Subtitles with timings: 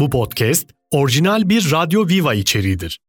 [0.00, 3.00] Bu podcast orijinal bir Radyo Viva içeriğidir.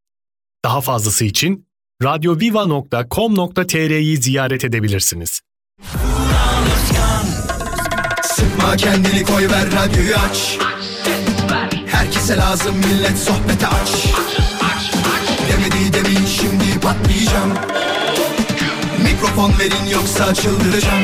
[0.65, 1.67] Daha fazlası için
[2.03, 5.41] radyoviva.com.tr'yi ziyaret edebilirsiniz.
[8.23, 10.57] Sıkma kendini koy ver radyoyu aç
[11.87, 13.89] Herkese lazım millet sohbete aç
[15.49, 17.53] Demedi demin şimdi patlayacağım
[19.03, 21.03] Mikrofon verin yoksa çıldıracağım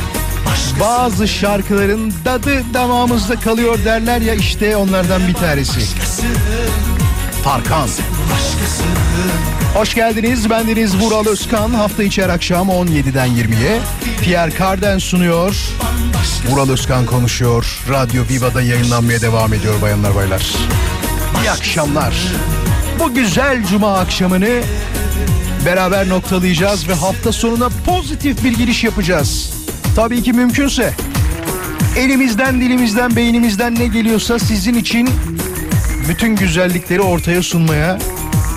[0.79, 5.79] bazı şarkıların dadı damağımızda kalıyor derler ya işte onlardan bir tanesi.
[7.43, 7.87] Tarkan.
[9.73, 10.49] Hoş geldiniz.
[10.49, 11.69] Bendeniz Vural Özkan.
[11.69, 13.79] Hafta içi her akşam 17'den 20'ye
[14.21, 15.55] Pierre Carden sunuyor.
[16.49, 17.79] Vural Özkan konuşuyor.
[17.89, 20.41] Radyo Viva'da yayınlanmaya devam ediyor bayanlar baylar.
[21.43, 22.13] İyi akşamlar.
[22.99, 24.61] Bu güzel cuma akşamını
[25.65, 29.60] beraber noktalayacağız ve hafta sonuna pozitif bir giriş yapacağız.
[29.95, 30.93] Tabii ki mümkünse.
[31.97, 35.09] Elimizden, dilimizden, beynimizden ne geliyorsa sizin için
[36.09, 37.99] bütün güzellikleri ortaya sunmaya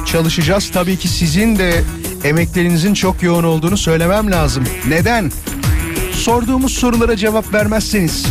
[0.06, 0.70] çalışacağız.
[0.74, 1.82] Tabii ki sizin de
[2.24, 4.64] emeklerinizin çok yoğun olduğunu söylemem lazım.
[4.88, 5.32] Neden?
[6.12, 8.26] Sorduğumuz sorulara cevap vermezseniz,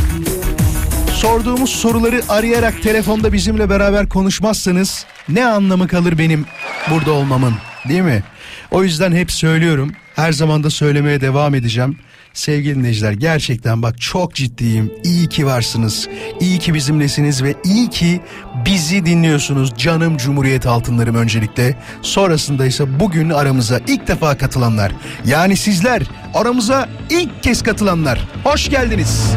[1.14, 6.46] sorduğumuz soruları arayarak telefonda bizimle beraber konuşmazsanız ne anlamı kalır benim
[6.92, 7.54] burada olmamın,
[7.90, 8.24] değil mi?
[8.72, 9.92] O yüzden hep söylüyorum.
[10.16, 11.98] Her zaman da söylemeye devam edeceğim.
[12.34, 14.92] Sevgili dinleyiciler gerçekten bak çok ciddiyim.
[15.04, 16.08] İyi ki varsınız.
[16.40, 18.22] İyi ki bizimlesiniz ve iyi ki
[18.66, 19.74] bizi dinliyorsunuz.
[19.78, 21.78] Canım Cumhuriyet altınlarım öncelikle.
[22.02, 24.92] Sonrasında ise bugün aramıza ilk defa katılanlar.
[25.26, 28.28] Yani sizler aramıza ilk kez katılanlar.
[28.44, 29.36] Hoş geldiniz.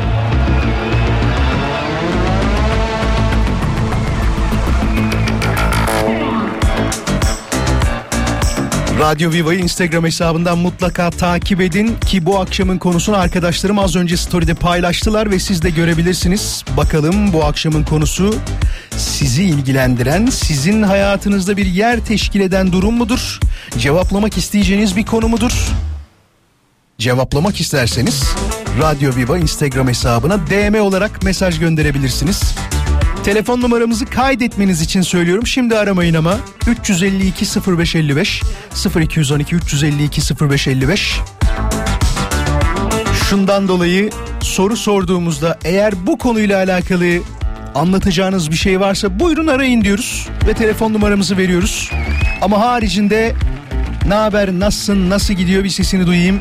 [8.99, 14.55] Radyo Viva'yı Instagram hesabından mutlaka takip edin ki bu akşamın konusunu arkadaşlarım az önce story'de
[14.55, 16.65] paylaştılar ve siz de görebilirsiniz.
[16.77, 18.34] Bakalım bu akşamın konusu
[18.97, 23.41] sizi ilgilendiren, sizin hayatınızda bir yer teşkil eden durum mudur?
[23.79, 25.53] Cevaplamak isteyeceğiniz bir konu mudur?
[26.99, 28.25] Cevaplamak isterseniz
[28.83, 32.55] Radyo Viva Instagram hesabına DM olarak mesaj gönderebilirsiniz.
[33.27, 35.47] Telefon numaramızı kaydetmeniz için söylüyorum.
[35.47, 37.47] Şimdi aramayın ama 352
[37.79, 38.43] 0555
[39.01, 41.21] 0212 352 0555
[43.29, 44.11] Şundan dolayı
[44.41, 47.19] soru sorduğumuzda eğer bu konuyla alakalı
[47.75, 51.91] anlatacağınız bir şey varsa buyurun arayın diyoruz ve telefon numaramızı veriyoruz.
[52.43, 53.35] Ama haricinde
[54.09, 56.39] ne haber, nasılsın, nasıl gidiyor bir sesini duyayım.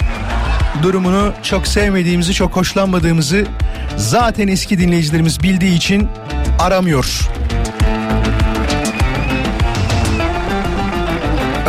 [0.83, 3.45] Durumunu çok sevmediğimizi, çok hoşlanmadığımızı
[3.97, 6.09] zaten eski dinleyicilerimiz bildiği için
[6.59, 7.29] aramıyor.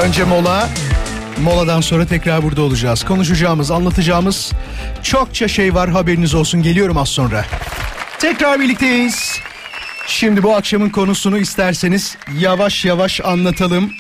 [0.04, 0.68] Önce mola,
[1.42, 3.04] moladan sonra tekrar burada olacağız.
[3.04, 4.52] Konuşacağımız, anlatacağımız
[5.02, 6.62] çokça şey var haberiniz olsun.
[6.62, 7.44] Geliyorum az sonra.
[8.18, 9.38] Tekrar birlikteyiz.
[10.06, 13.92] Şimdi bu akşamın konusunu isterseniz yavaş yavaş anlatalım.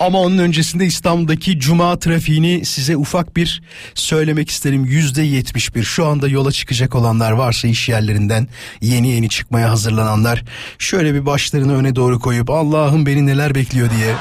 [0.00, 3.62] Ama onun öncesinde İstanbul'daki cuma trafiğini size ufak bir
[3.94, 4.84] söylemek isterim.
[4.84, 8.48] Yüzde yetmiş bir şu anda yola çıkacak olanlar varsa iş yerlerinden
[8.80, 10.44] yeni yeni çıkmaya hazırlananlar
[10.78, 14.14] şöyle bir başlarını öne doğru koyup Allah'ım beni neler bekliyor diye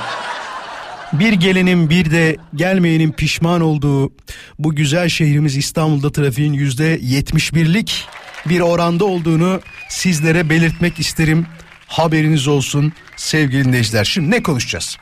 [1.13, 4.12] bir gelenin bir de gelmeyenin pişman olduğu
[4.59, 8.07] bu güzel şehrimiz İstanbul'da trafiğin yüzde yetmiş birlik
[8.46, 11.46] bir oranda olduğunu sizlere belirtmek isterim.
[11.88, 14.03] Haberiniz olsun sevgili dinleyiciler.
[14.03, 14.97] Şimdi ne konuşacağız?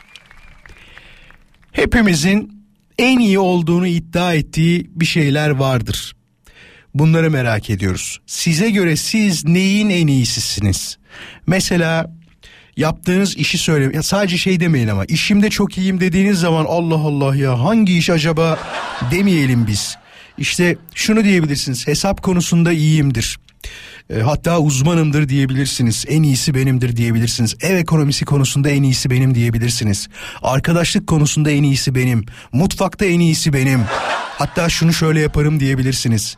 [1.74, 2.66] Hepimizin
[2.98, 6.16] en iyi olduğunu iddia ettiği bir şeyler vardır.
[6.94, 8.20] Bunları merak ediyoruz.
[8.26, 10.98] Size göre siz neyin en iyisisiniz?
[11.48, 12.12] Mesela
[12.78, 13.96] yaptığınız işi söyle.
[13.96, 18.10] Ya sadece şey demeyin ama işimde çok iyiyim dediğiniz zaman Allah Allah ya hangi iş
[18.10, 18.60] acaba
[19.12, 19.98] demeyelim biz.
[20.38, 21.88] İşte şunu diyebilirsiniz.
[21.88, 23.38] Hesap konusunda iyiyimdir.
[24.10, 26.06] E, hatta uzmanımdır diyebilirsiniz.
[26.08, 27.56] En iyisi benimdir diyebilirsiniz.
[27.62, 30.08] Ev ekonomisi konusunda en iyisi benim diyebilirsiniz.
[30.42, 32.26] Arkadaşlık konusunda en iyisi benim.
[32.52, 33.80] Mutfakta en iyisi benim.
[34.38, 36.38] Hatta şunu şöyle yaparım diyebilirsiniz.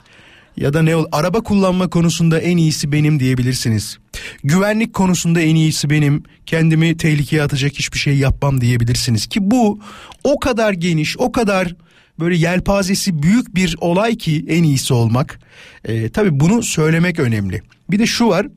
[0.58, 3.98] Ya da ne ol araba kullanma konusunda en iyisi benim diyebilirsiniz.
[4.44, 6.24] Güvenlik konusunda en iyisi benim.
[6.46, 9.80] Kendimi tehlikeye atacak hiçbir şey yapmam diyebilirsiniz ki bu
[10.24, 11.76] o kadar geniş, o kadar
[12.20, 15.40] böyle yelpazesi büyük bir olay ki en iyisi olmak.
[15.86, 17.62] E, tabii bunu söylemek önemli.
[17.92, 18.48] Bir de şu var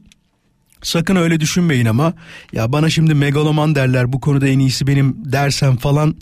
[0.83, 2.13] Sakın öyle düşünmeyin ama
[2.53, 6.17] ya bana şimdi megaloman derler bu konuda en iyisi benim dersem falan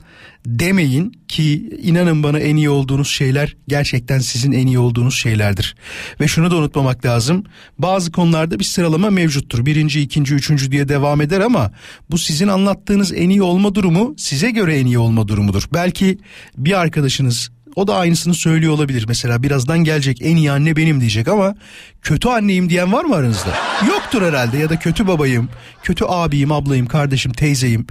[0.46, 5.76] demeyin ki inanın bana en iyi olduğunuz şeyler gerçekten sizin en iyi olduğunuz şeylerdir.
[6.20, 7.44] Ve şunu da unutmamak lazım
[7.78, 11.72] bazı konularda bir sıralama mevcuttur birinci ikinci üçüncü diye devam eder ama
[12.10, 15.62] bu sizin anlattığınız en iyi olma durumu size göre en iyi olma durumudur.
[15.72, 16.18] Belki
[16.58, 19.04] bir arkadaşınız o da aynısını söylüyor olabilir.
[19.08, 21.54] Mesela birazdan gelecek en iyi anne benim diyecek ama
[22.02, 23.50] kötü anneyim diyen var mı aranızda?
[23.88, 25.48] Yoktur herhalde ya da kötü babayım,
[25.82, 27.86] kötü abiyim, ablayım, kardeşim, teyzeyim.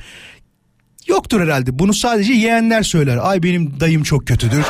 [1.07, 1.79] Yoktur herhalde.
[1.79, 3.19] Bunu sadece yeğenler söyler.
[3.21, 4.65] Ay benim dayım çok kötüdür.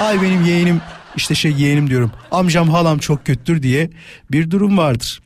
[0.00, 0.80] Ay benim yeğenim
[1.16, 2.12] işte şey yeğenim diyorum.
[2.30, 3.90] Amcam halam çok kötüdür diye
[4.30, 5.20] bir durum vardır.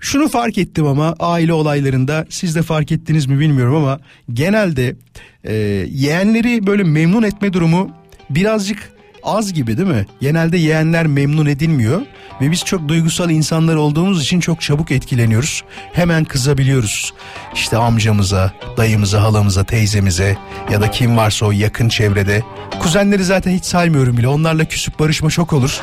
[0.00, 4.00] Şunu fark ettim ama aile olaylarında siz de fark ettiniz mi bilmiyorum ama
[4.32, 4.96] genelde
[5.44, 5.54] e,
[5.90, 7.90] yeğenleri böyle memnun etme durumu
[8.30, 8.92] birazcık
[9.22, 10.06] az gibi değil mi?
[10.20, 12.00] Genelde yeğenler memnun edilmiyor
[12.40, 15.64] ve biz çok duygusal insanlar olduğumuz için çok çabuk etkileniyoruz.
[15.92, 17.14] Hemen kızabiliyoruz.
[17.54, 20.38] İşte amcamıza, dayımıza, halamıza, teyzemize
[20.72, 22.42] ya da kim varsa o yakın çevrede.
[22.80, 24.28] Kuzenleri zaten hiç saymıyorum bile.
[24.28, 25.80] Onlarla küsüp barışma çok olur.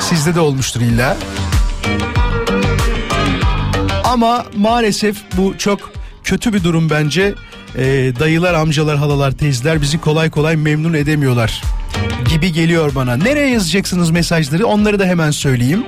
[0.00, 1.16] Sizde de olmuştur illa.
[4.04, 5.92] Ama maalesef bu çok
[6.24, 7.34] kötü bir durum bence
[7.78, 11.62] e, dayılar, amcalar, halalar, teyzeler bizi kolay kolay memnun edemiyorlar
[12.30, 13.16] gibi geliyor bana.
[13.16, 15.84] Nereye yazacaksınız mesajları onları da hemen söyleyeyim.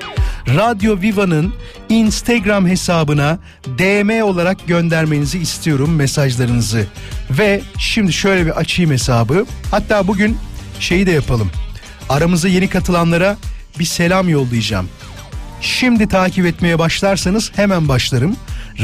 [0.48, 1.54] Radyo Viva'nın
[1.88, 3.38] Instagram hesabına
[3.78, 6.86] DM olarak göndermenizi istiyorum mesajlarınızı.
[7.30, 9.46] Ve şimdi şöyle bir açayım hesabı.
[9.70, 10.38] Hatta bugün
[10.80, 11.50] şeyi de yapalım.
[12.08, 13.36] Aramıza yeni katılanlara
[13.78, 14.88] bir selam yollayacağım.
[15.60, 18.36] Şimdi takip etmeye başlarsanız hemen başlarım.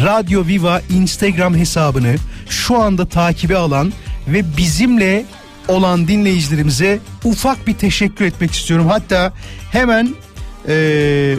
[0.04, 2.14] Radyo Viva Instagram hesabını
[2.48, 3.93] şu anda takibe alan
[4.28, 5.25] ve bizimle
[5.69, 8.87] olan dinleyicilerimize ufak bir teşekkür etmek istiyorum.
[8.88, 9.32] Hatta
[9.72, 10.14] hemen
[10.69, 11.37] ee,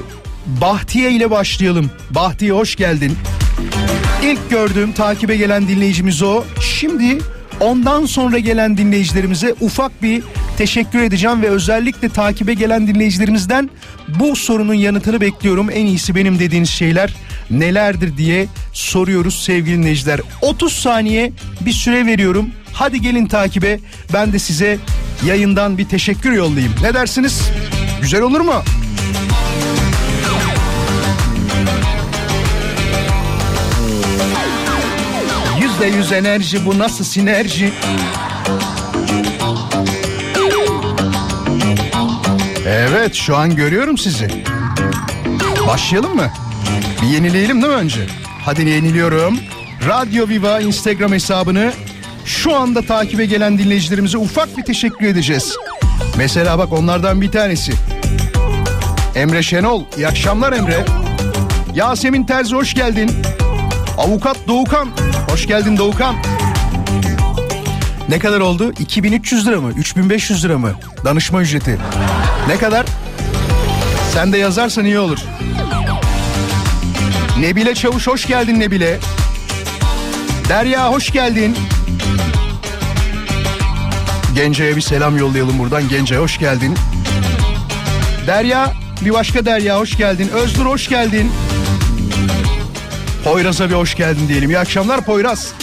[0.62, 1.92] Bahtiye ile başlayalım.
[2.10, 3.18] Bahtiye hoş geldin.
[4.24, 6.44] İlk gördüğüm takibe gelen dinleyicimiz o.
[6.62, 7.18] Şimdi
[7.60, 10.24] ondan sonra gelen dinleyicilerimize ufak bir
[10.58, 13.70] teşekkür edeceğim ve özellikle takibe gelen dinleyicilerimizden
[14.20, 15.70] bu sorunun yanıtını bekliyorum.
[15.72, 17.14] En iyisi benim dediğiniz şeyler
[17.52, 20.20] nelerdir diye soruyoruz sevgili dinleyiciler.
[20.42, 22.50] 30 saniye bir süre veriyorum.
[22.74, 23.80] Hadi gelin takibe.
[24.14, 24.78] Ben de size
[25.26, 26.74] yayından bir teşekkür yollayayım.
[26.82, 27.42] Ne dersiniz?
[28.02, 28.64] Güzel olur mu?
[35.62, 37.74] Yüzde yüz enerji bu nasıl sinerji?
[42.68, 44.44] Evet şu an görüyorum sizi.
[45.68, 46.32] Başlayalım mı?
[47.02, 48.02] Bir yenileyelim değil mi önce?
[48.46, 49.40] Hadi yeniliyorum.
[49.88, 51.72] Radyo Viva Instagram hesabını
[52.26, 55.58] şu anda takibe gelen dinleyicilerimize ufak bir teşekkür edeceğiz.
[56.18, 57.74] Mesela bak onlardan bir tanesi.
[59.16, 59.84] Emre Şenol.
[59.98, 60.86] İyi akşamlar Emre.
[61.76, 63.12] Yasemin Terzi hoş geldin.
[63.98, 64.90] Avukat Doğukan.
[65.30, 66.16] Hoş geldin Doğukan.
[68.10, 68.72] Ne kadar oldu?
[68.80, 69.72] 2300 lira mı?
[69.78, 70.72] 3500 lira mı?
[71.06, 71.78] Danışma ücreti.
[72.48, 72.86] Ne kadar?
[74.14, 75.20] Sen de yazarsan iyi olur.
[77.40, 79.00] Nebile Çavuş hoş geldin Nebile.
[80.50, 81.58] Derya hoş geldin.
[84.36, 85.90] Gence'ye bir selam yollayalım buradan.
[85.90, 86.76] Gence hoş geldin.
[88.28, 88.74] Derya
[89.06, 90.30] bir başka Derya hoş geldin.
[90.34, 91.32] Özgür hoş geldin.
[93.24, 94.50] Poyraz'a bir hoş geldin diyelim.
[94.50, 95.54] İyi akşamlar Poyraz.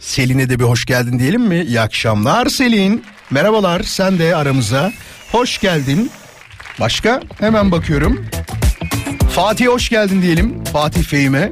[0.00, 1.60] Selin'e de bir hoş geldin diyelim mi?
[1.62, 3.04] İyi akşamlar Selin.
[3.30, 4.92] Merhabalar sen de aramıza.
[5.32, 6.10] Hoş geldin.
[6.80, 7.20] Başka?
[7.40, 8.26] Hemen bakıyorum.
[9.34, 10.64] Fatih hoş geldin diyelim.
[10.64, 11.50] Fatih Fehim'e.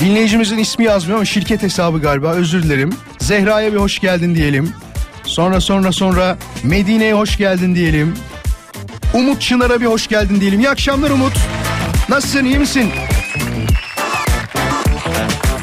[0.00, 2.90] Dinleyicimizin ismi yazmıyor ama şirket hesabı galiba özür dilerim.
[3.18, 4.72] Zehra'ya bir hoş geldin diyelim.
[5.24, 8.14] Sonra sonra sonra Medine'ye hoş geldin diyelim.
[9.14, 10.60] Umut Çınar'a bir hoş geldin diyelim.
[10.60, 11.32] İyi akşamlar Umut.
[12.08, 12.90] Nasılsın iyi misin?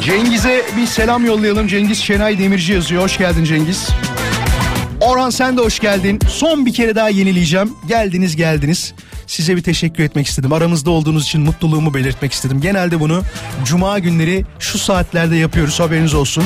[0.02, 1.68] Cengiz'e bir selam yollayalım.
[1.68, 3.04] Cengiz Şenay Demirci yazıyor.
[3.04, 3.88] Hoş geldin Cengiz.
[5.08, 6.20] Orhan sen de hoş geldin.
[6.30, 7.74] Son bir kere daha yenileyeceğim.
[7.88, 8.94] Geldiniz geldiniz.
[9.28, 10.54] Size bir teşekkür etmek istedim.
[10.54, 12.62] Aramızda olduğunuz için mutluluğumu belirtmek istedim.
[12.62, 13.22] Genelde bunu
[13.66, 16.44] cuma günleri şu saatlerde yapıyoruz haberiniz olsun.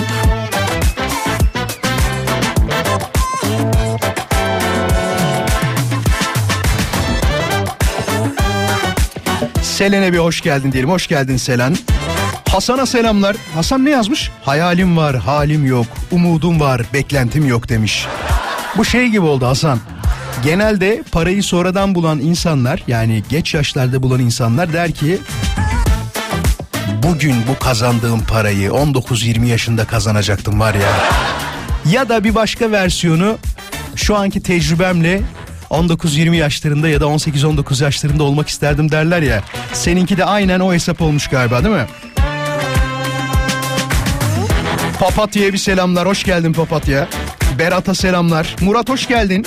[9.62, 10.90] Selen'e bir hoş geldin diyelim.
[10.90, 11.78] Hoş geldin Selen.
[12.50, 13.36] Hasan'a selamlar.
[13.56, 14.32] Hasan ne yazmış?
[14.46, 18.08] Hayalim var, halim yok, umudum var, beklentim yok demiş.
[18.78, 19.80] Bu şey gibi oldu Hasan.
[20.44, 25.20] Genelde parayı sonradan bulan insanlar yani geç yaşlarda bulan insanlar der ki
[27.04, 30.92] bugün bu kazandığım parayı 19-20 yaşında kazanacaktım var ya.
[31.92, 33.38] Ya da bir başka versiyonu
[33.96, 35.22] şu anki tecrübemle
[35.70, 39.44] 19-20 yaşlarında ya da 18-19 yaşlarında olmak isterdim derler ya.
[39.74, 41.86] Seninki de aynen o hesap olmuş galiba değil mi?
[45.00, 46.08] Papatya'ya bir selamlar.
[46.08, 47.08] Hoş geldin Papatya.
[47.60, 48.56] Berat'a selamlar.
[48.62, 49.46] Murat hoş geldin.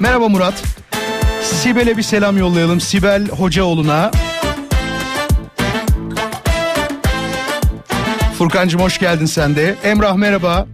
[0.00, 0.62] Merhaba Murat.
[1.42, 2.80] Sibel'e bir selam yollayalım.
[2.80, 4.10] Sibel Hocaoğlu'na.
[8.38, 9.74] Furkancığım hoş geldin sen de.
[9.84, 10.66] Emrah merhaba.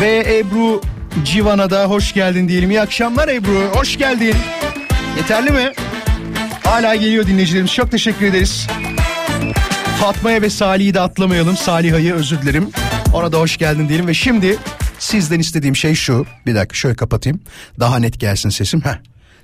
[0.00, 0.80] Ve Ebru
[1.24, 2.70] Civan'a da hoş geldin diyelim.
[2.70, 3.70] İyi akşamlar Ebru.
[3.74, 4.36] Hoş geldin.
[5.16, 5.72] Yeterli mi?
[6.64, 7.72] Hala geliyor dinleyicilerimiz.
[7.72, 8.66] Çok teşekkür ederiz.
[10.00, 11.56] Fatma'ya ve Salih'i de atlamayalım.
[11.56, 12.70] Saliha'yı özür dilerim.
[13.12, 14.06] Ona da hoş geldin diyelim.
[14.06, 14.58] Ve şimdi
[14.98, 16.26] sizden istediğim şey şu.
[16.46, 17.40] Bir dakika şöyle kapatayım.
[17.80, 18.80] Daha net gelsin sesim.
[18.80, 18.98] Heh.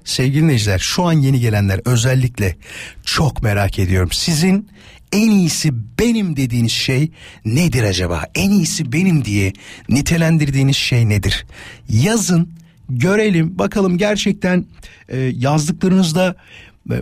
[0.04, 2.56] Sevgili dinleyiciler şu an yeni gelenler özellikle
[3.04, 4.08] çok merak ediyorum.
[4.12, 4.68] Sizin
[5.12, 7.10] en iyisi benim dediğiniz şey
[7.44, 8.24] nedir acaba?
[8.34, 9.52] En iyisi benim diye
[9.88, 11.46] nitelendirdiğiniz şey nedir?
[11.88, 12.52] Yazın
[12.88, 14.66] görelim bakalım gerçekten
[15.08, 16.36] e, yazdıklarınızda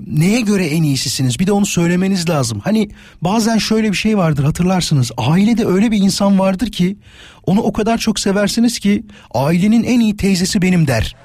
[0.07, 2.61] neye göre en iyisisiniz bir de onu söylemeniz lazım.
[2.65, 2.91] Hani
[3.23, 6.97] bazen şöyle bir şey vardır hatırlarsınız ailede öyle bir insan vardır ki
[7.47, 11.17] onu o kadar çok seversiniz ki ailenin en iyi teyzesi benim der.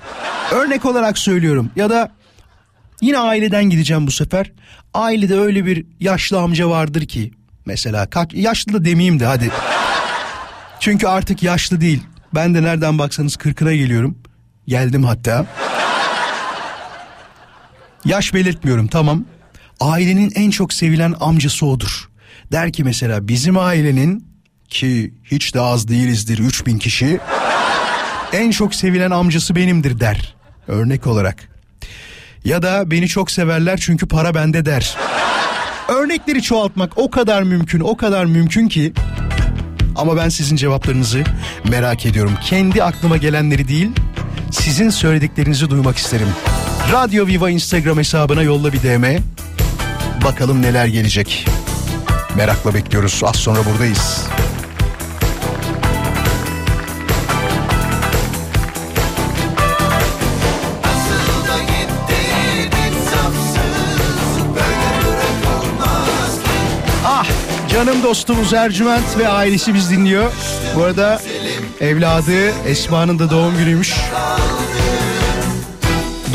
[0.51, 2.11] Örnek olarak söylüyorum ya da
[3.01, 4.51] yine aileden gideceğim bu sefer.
[4.93, 7.31] Ailede öyle bir yaşlı amca vardır ki
[7.65, 9.51] mesela kaç yaşlı da demeyeyim de hadi.
[10.79, 12.03] Çünkü artık yaşlı değil.
[12.35, 14.17] Ben de nereden baksanız kırkına geliyorum.
[14.67, 15.45] Geldim hatta.
[18.07, 19.25] Yaş belirtmiyorum tamam.
[19.79, 22.09] Ailenin en çok sevilen amcası odur.
[22.51, 24.27] Der ki mesela bizim ailenin
[24.69, 27.19] ki hiç de az değilizdir 3000 kişi.
[28.33, 30.35] En çok sevilen amcası benimdir der.
[30.67, 31.49] Örnek olarak.
[32.45, 34.97] Ya da beni çok severler çünkü para bende der.
[35.87, 38.93] Örnekleri çoğaltmak o kadar mümkün, o kadar mümkün ki
[39.95, 41.23] ama ben sizin cevaplarınızı
[41.69, 42.33] merak ediyorum.
[42.43, 43.89] Kendi aklıma gelenleri değil,
[44.51, 46.27] sizin söylediklerinizi duymak isterim.
[46.91, 49.23] Radyo Viva Instagram hesabına yolla bir DM.
[50.23, 51.45] Bakalım neler gelecek.
[52.35, 53.21] Merakla bekliyoruz.
[53.25, 54.27] Az sonra buradayız.
[67.05, 67.25] Ah
[67.69, 70.31] canım dostumuz Ercüment ve ailesi biz dinliyor.
[70.75, 71.21] Bu arada
[71.81, 73.93] evladı Esma'nın da doğum günüymüş.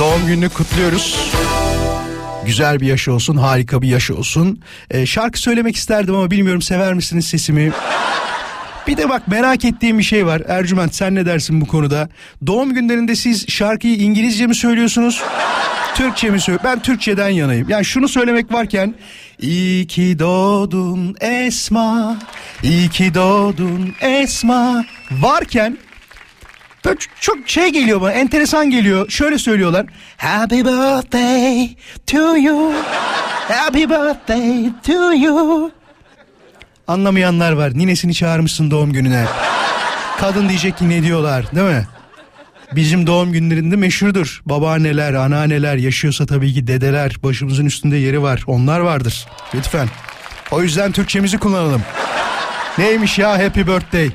[0.02, 1.32] Doğum gününü kutluyoruz.
[2.47, 4.61] Güzel bir yaş olsun, harika bir yaş olsun.
[4.90, 7.73] Ee, şarkı söylemek isterdim ama bilmiyorum sever misiniz sesimi?
[8.87, 10.42] Bir de bak merak ettiğim bir şey var.
[10.49, 12.09] Ercüment sen ne dersin bu konuda?
[12.47, 15.23] Doğum günlerinde siz şarkıyı İngilizce mi söylüyorsunuz?
[15.94, 16.64] Türkçe mi söylüyor?
[16.64, 17.68] Ben Türkçeden yanayım.
[17.68, 18.94] Yani şunu söylemek varken
[19.40, 22.18] İyi ki doğdun Esma,
[22.62, 25.78] iyi ki doğdun Esma varken
[26.84, 29.10] Böyle çok şey geliyor bana enteresan geliyor.
[29.10, 29.86] Şöyle söylüyorlar.
[30.16, 32.72] Happy birthday to you.
[33.48, 35.70] Happy birthday to you.
[36.88, 37.78] Anlamayanlar var.
[37.78, 39.24] Ninesini çağırmışsın doğum gününe.
[40.18, 41.86] Kadın diyecek ki ne diyorlar değil mi?
[42.72, 44.42] Bizim doğum günlerinde meşhurdur.
[44.46, 47.16] Babaanneler, anneanneler, yaşıyorsa tabii ki dedeler.
[47.22, 48.42] Başımızın üstünde yeri var.
[48.46, 49.26] Onlar vardır.
[49.54, 49.88] Lütfen.
[50.50, 51.82] O yüzden Türkçemizi kullanalım.
[52.78, 54.10] Neymiş ya happy birthday?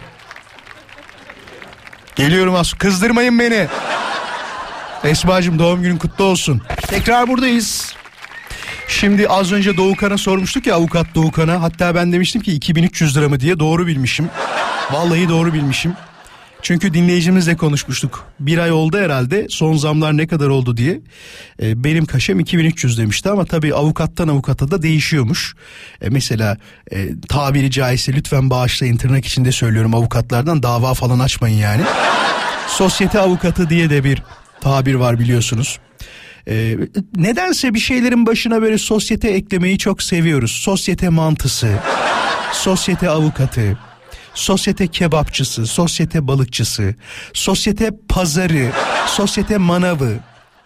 [2.18, 2.74] Geliyorum az.
[2.74, 3.68] Kızdırmayın beni.
[5.04, 6.62] Esma'cığım doğum günün kutlu olsun.
[6.88, 7.96] Tekrar buradayız.
[8.88, 11.62] Şimdi az önce Doğukan'a sormuştuk ya avukat Doğukan'a.
[11.62, 14.30] Hatta ben demiştim ki 2300 lira mı diye doğru bilmişim.
[14.92, 15.94] Vallahi doğru bilmişim.
[16.62, 18.26] Çünkü dinleyicimizle konuşmuştuk.
[18.40, 21.02] Bir ay oldu herhalde son zamlar ne kadar oldu diye.
[21.62, 25.56] E, benim kaşem 2300 demişti ama tabii avukattan avukata da değişiyormuş.
[26.02, 26.58] E, mesela
[26.92, 31.84] e, tabiri caizse lütfen bağışlayın tırnak içinde söylüyorum avukatlardan dava falan açmayın yani.
[32.68, 34.24] Sosyete avukatı diye de bir
[34.62, 35.80] tabir var biliyorsunuz.
[36.50, 36.78] Ee,
[37.16, 40.52] nedense bir şeylerin başına böyle sosyete eklemeyi çok seviyoruz.
[40.52, 41.70] Sosyete mantısı,
[42.54, 43.78] sosyete avukatı,
[44.38, 46.96] sosyete kebapçısı, sosyete balıkçısı,
[47.34, 48.72] sosyete pazarı,
[49.08, 50.14] sosyete manavı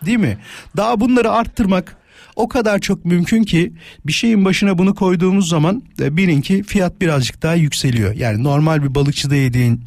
[0.05, 0.37] değil mi?
[0.77, 1.97] Daha bunları arttırmak
[2.35, 3.73] o kadar çok mümkün ki
[4.05, 8.15] bir şeyin başına bunu koyduğumuz zaman e, bilin ki fiyat birazcık daha yükseliyor.
[8.15, 9.83] Yani normal bir balıkçıda yediğin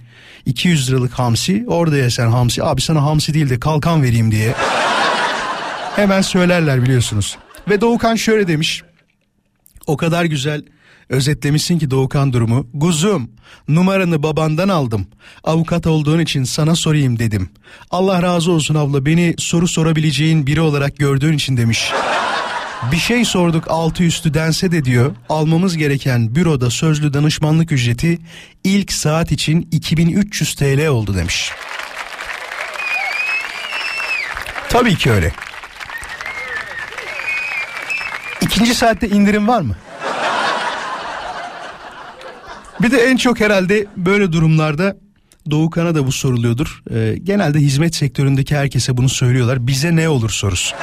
[0.47, 4.55] 200 liralık hamsi orada yesen hamsi abi sana hamsi değil de kalkan vereyim diye
[5.97, 7.38] hemen söylerler biliyorsunuz.
[7.69, 8.83] Ve Doğukan şöyle demiş
[9.87, 10.62] o kadar güzel
[11.09, 12.67] özetlemişsin ki Doğukan durumu.
[12.75, 13.31] Guzum
[13.69, 15.07] numaranı babandan aldım.
[15.45, 17.49] Avukat olduğun için sana sorayım dedim.
[17.91, 21.93] Allah razı olsun abla beni soru sorabileceğin biri olarak gördüğün için demiş.
[22.93, 28.19] Bir şey sorduk altı üstü dense de diyor almamız gereken büroda sözlü danışmanlık ücreti
[28.65, 31.51] ilk saat için 2300 TL oldu demiş.
[34.69, 35.33] Tabii ki öyle.
[38.41, 39.77] İkinci saatte indirim var mı?
[42.85, 44.97] Bir de en çok herhalde böyle durumlarda
[45.50, 46.83] Doğukan'a da bu soruluyordur.
[46.91, 49.67] Ee, genelde hizmet sektöründeki herkese bunu söylüyorlar.
[49.67, 50.76] Bize ne olur sorusu.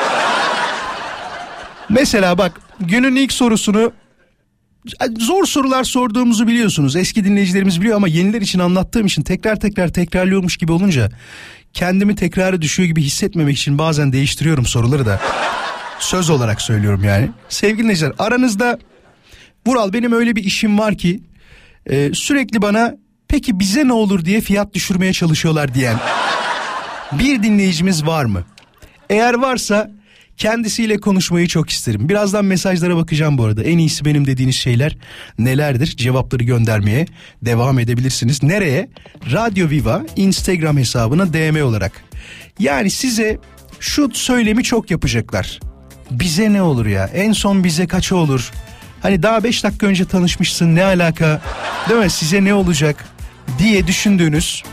[1.90, 3.92] Mesela bak günün ilk sorusunu
[5.20, 6.96] zor sorular sorduğumuzu biliyorsunuz.
[6.96, 11.10] Eski dinleyicilerimiz biliyor ama yeniler için anlattığım için tekrar tekrar tekrarlıyormuş gibi olunca
[11.74, 15.22] kendimi tekrarı düşüyor gibi hissetmemek için bazen değiştiriyorum soruları da.
[16.00, 17.30] Söz olarak söylüyorum yani.
[17.50, 18.80] Sevgili dinleyiciler aranızda
[19.68, 21.22] Vural benim öyle bir işim var ki
[21.90, 22.96] e, sürekli bana
[23.28, 25.98] peki bize ne olur diye fiyat düşürmeye çalışıyorlar diyen
[27.12, 28.44] bir dinleyicimiz var mı?
[29.10, 29.92] Eğer varsa
[30.38, 32.10] kendisiyle konuşmayı çok isterim.
[32.10, 33.64] Birazdan mesajlara bakacağım bu arada.
[33.64, 34.98] En iyisi benim dediğiniz şeyler
[35.40, 35.88] nelerdir?
[35.88, 37.06] Cevapları göndermeye
[37.42, 38.44] devam edebilirsiniz.
[38.44, 38.90] Nereye?
[39.32, 41.92] Radyo Viva Instagram hesabına DM olarak.
[42.60, 43.40] Yani size
[43.80, 45.60] şu söylemi çok yapacaklar.
[46.12, 47.10] Bize ne olur ya?
[47.14, 48.52] En son bize kaça olur?
[49.02, 51.42] Hani daha 5 dakika önce tanışmışsın ne alaka?
[51.90, 52.10] Değil mi?
[52.10, 53.06] Size ne olacak?
[53.60, 54.64] diye düşündüğünüz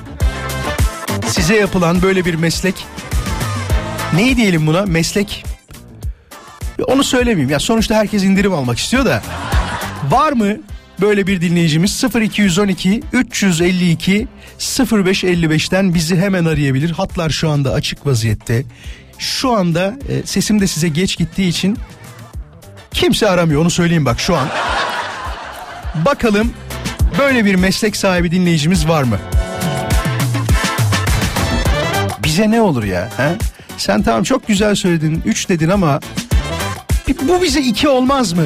[1.29, 2.87] size yapılan böyle bir meslek
[4.15, 5.45] neyi diyelim buna meslek
[6.87, 9.23] onu söylemeyeyim ya sonuçta herkes indirim almak istiyor da
[10.11, 10.57] var mı
[11.01, 18.65] böyle bir dinleyicimiz 0212 352 0555'ten bizi hemen arayabilir hatlar şu anda açık vaziyette
[19.19, 21.79] şu anda e, sesim de size geç gittiği için
[22.93, 24.49] kimse aramıyor onu söyleyeyim bak şu an
[25.95, 26.53] bakalım
[27.19, 29.19] Böyle bir meslek sahibi dinleyicimiz var mı?
[32.25, 33.09] Bize ne olur ya?
[33.17, 33.37] He?
[33.77, 35.23] Sen tamam çok güzel söyledin.
[35.25, 36.01] Üç dedin ama
[37.23, 38.43] bu bize iki olmaz mı?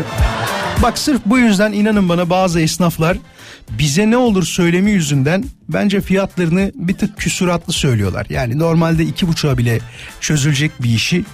[0.82, 3.16] Bak sırf bu yüzden inanın bana bazı esnaflar
[3.70, 8.26] bize ne olur söylemi yüzünden bence fiyatlarını bir tık küsuratlı söylüyorlar.
[8.30, 9.78] Yani normalde iki buçuğa bile
[10.20, 11.24] çözülecek bir işi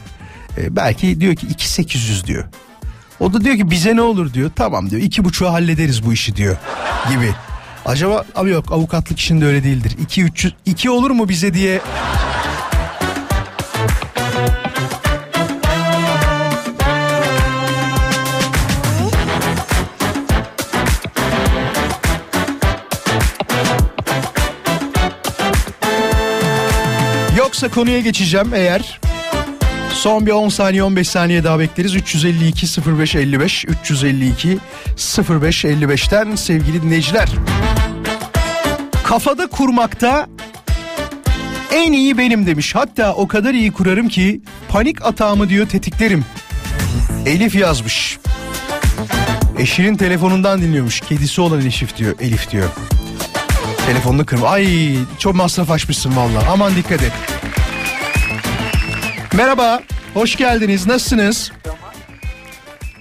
[0.59, 2.45] e, belki diyor ki iki sekiz yüz diyor.
[3.21, 4.51] O da diyor ki bize ne olur diyor.
[4.57, 6.57] Tamam diyor iki buçuğa hallederiz bu işi diyor
[7.11, 7.35] gibi.
[7.87, 9.97] Acaba abi yok avukatlık işinde öyle değildir.
[10.01, 11.81] 2 300 2 olur mu bize diye
[27.37, 29.01] Yoksa konuya geçeceğim eğer
[29.99, 31.95] Son bir 10 saniye 15 saniye daha bekleriz.
[31.95, 32.67] 352
[32.99, 34.59] 0555 352
[34.97, 37.29] 0555'ten sevgili dinleyiciler.
[39.05, 40.27] Kafada kurmakta
[41.73, 42.75] en iyi benim demiş.
[42.75, 46.25] Hatta o kadar iyi kurarım ki panik atağımı diyor tetiklerim.
[47.27, 48.19] Elif yazmış.
[49.59, 51.01] Eşinin telefonundan dinliyormuş.
[51.01, 52.15] Kedisi olan Elif diyor.
[52.21, 52.69] Elif diyor.
[53.87, 54.49] Telefonunu kırma.
[54.49, 56.45] Ay çok masraf açmışsın valla.
[56.51, 57.13] Aman dikkat et.
[59.39, 59.81] Merhaba,
[60.15, 60.87] hoş geldiniz.
[60.87, 61.53] Nasılsınız?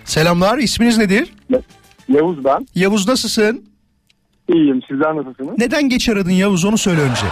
[0.03, 1.33] Selamlar, isminiz nedir?
[2.09, 2.67] Yavuz ben.
[2.75, 3.65] Yavuz nasılsın?
[4.47, 5.57] İyiyim, sizler nasılsınız?
[5.57, 7.25] Neden geç aradın Yavuz onu söyle önce.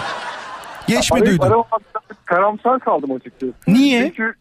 [0.88, 1.64] Geç mi Arayıp duydun?
[2.24, 3.52] karamsar kaldım açıkçası.
[3.68, 4.02] Niye?
[4.16, 4.34] Çünkü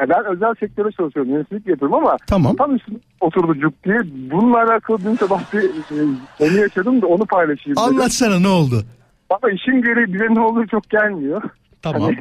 [0.00, 2.56] e, ben özel sektörde çalışıyorum, yöneticilik yapıyorum ama Tamam.
[2.56, 3.98] tam üstüne oturdu cuk diye.
[4.04, 6.04] Bununla alakalı dün sabah bir e,
[6.40, 7.88] onu yaşadım da onu paylaşayım dedim.
[7.88, 8.82] Anlatsana ne oldu?
[9.30, 11.42] Ama işin gereği bize ne olur çok gelmiyor.
[11.82, 12.02] Tamam.
[12.02, 12.16] Hani,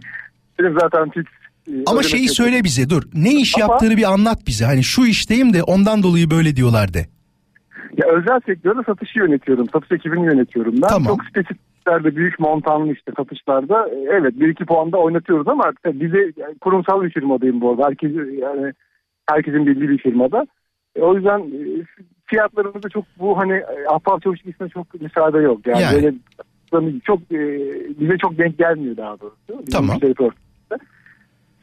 [0.60, 1.24] benim zaten e,
[1.68, 2.36] Ama ödemek şeyi yapıyorum.
[2.36, 3.04] söyle bize dur.
[3.14, 4.66] Ne iş Ama- yaptığını bir anlat bize.
[4.66, 7.00] Hani şu işteyim de ondan dolayı böyle diyorlar de.
[7.98, 9.70] Ya özel sektörde satışı yönetiyorum.
[9.74, 10.88] Satış ekibini yönetiyorum ben.
[10.88, 11.08] Tamam.
[11.08, 17.10] Çok spesifiklerde büyük montanlı işte satışlarda e, evet 1-2 puanda oynatıyoruz ama bize kurumsal bir
[17.10, 17.86] firmadayım bu arada.
[17.88, 18.74] Herkes, yani
[19.30, 20.48] herkesin bildiği bir firmada.
[20.96, 21.86] E, o yüzden e,
[22.26, 25.68] fiyatlarımızda çok bu hani e, ahbap çavuş ilgisine çok müsaade yok.
[25.68, 26.16] Yani, Yani.
[26.74, 27.20] böyle çok
[28.00, 29.66] bize çok denk gelmiyor daha doğrusu.
[29.72, 29.98] Tamam.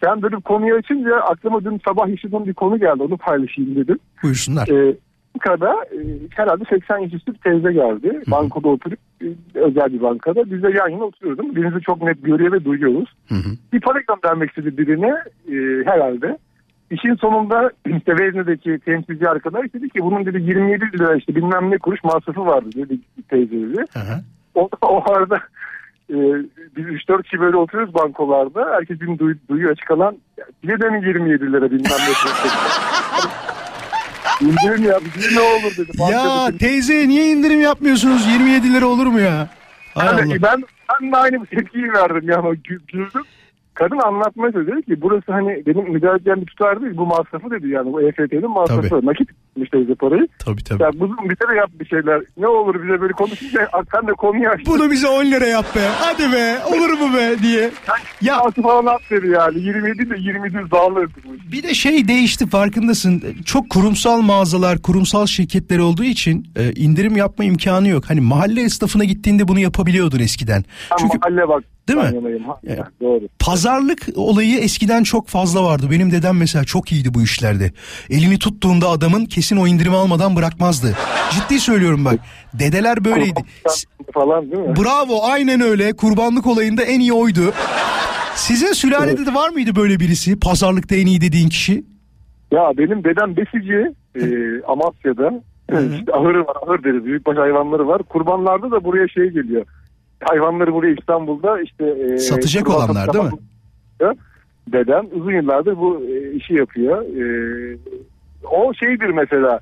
[0.04, 3.02] Sen böyle bir konuyu açınca aklıma dün sabah yaşadığım bir konu geldi.
[3.02, 3.98] Onu paylaşayım dedim.
[4.22, 4.68] Buyursunlar.
[4.68, 4.96] Ee,
[5.34, 5.98] Bankada e,
[6.30, 8.22] herhalde 80 yaş üstü bir teyze geldi.
[8.30, 10.50] Bankada oturup e, özel bir bankada.
[10.50, 11.12] Biz de yan yana mi?
[11.22, 13.14] Birbirimizi çok net görüyor ve duyuyoruz.
[13.28, 13.48] Hı hı.
[13.72, 15.14] Bir para göndermek istedi birine
[15.48, 16.38] e, herhalde.
[16.90, 21.78] İşin sonunda işte Vezne'deki temsilci arkadaş dedi ki bunun dedi 27 lira işte bilmem ne
[21.78, 23.84] kuruş masrafı vardı dedi teyze dedi.
[23.92, 24.20] Hı hı.
[24.54, 25.38] O, o arada
[26.10, 26.16] e,
[26.76, 28.70] biz 3-4 kişi böyle oturuyoruz bankolarda.
[28.74, 30.16] Herkes birbirini duy, duyuyor açık alan.
[30.38, 32.52] "Ya, Bize de mi 27 lira bilmem ne kuruş?"
[34.40, 35.90] İndirim ya bize ne olur dedi.
[36.12, 38.26] Ya teyze niye indirim yapmıyorsunuz?
[38.26, 39.48] 27 lira olur mu ya?
[39.94, 40.42] Hay Yani Allah.
[40.42, 40.62] ben,
[41.02, 43.08] ben de aynı tepkiyi verdim ya güldüm.
[43.74, 47.68] Kadın anlatmaya çalışıyor ki burası hani benim müdahale edeceğim bir tutar değil bu masrafı dedi
[47.68, 48.88] yani bu EFT'nin masrafı.
[48.88, 49.06] Tabii.
[49.06, 50.28] Nakit tutmuş bize parayı.
[50.38, 50.82] Tabii tabii.
[50.82, 52.22] Ya bunu bize de yap bir şeyler.
[52.36, 54.70] Ne olur bize böyle konuşunca Akkan da konuyu açtı.
[54.70, 55.88] Bunu bize 10 lira yap be.
[55.98, 56.58] Hadi be.
[56.66, 57.70] Olur mu be diye.
[58.20, 59.60] Ya Altı falan at dedi yani.
[59.60, 61.10] 27 de 27 dağılır.
[61.52, 63.22] Bir de şey değişti farkındasın.
[63.46, 68.04] Çok kurumsal mağazalar, kurumsal şirketler olduğu için e, indirim yapma imkanı yok.
[68.08, 70.64] Hani mahalle esnafına gittiğinde bunu yapabiliyordun eskiden.
[70.98, 71.64] Çünkü mahalle bak.
[71.88, 72.04] Değil mi?
[72.12, 72.44] ben yanayım.
[72.44, 72.88] Ha, Ya.
[73.00, 73.20] Doğru.
[73.38, 75.86] pazarlık olayı eskiden çok fazla vardı.
[75.90, 77.70] Benim dedem mesela çok iyiydi bu işlerde.
[78.10, 80.96] Elini tuttuğunda adamın kesin o indirimi almadan bırakmazdı.
[81.30, 82.14] Ciddi söylüyorum bak.
[82.54, 83.40] Dedeler böyleydi.
[84.14, 84.74] Falan değil mi?
[84.76, 85.92] Bravo aynen öyle.
[85.92, 87.52] Kurbanlık olayında en iyi oydu.
[88.34, 90.40] Sizin sülalede de var mıydı böyle birisi?
[90.40, 91.84] Pazarlıkta en iyi dediğin kişi?
[92.52, 94.22] Ya benim dedem besici e,
[94.66, 95.42] Amasya'da.
[95.96, 98.02] işte ahırı var ahır deriz büyükbaş hayvanları var.
[98.02, 99.64] Kurbanlarda da buraya şey geliyor.
[100.24, 103.30] Hayvanları buraya İstanbul'da işte e, Satacak olanlar değil mi?
[104.72, 107.02] Dedem uzun yıllardır bu e, işi yapıyor.
[107.02, 107.24] E,
[108.50, 109.60] o şeydir mesela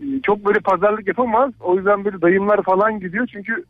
[0.00, 1.52] e, çok böyle pazarlık yapamaz.
[1.60, 3.64] O yüzden böyle dayımlar falan gidiyor çünkü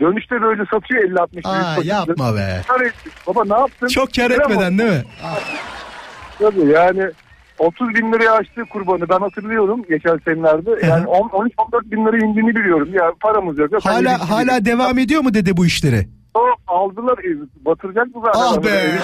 [0.00, 2.60] dönüşte böyle satıyor 50-60 Aa büyük yapma be.
[2.68, 2.92] Kar.
[3.26, 3.86] Baba ne yaptın?
[3.86, 5.04] Çok kar etmeden değil mi?
[6.38, 7.10] Tabii yani
[7.58, 10.86] 30 bin liraya açtı kurbanı ben hatırlıyorum geçen senelerde.
[10.86, 12.88] Yani 13-14 bin lira indiğini biliyorum.
[12.92, 13.70] Ya paramız yok.
[13.82, 16.08] Hala hala devam ediyor mu dede bu işleri?
[16.34, 18.40] O aldılar e, batıracak mı zaten?
[18.40, 18.98] Ah be.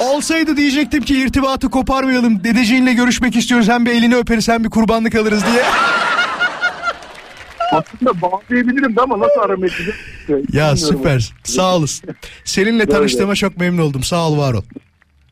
[0.00, 2.44] Olsaydı diyecektim ki irtibatı koparmayalım.
[2.44, 3.68] Dedeciğinle görüşmek istiyoruz.
[3.68, 5.62] Hem bir elini öperiz hem bir kurbanlık alırız diye.
[7.72, 9.94] Aslında bağlayabilirim de ama nasıl aramak edeceğim?
[10.28, 10.76] Ya Bilmiyorum.
[10.76, 11.32] süper.
[11.44, 12.10] Sağ olasın.
[12.44, 14.02] Seninle tanıştığıma çok memnun oldum.
[14.02, 14.62] Sağ ol var ol.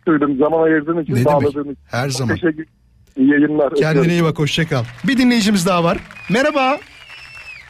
[0.08, 1.78] Söyledim zaman ayırdığın için Ne bağladığın için.
[1.90, 2.34] Her zaman.
[2.34, 2.66] Teşekkür
[3.16, 3.74] İyi yayınlar.
[3.74, 4.10] Kendine Öpüyorum.
[4.10, 4.84] iyi bak hoşça kal.
[5.08, 5.98] Bir dinleyicimiz daha var.
[6.30, 6.78] Merhaba.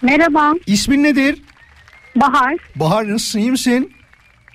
[0.02, 1.42] Merhaba, İsmin nedir?
[2.16, 2.54] Bahar.
[2.76, 3.92] Bahar nasılsın iyi misin?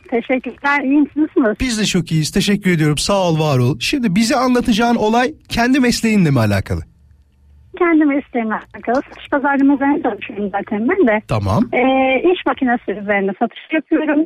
[0.09, 0.83] Teşekkürler.
[0.83, 1.29] İyi misiniz?
[1.59, 2.31] Biz de çok iyiyiz.
[2.31, 2.97] Teşekkür ediyorum.
[2.97, 3.79] Sağ ol var ol.
[3.79, 6.81] Şimdi bize anlatacağın olay kendi mesleğinle mi alakalı?
[7.79, 9.01] Kendi mesleğimle alakalı.
[9.09, 11.21] Satış pazarlama üzerine çalışıyorum zaten ben de.
[11.27, 11.63] Tamam.
[11.73, 14.25] Ee, iş makinesi üzerine satış yapıyorum.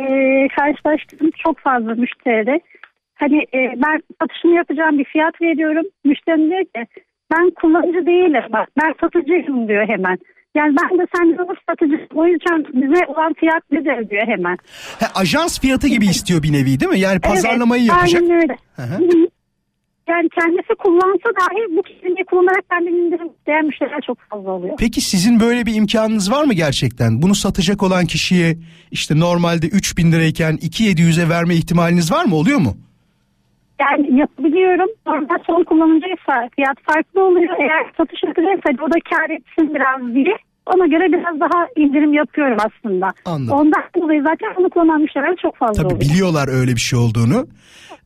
[0.00, 2.60] Ee, karşılaştığım çok fazla müşteri.
[3.24, 5.86] Hani e, ben satışını yapacağım bir fiyat veriyorum.
[6.04, 7.00] Müşteri diyor ki
[7.32, 10.18] ben kullanıcı değilim bak ben satıcıyım diyor hemen.
[10.56, 14.56] Yani ben de sen nasıl satıcısın o yüzden bize olan fiyat nedir diyor hemen.
[15.00, 17.00] Ha, ajans fiyatı gibi istiyor bir nevi değil mi?
[17.00, 18.22] Yani pazarlamayı evet, yapacak.
[18.22, 18.56] Aynen öyle.
[18.76, 18.82] hı.
[18.82, 19.28] Hı hı.
[20.08, 24.76] Yani kendisi kullansa dahi bu kelimeyi kullanarak kendini indirim isteyen müşteriler çok fazla oluyor.
[24.78, 27.22] Peki sizin böyle bir imkanınız var mı gerçekten?
[27.22, 28.56] Bunu satacak olan kişiye
[28.90, 32.36] işte normalde 3000 lirayken 2700'e verme ihtimaliniz var mı?
[32.36, 32.76] Oluyor mu?
[33.80, 34.88] Yani yapabiliyorum.
[35.06, 37.54] Normal son kullanıcıysa fiyat farklı oluyor.
[37.60, 40.36] Eğer satış yapacaksa o da kar etsin biraz diye.
[40.66, 43.12] Ona göre biraz daha indirim yapıyorum aslında.
[43.24, 43.58] Anladım.
[43.58, 46.00] Ondan dolayı zaten onu kullanan müşteriler çok fazla Tabii oluyor.
[46.00, 47.46] biliyorlar öyle bir şey olduğunu.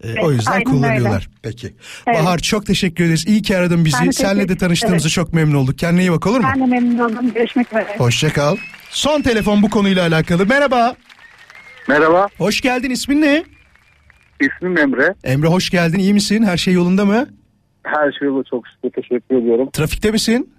[0.05, 1.29] Ee, o yüzden kullanıyorlar.
[1.43, 1.75] Peki.
[2.07, 2.19] Evet.
[2.19, 3.27] Bahar çok teşekkür ederiz.
[3.29, 3.97] İyi ki aradın bizi.
[4.01, 5.13] Ben de Senle de tanıştığımıza Evet.
[5.15, 5.79] çok memnun olduk.
[5.79, 6.47] Kendine iyi bak olur mu?
[6.55, 7.33] Ben de memnun oldum.
[7.35, 7.87] Görüşmek üzere.
[7.99, 8.57] Hoşça kal.
[8.91, 10.47] Son telefon bu konuyla alakalı.
[10.47, 10.95] Merhaba.
[11.89, 12.91] Merhaba Hoş geldin.
[12.91, 13.45] İsmin ne?
[14.41, 15.15] İsmim Emre.
[15.25, 15.99] Emre hoş geldin.
[15.99, 16.43] İyi misin?
[16.43, 17.27] Her şey yolunda mı?
[17.83, 19.71] Her şey yolunda çok şükür teşekkür ediyorum.
[19.71, 20.51] Trafikte misin?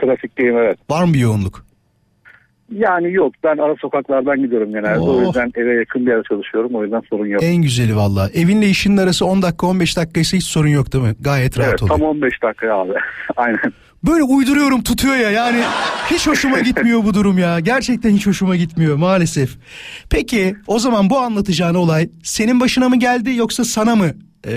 [0.00, 0.78] Trafikteyim evet.
[0.90, 1.66] Var mı bir yoğunluk?
[2.72, 4.98] Yani yok ben ara sokaklardan gidiyorum genelde.
[4.98, 5.16] Oh.
[5.16, 6.74] O yüzden eve yakın bir yerde çalışıyorum.
[6.74, 7.42] O yüzden sorun yok.
[7.42, 8.28] En güzeli valla.
[8.34, 11.14] Evinle işinin arası 10 dakika 15 dakikaysa hiç sorun yok değil mi?
[11.20, 11.98] Gayet rahat evet oluyor.
[11.98, 12.92] tam 15 dakika abi.
[13.36, 13.72] Aynen.
[14.06, 15.62] Böyle uyduruyorum tutuyor ya yani
[16.10, 17.60] hiç hoşuma gitmiyor bu durum ya.
[17.60, 19.56] Gerçekten hiç hoşuma gitmiyor maalesef.
[20.10, 24.10] Peki o zaman bu anlatacağın olay senin başına mı geldi yoksa sana mı
[24.46, 24.50] ee,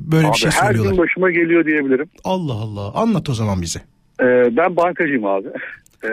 [0.00, 0.98] böyle Abi bir şey her gün söylüyorlar?
[0.98, 2.06] başıma geliyor diyebilirim.
[2.24, 3.78] Allah Allah anlat o zaman bize.
[4.20, 5.48] Ee, ben bankacıyım abi.
[6.04, 6.08] Ee,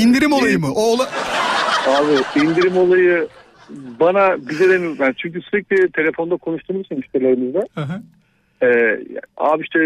[0.00, 0.68] İndirim olayı mı?
[0.74, 1.08] O ola...
[1.86, 3.28] Abi indirim olayı
[4.00, 8.02] bana bize de ben çünkü sürekli telefonda konuştuğumuz için müşterilerimizle Hı hı.
[8.62, 8.66] Ee,
[9.36, 9.78] abi işte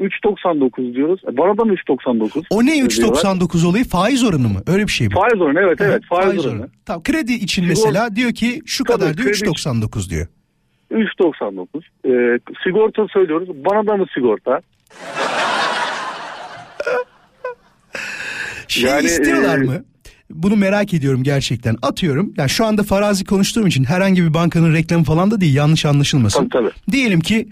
[0.00, 1.20] 3.99 diyoruz.
[1.32, 2.42] E, Bana da mı 3.99?
[2.50, 3.20] O ne diyorlar.
[3.20, 4.62] 3.99 olayı faiz oranı mı?
[4.66, 5.14] Öyle bir şey mi?
[5.14, 6.68] Faiz oranı evet evet faiz, oranı.
[6.86, 9.70] Tamam kredi için Sigor- mesela diyor ki şu Tabii, kadar diyor kredi için.
[9.70, 10.26] 3.99 diyor.
[10.90, 11.66] 3.99.
[12.06, 13.48] Ee, sigorta söylüyoruz.
[13.48, 14.60] Bana da mı sigorta?
[18.68, 19.84] Şey Yani, istiyorlar e, mı?
[20.34, 21.76] Bunu merak ediyorum gerçekten.
[21.82, 22.34] Atıyorum.
[22.36, 25.54] Yani şu anda farazi konuştuğum için herhangi bir bankanın reklamı falan da değil.
[25.54, 26.48] Yanlış anlaşılmasın.
[26.48, 26.92] Tabii, tabii.
[26.92, 27.48] Diyelim ki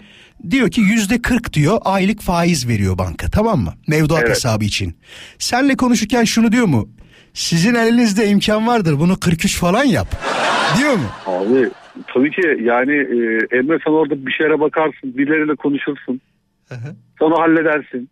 [0.49, 3.73] diyor ki yüzde 40 diyor aylık faiz veriyor banka tamam mı?
[3.87, 4.29] Mevduat Evet.
[4.29, 4.95] hesabı için.
[5.37, 6.89] Senle konuşurken şunu diyor mu?
[7.33, 10.07] Sizin elinizde imkan vardır bunu 43 falan yap.
[10.77, 11.05] diyor mu?
[11.25, 11.69] Abi
[12.13, 13.17] tabii ki yani e,
[13.57, 15.17] Emre sen orada bir şeylere bakarsın.
[15.17, 16.21] Birileriyle konuşursun.
[16.69, 16.95] hı.
[17.19, 18.09] Sonra halledersin.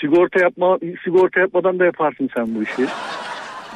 [0.00, 2.86] Sigorta yapma sigorta yapmadan da yaparsın sen bu işi.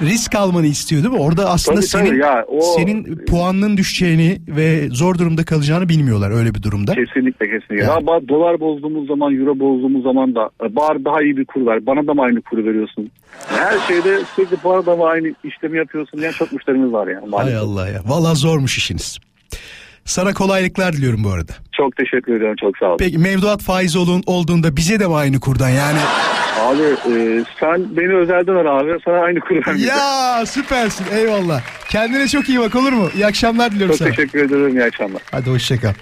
[0.02, 1.20] risk almanı istiyor değil mi?
[1.20, 6.30] Orada aslında Tabii, tabii senin ya, o- senin puanının düşeceğini ve zor durumda kalacağını bilmiyorlar
[6.30, 6.94] öyle bir durumda.
[6.94, 7.76] Kesinlikle kesinlikle.
[7.76, 7.88] Yani.
[7.88, 11.66] Ya ba- dolar bozduğumuz zaman, euro bozduğumuz zaman da e, bari daha iyi bir kur
[11.66, 11.86] ver.
[11.86, 13.10] Bana da mı aynı kuru veriyorsun?
[13.48, 17.20] Her şeyde sürekli bana da mı aynı işlemi yapıyorsun diyen çok müşterimiz var yani.
[17.20, 17.62] Hay maalesef.
[17.62, 18.00] Allah ya.
[18.06, 19.18] Vallahi zormuş işiniz.
[20.04, 21.52] Sana kolaylıklar diliyorum bu arada.
[21.72, 22.56] Çok teşekkür ediyorum.
[22.60, 22.96] Çok sağ olun.
[22.98, 25.98] Peki mevduat faizi olun, olduğunda bize de mi aynı kurdan yani?
[26.60, 28.92] Abi e, sen beni özelden ara abi.
[29.04, 29.88] Sana aynı vermeyeceğim.
[29.88, 31.62] ya süpersin eyvallah.
[31.90, 33.08] Kendine çok iyi bak olur mu?
[33.14, 34.08] İyi akşamlar diliyorum Çok sana.
[34.16, 34.76] teşekkür ederim.
[34.78, 35.22] İyi akşamlar.
[35.30, 35.92] Hadi hoşçakal.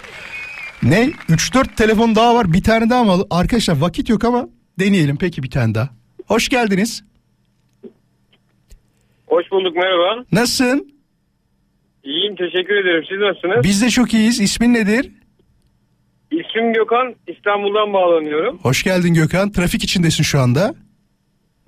[0.83, 1.09] Ne?
[1.29, 2.53] 3-4 telefon daha var.
[2.53, 3.23] Bir tane daha mı?
[3.29, 4.47] Arkadaşlar vakit yok ama
[4.79, 5.17] deneyelim.
[5.17, 5.89] Peki bir tane daha.
[6.27, 7.03] Hoş geldiniz.
[9.27, 10.23] Hoş bulduk merhaba.
[10.31, 10.93] Nasılsın?
[12.03, 13.03] İyiyim teşekkür ederim.
[13.09, 13.63] Siz nasılsınız?
[13.63, 14.39] Biz de çok iyiyiz.
[14.41, 15.11] İsmin nedir?
[16.31, 17.15] İsmim Gökhan.
[17.27, 18.59] İstanbul'dan bağlanıyorum.
[18.61, 19.51] Hoş geldin Gökhan.
[19.51, 20.73] Trafik içindesin şu anda.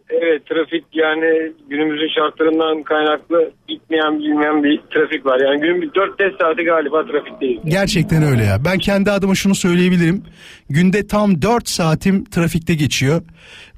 [0.09, 5.39] Evet trafik yani günümüzün şartlarından kaynaklı bitmeyen bilmeyen bir trafik var.
[5.39, 7.59] Yani günün bir 4-5 saati galiba trafikteyiz.
[7.65, 8.65] Gerçekten öyle ya.
[8.65, 10.23] Ben kendi adıma şunu söyleyebilirim.
[10.69, 13.21] Günde tam 4 saatim trafikte geçiyor.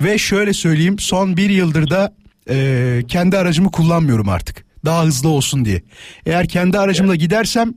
[0.03, 2.13] Ve şöyle söyleyeyim son bir yıldır da
[2.49, 2.55] e,
[3.07, 4.64] kendi aracımı kullanmıyorum artık.
[4.85, 5.81] Daha hızlı olsun diye.
[6.25, 7.73] Eğer kendi aracımla gidersem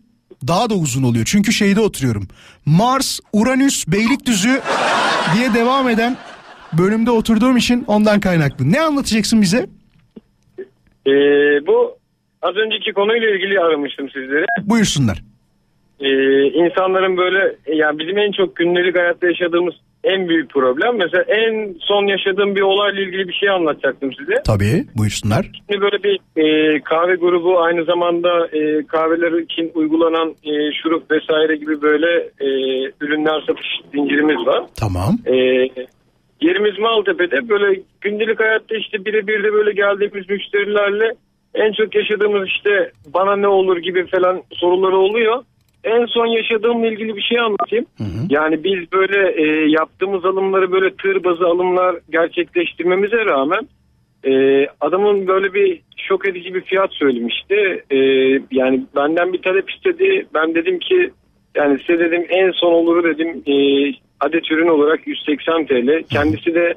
[0.48, 1.24] daha da uzun oluyor.
[1.28, 2.28] Çünkü şeyde oturuyorum.
[2.66, 4.60] Mars, Uranüs, Beylikdüzü
[5.36, 6.16] diye devam eden
[6.72, 8.72] bölümde oturduğum için ondan kaynaklı.
[8.72, 9.66] Ne anlatacaksın bize?
[11.06, 11.12] Ee,
[11.66, 11.98] bu
[12.42, 14.46] az önceki konuyla ilgili aramıştım sizlere.
[14.62, 15.22] Buyursunlar.
[16.00, 19.74] Ee, insanların böyle yani bizim en çok gündelik hayatta yaşadığımız
[20.12, 20.96] en büyük problem.
[20.96, 24.34] Mesela en son yaşadığım bir olayla ilgili bir şey anlatacaktım size.
[24.46, 25.42] Tabii buyursunlar.
[25.56, 31.56] Şimdi böyle bir e, kahve grubu aynı zamanda e, kahveler için uygulanan e, şurup vesaire
[31.56, 32.48] gibi böyle e,
[33.00, 34.62] ürünler satış zincirimiz var.
[34.80, 35.18] Tamam.
[35.26, 35.34] E,
[36.40, 41.12] yerimiz Maltepe'de böyle gündelik hayatta işte birebir de böyle geldiğimiz müşterilerle
[41.54, 45.44] en çok yaşadığımız işte bana ne olur gibi falan soruları oluyor.
[45.84, 47.86] En son yaşadığımla ilgili bir şey anlatayım.
[48.30, 53.68] Yani biz böyle e, yaptığımız alımları böyle tır bazı alımlar gerçekleştirmemize rağmen
[54.24, 57.84] e, adamın böyle bir şok edici bir fiyat söylemişti.
[57.90, 57.96] E,
[58.50, 60.26] yani benden bir talep istedi.
[60.34, 61.10] Ben dedim ki
[61.56, 63.54] yani size dedim en son olur dedim e,
[64.20, 66.02] adet ürün olarak 180 TL.
[66.10, 66.74] Kendisi de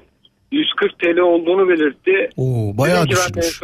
[0.51, 2.29] 140 TL olduğunu belirtti.
[2.37, 3.61] Oo bayağı düşmüş.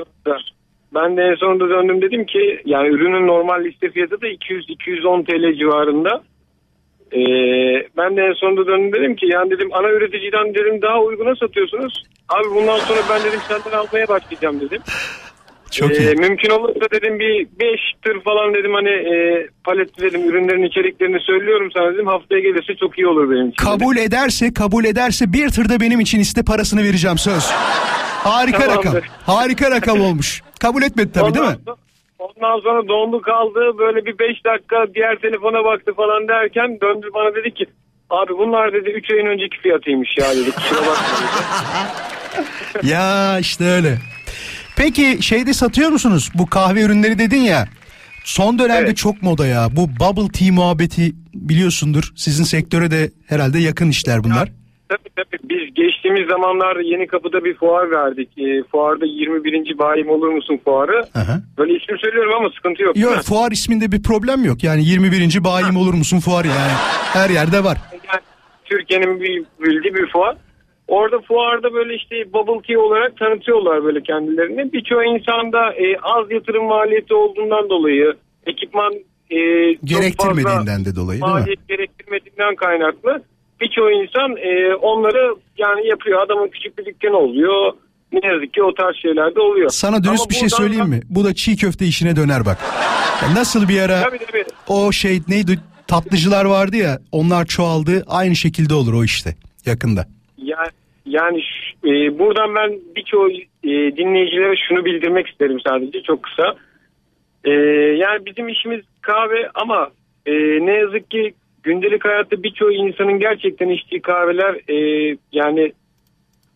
[0.97, 5.59] Ben de en sonunda döndüm dedim ki yani ürünün normal liste fiyatı da 200-210 TL
[5.59, 6.23] civarında.
[7.11, 11.35] Ee, ben de en sonunda döndüm dedim ki yani dedim ana üreticiden dedim daha uyguna
[11.35, 12.03] satıyorsunuz.
[12.29, 14.81] Abi bundan sonra ben dedim senden almaya başlayacağım dedim.
[15.71, 16.15] Çok Ee, iyi.
[16.15, 21.69] mümkün olursa dedim bir 5 tır falan dedim hani e, palet dedim ürünlerin içeriklerini söylüyorum
[21.73, 23.65] sana dedim haftaya gelirse çok iyi olur benim için.
[23.65, 23.79] dedim.
[23.79, 27.43] Kabul ederse kabul ederse bir tırda benim için iste parasını vereceğim söz.
[28.23, 28.87] Harika Tamamdır.
[28.87, 29.01] rakam.
[29.25, 30.41] Harika rakam olmuş.
[30.61, 31.55] Kabul etmedi tabii değil mi?
[32.19, 37.07] Ondan sonra- Ondan dondu kaldı böyle bir 5 dakika diğer telefona baktı falan derken döndü
[37.13, 37.65] bana dedi ki
[38.09, 40.93] abi bunlar dedi 3 ayın önceki fiyatıymış ya dedi kusura bakma.
[42.83, 43.97] Ya işte öyle.
[44.77, 46.29] Peki şeyde satıyor musunuz?
[46.35, 47.67] Bu kahve ürünleri dedin ya.
[48.23, 48.97] Son dönemde Evet.
[48.97, 49.67] çok moda ya.
[49.71, 52.11] Bu bubble tea muhabbeti biliyorsundur.
[52.15, 54.51] Sizin sektöre de herhalde yakın işler bunlar.
[54.89, 58.29] Tabii tabii biz geçtiğimiz zamanlarda yeni kapıda bir fuar verdik.
[58.37, 59.77] E, fuarda 21.
[59.79, 61.05] bayim olur musun fuarı.
[61.15, 61.41] Aha.
[61.57, 62.97] Böyle isim söylüyorum ama sıkıntı yok.
[62.97, 64.63] Yok fuar isminde bir problem yok.
[64.63, 65.43] Yani 21.
[65.43, 66.71] bayim olur musun fuar yani.
[67.13, 67.77] Her yerde var.
[67.91, 68.21] Yani
[68.65, 70.35] Türkiye'nin bir bildiği bir fuar.
[70.87, 74.73] Orada fuarda böyle işte bubble tea olarak tanıtıyorlar böyle kendilerini.
[74.73, 78.13] Birçoğu insanda e, az yatırım maliyeti olduğundan dolayı
[78.45, 78.93] ekipman
[79.31, 79.37] e,
[79.83, 81.39] Gerektirmediğinden de dolayı değil mi?
[81.39, 83.23] maliyet gerektirmediğinden kaynaklı
[83.61, 86.21] birçoğu insan e, onları yani yapıyor.
[86.25, 87.73] Adamın küçük bir dükkanı oluyor.
[88.11, 89.69] Ne yazık ki o tarz şeyler de oluyor.
[89.69, 91.01] Sana dürüst Ama bir şey söyleyeyim da- mi?
[91.09, 92.57] Bu da çiğ köfte işine döner bak.
[93.23, 94.43] Ya nasıl bir ara Tabii tabii.
[94.67, 100.05] o şey neydi tatlıcılar vardı ya onlar çoğaldı aynı şekilde olur o işte yakında.
[100.47, 100.69] Yani,
[101.05, 101.39] yani
[101.85, 103.29] e, buradan ben birçoğu
[103.63, 106.55] e, dinleyicilere şunu bildirmek isterim sadece çok kısa.
[107.43, 107.51] E,
[108.03, 109.89] yani bizim işimiz kahve ama
[110.25, 110.31] e,
[110.65, 111.33] ne yazık ki
[111.63, 114.77] gündelik hayatta birçoğu insanın gerçekten içtiği kahveler e,
[115.31, 115.71] yani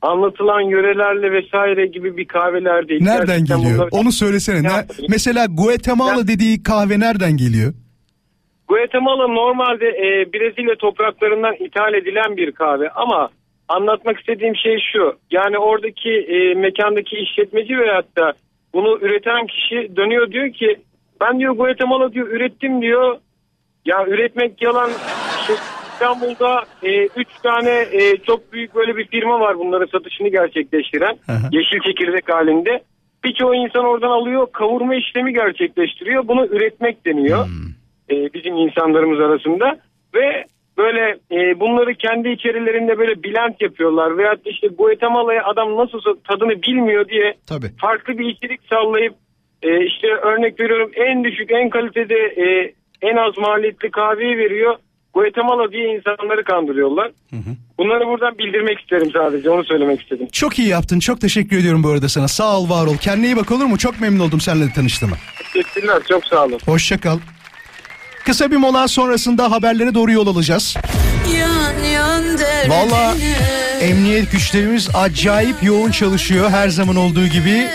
[0.01, 3.03] anlatılan yörelerle vesaire gibi bir kahveler değil.
[3.03, 3.77] Nereden Gerçekten geliyor?
[3.91, 4.63] bunlar- Onu söylesene.
[4.67, 7.73] Ne- mesela Guatemala Ya- dediği kahve nereden geliyor?
[8.67, 13.29] Guatemala normalde e, Brezilya topraklarından ithal edilen bir kahve ama
[13.75, 15.15] anlatmak istediğim şey şu.
[15.31, 18.33] Yani oradaki e, mekandaki işletmeci veyahut da
[18.73, 20.79] bunu üreten kişi dönüyor diyor ki
[21.21, 23.17] ben diyor Guatemala diyor ürettim diyor.
[23.85, 24.89] Ya üretmek yalan.
[25.93, 26.63] İstanbul'da
[27.15, 31.17] 3 tane e, çok büyük böyle bir firma var bunların satışını gerçekleştiren.
[31.51, 32.83] Yeşil çekirdek halinde.
[33.23, 36.27] birçoğu insan oradan alıyor kavurma işlemi gerçekleştiriyor.
[36.27, 37.47] Bunu üretmek deniyor
[38.11, 39.79] e, bizim insanlarımız arasında
[40.15, 40.45] ve
[40.77, 47.07] böyle e, bunları kendi içerilerinde böyle blend yapıyorlar veyahut işte Guatemala'ya adam nasılsa tadını bilmiyor
[47.09, 47.71] diye Tabii.
[47.81, 49.13] farklı bir içerik sallayıp
[49.63, 54.75] e, işte örnek veriyorum en düşük en kalitede e, en az maliyetli kahveyi veriyor.
[55.13, 57.11] Guatemala diye insanları kandırıyorlar.
[57.77, 60.27] Bunları buradan bildirmek isterim sadece onu söylemek istedim.
[60.31, 60.99] Çok iyi yaptın.
[60.99, 62.27] Çok teşekkür ediyorum bu arada sana.
[62.27, 62.97] Sağ ol, var ol.
[63.01, 63.77] Kendine iyi bak olur mu?
[63.77, 65.15] Çok memnun oldum seninle tanıştığıma.
[65.53, 66.59] Teşekkürler çok sağ olun.
[66.65, 67.17] Hoşça kal.
[68.25, 70.75] Kısa bir mola sonrasında haberlere doğru yol alacağız.
[72.67, 73.15] Valla
[73.81, 77.67] emniyet güçlerimiz acayip yoğun çalışıyor her zaman olduğu gibi.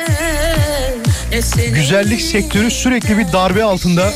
[1.74, 4.12] Güzellik sektörü sürekli bir darbe altında.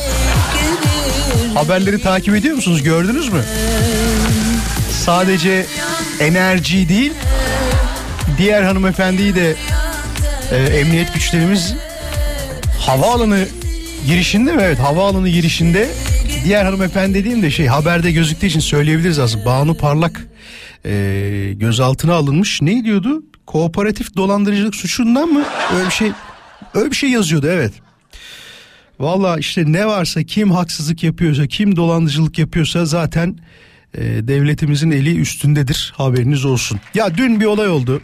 [1.53, 2.83] Haberleri takip ediyor musunuz?
[2.83, 3.43] Gördünüz mü?
[5.05, 5.65] Sadece
[6.19, 7.13] enerji değil,
[8.37, 9.55] diğer hanımefendiyi de
[10.51, 11.73] e, emniyet güçlerimiz
[12.79, 13.45] havaalanı
[14.07, 14.61] girişinde mi?
[14.65, 15.89] Evet havaalanı girişinde
[16.43, 19.45] diğer hanımefendi dediğim de şey haberde gözüktüğü için söyleyebiliriz aslında.
[19.45, 20.27] Banu Parlak
[20.85, 22.61] e, gözaltına alınmış.
[22.61, 23.23] Ne diyordu?
[23.45, 25.45] Kooperatif dolandırıcılık suçundan mı?
[25.75, 26.11] Öyle bir şey
[26.73, 27.73] öyle bir şey yazıyordu evet.
[28.99, 33.39] Valla işte ne varsa kim haksızlık yapıyorsa kim dolandırıcılık yapıyorsa zaten
[33.93, 36.79] e, devletimizin eli üstündedir haberiniz olsun.
[36.93, 38.01] Ya dün bir olay oldu.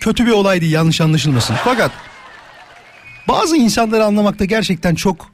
[0.00, 1.56] Kötü bir olaydı yanlış anlaşılmasın.
[1.64, 1.90] Fakat
[3.28, 5.33] bazı insanları anlamakta gerçekten çok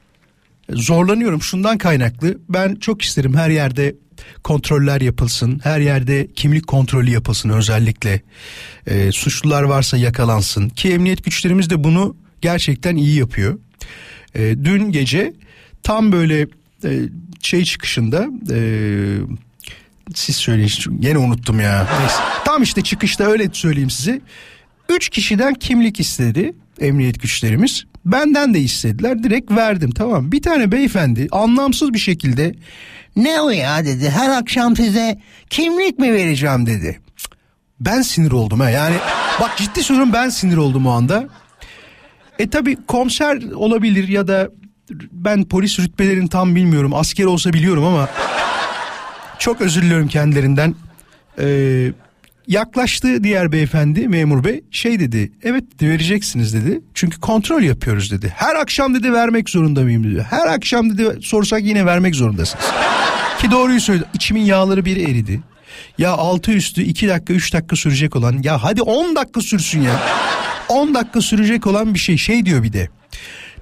[0.73, 2.37] zorlanıyorum şundan kaynaklı.
[2.49, 3.95] Ben çok isterim her yerde
[4.43, 5.59] kontroller yapılsın.
[5.63, 8.21] Her yerde kimlik kontrolü yapılsın özellikle.
[8.87, 10.69] E, suçlular varsa yakalansın.
[10.69, 13.59] Ki emniyet güçlerimiz de bunu gerçekten iyi yapıyor.
[14.35, 15.33] E, dün gece
[15.83, 16.47] tam böyle
[16.83, 16.99] e,
[17.41, 18.59] şey çıkışında e,
[20.15, 21.87] siz söyleyin gene unuttum ya.
[21.99, 22.15] Neyse.
[22.45, 24.21] Tam işte çıkışta öyle söyleyeyim size.
[24.89, 27.83] Üç kişiden kimlik istedi emniyet güçlerimiz.
[28.05, 30.31] Benden de istediler direkt verdim tamam.
[30.31, 32.55] Bir tane beyefendi anlamsız bir şekilde
[33.15, 36.99] ne o ya dedi her akşam size kimlik mi vereceğim dedi.
[37.79, 38.95] Ben sinir oldum ha yani
[39.41, 41.27] bak ciddi söylüyorum ben sinir oldum o anda.
[42.39, 44.49] E tabi komiser olabilir ya da
[45.11, 48.09] ben polis rütbelerini tam bilmiyorum asker olsa biliyorum ama
[49.39, 50.75] çok özür diliyorum kendilerinden.
[51.39, 51.91] Ee,
[52.51, 56.81] yaklaştı diğer beyefendi memur bey şey dedi evet dedi, vereceksiniz dedi.
[56.93, 58.33] Çünkü kontrol yapıyoruz dedi.
[58.35, 60.03] Her akşam dedi vermek zorunda mıyım?
[60.03, 60.25] dedi.
[60.29, 62.65] Her akşam dedi sorsak yine vermek zorundasınız.
[63.41, 64.05] Ki doğruyu söyledi.
[64.13, 65.39] İçimin yağları bir eridi.
[65.97, 69.99] Ya altı üstü iki dakika üç dakika sürecek olan ya hadi on dakika sürsün ya.
[70.69, 72.17] 10 dakika sürecek olan bir şey.
[72.17, 72.89] Şey diyor bir de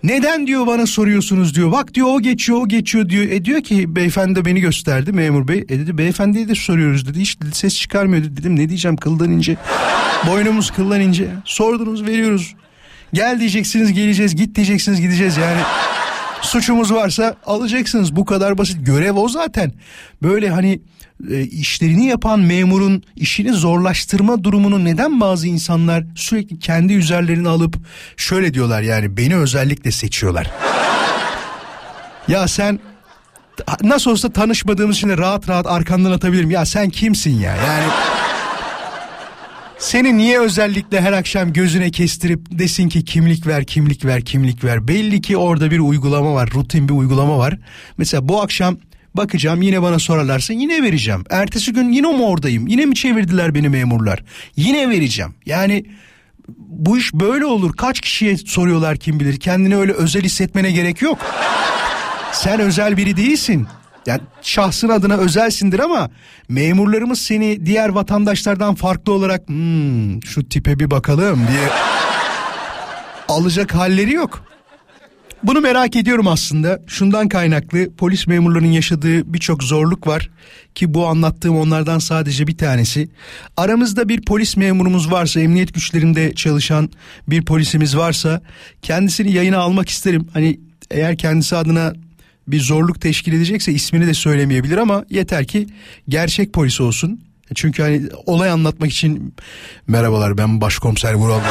[0.03, 1.71] neden diyor bana soruyorsunuz diyor.
[1.71, 3.23] Bak diyor o geçiyor o geçiyor diyor.
[3.23, 5.57] E diyor ki beyefendi beni gösterdi memur bey.
[5.57, 7.19] E dedi beyefendiye de soruyoruz dedi.
[7.19, 8.37] Hiç dedi, ses çıkarmıyor dedi.
[8.37, 9.57] Dedim ne diyeceğim kıldan ince.
[10.27, 11.27] Boynumuz kıldan ince.
[11.45, 12.55] Sordunuz veriyoruz.
[13.13, 14.35] Gel diyeceksiniz geleceğiz.
[14.35, 15.61] Git diyeceksiniz gideceğiz yani.
[16.41, 18.15] Suçumuz varsa alacaksınız.
[18.15, 18.85] Bu kadar basit.
[18.85, 19.73] Görev o zaten.
[20.23, 20.79] Böyle hani
[21.31, 27.75] e, işlerini yapan memurun işini zorlaştırma durumunu neden bazı insanlar sürekli kendi üzerlerine alıp
[28.17, 30.51] şöyle diyorlar yani beni özellikle seçiyorlar.
[32.27, 32.79] ya sen
[33.83, 36.51] nasıl olsa tanışmadığımız için rahat rahat arkandan atabilirim.
[36.51, 37.85] Ya sen kimsin ya yani
[39.79, 44.87] seni niye özellikle her akşam gözüne kestirip desin ki kimlik ver, kimlik ver, kimlik ver.
[44.87, 47.57] Belli ki orada bir uygulama var, rutin bir uygulama var.
[47.97, 48.77] Mesela bu akşam
[49.13, 51.23] bakacağım yine bana sorarlarsa yine vereceğim.
[51.29, 52.67] Ertesi gün yine mi oradayım?
[52.67, 54.23] Yine mi çevirdiler beni memurlar?
[54.55, 55.33] Yine vereceğim.
[55.45, 55.85] Yani
[56.57, 57.73] bu iş böyle olur.
[57.77, 59.39] Kaç kişiye soruyorlar kim bilir.
[59.39, 61.19] Kendini öyle özel hissetmene gerek yok.
[62.33, 63.67] Sen özel biri değilsin.
[64.05, 66.09] Yani şahsın adına özelsindir ama
[66.49, 71.69] memurlarımız seni diğer vatandaşlardan farklı olarak "Hmm, şu tipe bir bakalım diye
[73.27, 74.43] alacak halleri yok.
[75.43, 76.79] Bunu merak ediyorum aslında.
[76.87, 80.29] Şundan kaynaklı polis memurlarının yaşadığı birçok zorluk var
[80.75, 83.09] ki bu anlattığım onlardan sadece bir tanesi.
[83.57, 86.89] Aramızda bir polis memurumuz varsa, emniyet güçlerinde çalışan
[87.27, 88.41] bir polisimiz varsa
[88.81, 90.27] kendisini yayına almak isterim.
[90.33, 90.59] Hani
[90.91, 91.93] eğer kendisi adına
[92.51, 95.67] bir zorluk teşkil edecekse ismini de söylemeyebilir ama yeter ki
[96.09, 97.21] gerçek polis olsun.
[97.55, 99.33] Çünkü hani olay anlatmak için
[99.87, 101.39] merhabalar ben başkomiser Vural.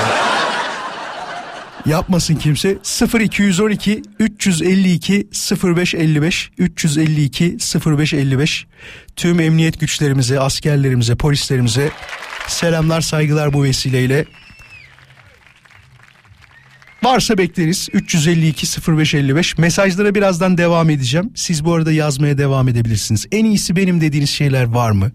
[1.87, 2.79] Yapmasın kimse
[3.20, 5.29] 0212 352
[5.64, 7.57] 0555 352
[7.87, 8.66] 0555
[9.16, 11.91] tüm emniyet güçlerimize, askerlerimize, polislerimize
[12.49, 14.25] selamlar, saygılar bu vesileyle.
[17.03, 21.30] Varsa bekleriz 352 0555 mesajlara birazdan devam edeceğim.
[21.34, 23.26] Siz bu arada yazmaya devam edebilirsiniz.
[23.32, 25.12] En iyisi benim dediğiniz şeyler var mı?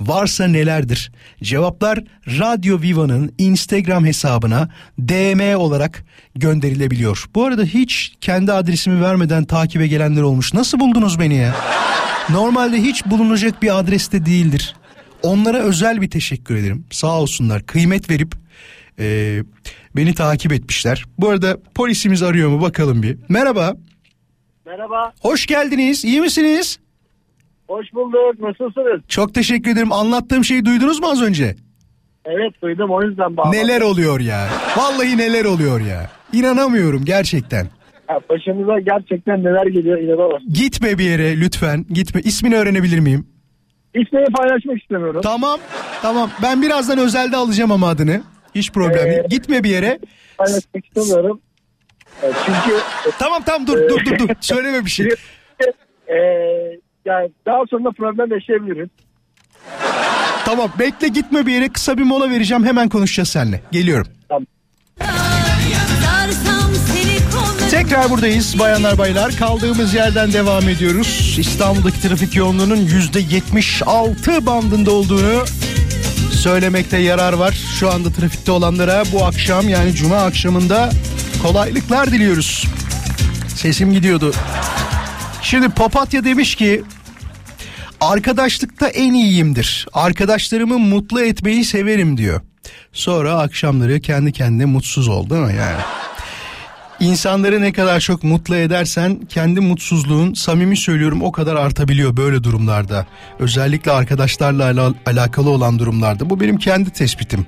[0.00, 1.12] Varsa nelerdir?
[1.42, 4.68] Cevaplar Radyo Viva'nın Instagram hesabına
[4.98, 7.24] DM olarak gönderilebiliyor.
[7.34, 10.54] Bu arada hiç kendi adresimi vermeden takibe gelenler olmuş.
[10.54, 11.54] Nasıl buldunuz beni ya?
[12.30, 14.74] Normalde hiç bulunacak bir adreste değildir.
[15.22, 16.84] Onlara özel bir teşekkür ederim.
[16.90, 18.34] Sağ olsunlar kıymet verip
[18.98, 19.38] e,
[19.96, 21.04] beni takip etmişler.
[21.18, 23.18] Bu arada polisimiz arıyor mu bakalım bir.
[23.28, 23.74] Merhaba.
[24.66, 26.04] Merhaba, Hoş geldiniz.
[26.04, 26.78] İyi misiniz?
[27.68, 28.40] hoş bulduk.
[28.40, 29.00] Nasılsınız?
[29.08, 29.92] Çok teşekkür ederim.
[29.92, 31.56] Anlattığım şeyi duydunuz mu az önce?
[32.24, 33.52] Evet duydum o yüzden bağladım.
[33.60, 34.48] Neler oluyor ya?
[34.76, 36.10] Vallahi neler oluyor ya?
[36.32, 37.66] İnanamıyorum gerçekten.
[38.30, 40.52] Başımıza gerçekten neler geliyor inanamazsın.
[40.52, 41.86] Gitme bir yere lütfen.
[41.90, 42.20] Gitme.
[42.24, 43.26] İsmini öğrenebilir miyim?
[43.94, 45.20] İsmini paylaşmak istemiyorum.
[45.24, 45.60] Tamam.
[46.02, 46.30] Tamam.
[46.42, 48.22] Ben birazdan özelde alacağım ama adını.
[48.56, 49.06] Hiç problem.
[49.06, 49.98] Ee, Gitme bir yere.
[50.38, 51.40] Paylaşmak istemiyorum.
[52.22, 52.80] E, çünkü
[53.18, 54.28] Tamam tamam dur dur dur dur.
[54.40, 55.06] Söyleme bir şey.
[56.08, 56.16] e,
[57.04, 58.88] yani daha sonra problem yaşayabiliriz.
[60.44, 63.60] Tamam bekle gitme bir yere kısa bir mola vereceğim hemen konuşacağız seninle.
[63.72, 64.06] Geliyorum.
[64.28, 64.46] Kollarım
[67.70, 69.36] Tekrar buradayız bayanlar baylar.
[69.38, 71.36] Kaldığımız yerden devam ediyoruz.
[71.38, 75.44] İstanbul'daki trafik yoğunluğunun yüzde 76 bandında olduğunu
[76.46, 77.58] söylemekte yarar var.
[77.78, 80.90] Şu anda trafikte olanlara bu akşam yani cuma akşamında
[81.42, 82.66] kolaylıklar diliyoruz.
[83.56, 84.32] Sesim gidiyordu.
[85.42, 86.82] Şimdi Papatya demiş ki
[88.00, 89.86] arkadaşlıkta en iyiyimdir.
[89.92, 92.40] Arkadaşlarımı mutlu etmeyi severim diyor.
[92.92, 95.80] Sonra akşamları kendi kendine mutsuz oldu değil mi yani?
[97.00, 103.06] İnsanları ne kadar çok mutlu edersen kendi mutsuzluğun samimi söylüyorum o kadar artabiliyor böyle durumlarda.
[103.38, 106.30] Özellikle arkadaşlarla ala- alakalı olan durumlarda.
[106.30, 107.46] Bu benim kendi tespitim.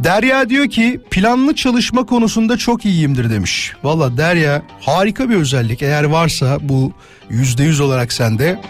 [0.00, 3.72] Derya diyor ki planlı çalışma konusunda çok iyiyimdir demiş.
[3.82, 6.92] Valla Derya harika bir özellik eğer varsa bu
[7.30, 8.60] yüzde yüz olarak sende.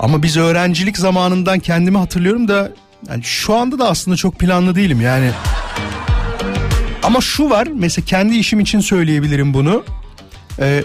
[0.00, 2.72] Ama biz öğrencilik zamanından kendimi hatırlıyorum da
[3.08, 5.30] yani şu anda da aslında çok planlı değilim yani.
[7.02, 9.84] Ama şu var mesela kendi işim için söyleyebilirim bunu.
[10.60, 10.84] Ee,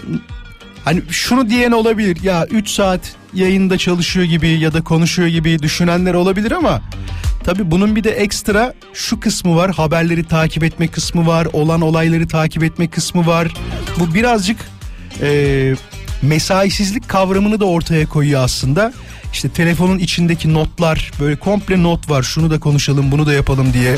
[0.84, 3.00] hani şunu diyen olabilir ya 3 saat
[3.34, 6.82] yayında çalışıyor gibi ya da konuşuyor gibi düşünenler olabilir ama
[7.44, 12.28] tabii bunun bir de ekstra şu kısmı var haberleri takip etme kısmı var olan olayları
[12.28, 13.54] takip etme kısmı var.
[14.00, 14.56] Bu birazcık
[15.20, 15.74] e,
[16.22, 18.92] mesaisizlik kavramını da ortaya koyuyor aslında.
[19.32, 23.96] İşte telefonun içindeki notlar böyle komple not var şunu da konuşalım bunu da yapalım diye.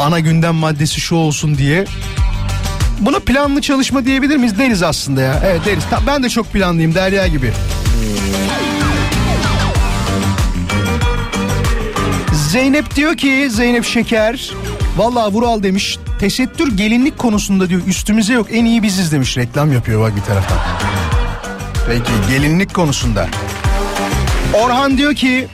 [0.00, 1.84] Ana gündem maddesi şu olsun diye.
[3.00, 4.58] Buna planlı çalışma diyebilir miyiz?
[4.58, 5.42] Deriz aslında ya.
[5.44, 5.84] Evet deriz.
[5.90, 7.52] Ta- Ben de çok planlıyım Derya gibi.
[12.32, 14.50] Zeynep diyor ki Zeynep Şeker
[14.96, 20.00] Vallahi Vural demiş tesettür gelinlik konusunda diyor üstümüze yok en iyi biziz demiş reklam yapıyor
[20.00, 20.58] bak bir taraftan.
[21.88, 23.28] Peki gelinlik konusunda.
[24.54, 25.48] Orhan diyor ki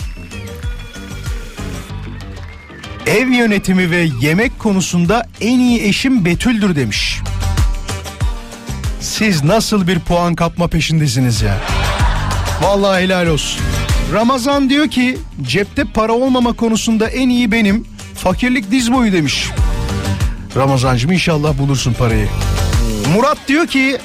[3.06, 7.20] ev yönetimi ve yemek konusunda en iyi eşim Betül'dür demiş.
[9.00, 11.58] Siz nasıl bir puan kapma peşindesiniz ya?
[12.62, 13.60] Vallahi helal olsun.
[14.12, 17.86] Ramazan diyor ki cepte para olmama konusunda en iyi benim.
[18.14, 19.50] Fakirlik diz boyu demiş.
[20.56, 22.28] Ramazancığım inşallah bulursun parayı.
[23.14, 23.98] Murat diyor ki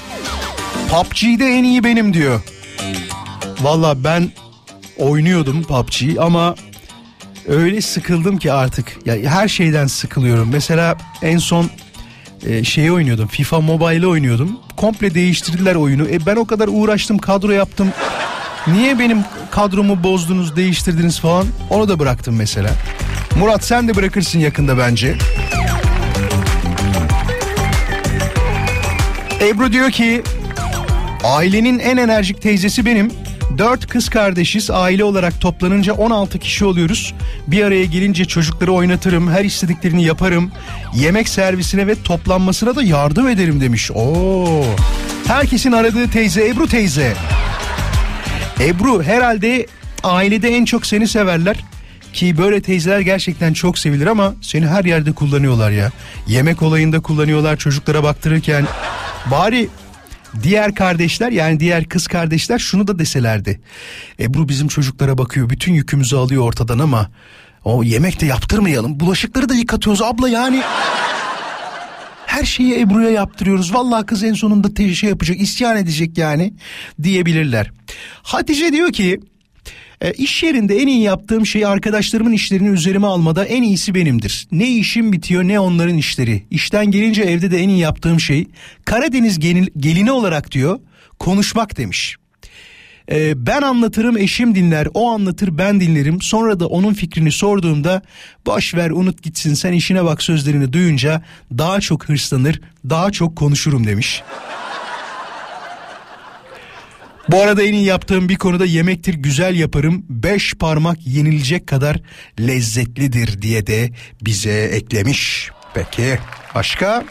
[0.90, 2.42] PUBG'de en iyi benim diyor.
[3.62, 4.32] Valla ben
[4.98, 6.56] oynuyordum PUBG'yi ama
[7.48, 8.98] öyle sıkıldım ki artık.
[9.06, 10.50] Ya her şeyden sıkılıyorum.
[10.52, 11.70] Mesela en son
[12.48, 13.28] e, şeyi oynuyordum.
[13.28, 14.60] FIFA Mobile oynuyordum.
[14.78, 16.08] Komple değiştirdiler oyunu.
[16.08, 17.88] E ben o kadar uğraştım, kadro yaptım.
[18.68, 19.20] Niye benim
[19.52, 21.48] kadromu bozdunuz, değiştirdiniz falan?
[21.70, 22.70] Onu da bıraktım mesela.
[23.40, 25.16] Murat sen de bırakırsın yakında bence.
[29.42, 30.24] Ebru diyor ki
[31.24, 33.12] ailenin en enerjik teyzesi benim.
[33.58, 37.14] Dört kız kardeşiz aile olarak toplanınca 16 kişi oluyoruz.
[37.48, 40.52] Bir araya gelince çocukları oynatırım her istediklerini yaparım.
[40.96, 43.92] Yemek servisine ve toplanmasına da yardım ederim demiş.
[43.92, 44.64] Oo.
[45.28, 47.14] Herkesin aradığı teyze Ebru teyze.
[48.60, 49.68] Ebru herhalde
[50.04, 51.58] ailede en çok seni severler.
[52.14, 55.92] Ki böyle teyzeler gerçekten çok sevilir ama seni her yerde kullanıyorlar ya.
[56.28, 58.66] Yemek olayında kullanıyorlar çocuklara baktırırken.
[59.32, 59.70] Bari
[60.44, 63.62] diğer kardeşler yani diğer kız kardeşler şunu da deselerdi.
[64.20, 67.12] Ebru bizim çocuklara bakıyor bütün yükümüzü alıyor ortadan ama
[67.64, 69.00] o yemek de yaptırmayalım.
[69.00, 70.62] Bulaşıkları da yıkatıyoruz abla yani.
[72.26, 73.74] Her şeyi Ebru'ya yaptırıyoruz.
[73.74, 76.54] Vallahi kız en sonunda şey yapacak, isyan edecek yani
[77.04, 77.72] diyebilirler.
[78.24, 79.20] Hatice diyor ki
[80.02, 84.48] E, iş yerinde en iyi yaptığım şey arkadaşlarımın işlerini üzerime almada en iyisi benimdir.
[84.52, 86.44] Ne işim bitiyor ne onların işleri.
[86.52, 88.48] İşten gelince evde de en iyi yaptığım şey
[88.86, 90.80] Karadeniz gelin- gelini olarak diyor
[91.20, 92.16] konuşmak demiş.
[93.12, 98.02] E, ben anlatırım eşim dinler o anlatır ben dinlerim sonra da onun fikrini sorduğumda
[98.46, 101.22] boş ver unut gitsin sen işine bak sözlerini duyunca
[101.58, 104.24] daha çok hırslanır daha çok konuşurum demiş.
[107.32, 110.06] Bu arada en iyi yaptığım bir konuda yemektir güzel yaparım.
[110.10, 111.98] Beş parmak yenilecek kadar
[112.40, 113.90] lezzetlidir diye de
[114.22, 115.50] bize eklemiş.
[115.74, 116.20] Peki
[116.56, 117.04] başka?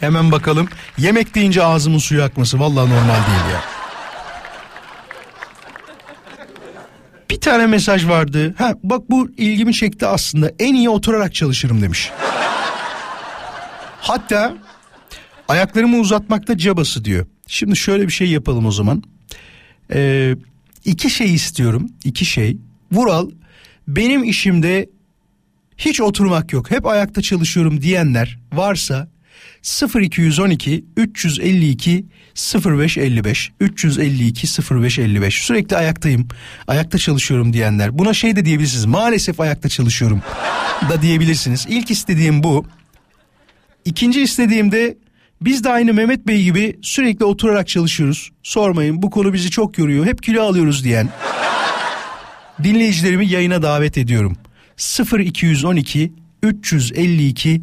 [0.00, 0.68] Hemen bakalım.
[0.98, 3.62] Yemek deyince ağzımın suyu akması vallahi normal değil ya.
[7.30, 8.54] Bir tane mesaj vardı.
[8.58, 10.50] Ha bak bu ilgimi çekti aslında.
[10.58, 12.10] En iyi oturarak çalışırım demiş.
[14.00, 14.54] Hatta
[15.48, 17.26] ayaklarımı uzatmakta cabası diyor.
[17.46, 19.02] Şimdi şöyle bir şey yapalım o zaman.
[19.92, 20.36] Ee,
[20.84, 21.90] iki şey istiyorum.
[22.04, 22.56] iki şey.
[22.92, 23.30] Vural
[23.88, 24.90] benim işimde
[25.76, 26.70] hiç oturmak yok.
[26.70, 29.08] Hep ayakta çalışıyorum diyenler varsa
[29.94, 32.04] 0212 352
[32.64, 36.28] 0555 352 0555 sürekli ayaktayım.
[36.66, 37.98] Ayakta çalışıyorum diyenler.
[37.98, 38.84] Buna şey de diyebilirsiniz.
[38.84, 40.22] Maalesef ayakta çalışıyorum
[40.90, 41.66] da diyebilirsiniz.
[41.68, 42.66] İlk istediğim bu.
[43.84, 44.96] İkinci istediğim de
[45.44, 48.30] biz de aynı Mehmet Bey gibi sürekli oturarak çalışıyoruz.
[48.42, 50.06] Sormayın bu konu bizi çok yoruyor.
[50.06, 51.08] Hep kilo alıyoruz diyen
[52.62, 54.36] dinleyicilerimi yayına davet ediyorum.
[55.18, 56.12] 0212
[56.42, 57.62] 352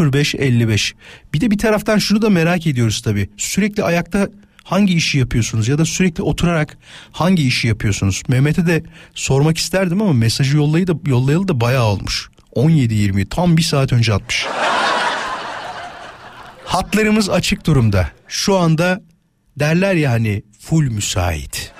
[0.00, 0.94] 0555.
[1.34, 3.28] Bir de bir taraftan şunu da merak ediyoruz tabii.
[3.36, 4.28] Sürekli ayakta
[4.64, 6.78] hangi işi yapıyorsunuz ya da sürekli oturarak
[7.12, 8.22] hangi işi yapıyorsunuz?
[8.28, 8.82] Mehmet'e de
[9.14, 12.30] sormak isterdim ama mesajı yollayı da yollayalı da bayağı olmuş.
[12.56, 14.46] 17-20 tam bir saat önce atmış.
[16.68, 18.08] Hatlarımız açık durumda.
[18.28, 19.00] Şu anda
[19.56, 21.72] derler ya hani full müsait.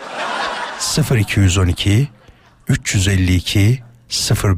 [1.16, 2.08] 0212
[2.68, 3.78] 352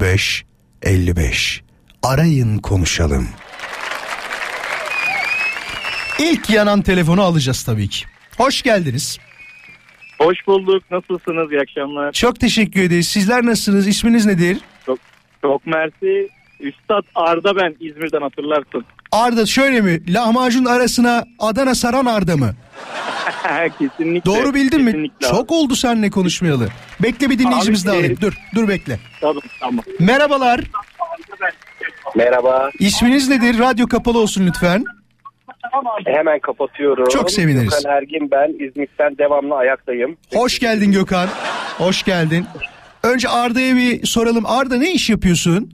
[0.00, 0.44] 05
[0.82, 1.62] 55
[2.02, 3.28] arayın konuşalım.
[6.18, 8.04] İlk yanan telefonu alacağız tabii ki.
[8.36, 9.18] Hoş geldiniz.
[10.18, 10.82] Hoş bulduk.
[10.90, 11.52] Nasılsınız?
[11.52, 12.12] İyi akşamlar.
[12.12, 13.08] Çok teşekkür ederiz.
[13.08, 13.86] Sizler nasılsınız?
[13.88, 14.58] İsminiz nedir?
[14.86, 14.98] Çok,
[15.42, 16.28] çok mersi.
[16.60, 18.84] Üstad Arda ben İzmir'den hatırlarsın.
[19.12, 20.14] Arda şöyle mi?
[20.14, 22.50] Lahmacun arasına Adana saran Arda mı?
[23.78, 24.30] kesinlikle.
[24.30, 24.92] Doğru bildin mi?
[24.92, 25.28] kesinlikle.
[25.28, 26.68] Çok oldu seninle konuşmayalı.
[27.02, 28.16] Bekle bir dinleyicimiz Abi, daha alayım.
[28.18, 28.98] e- Dur, dur bekle.
[29.20, 29.84] Tamam tamam.
[30.00, 30.60] Merhabalar.
[32.16, 32.70] Merhaba.
[32.78, 33.58] İsminiz nedir?
[33.58, 34.84] Radyo kapalı olsun lütfen.
[36.06, 37.08] Hemen kapatıyorum.
[37.08, 37.70] Çok seviniriz.
[37.70, 38.66] Gökhan Ergin ben.
[38.66, 40.16] İzmit'ten devamlı ayaktayım.
[40.34, 41.28] Hoş geldin Gökhan.
[41.78, 42.46] Hoş geldin.
[43.02, 44.46] Önce Arda'ya bir soralım.
[44.46, 45.72] Arda ne iş yapıyorsun?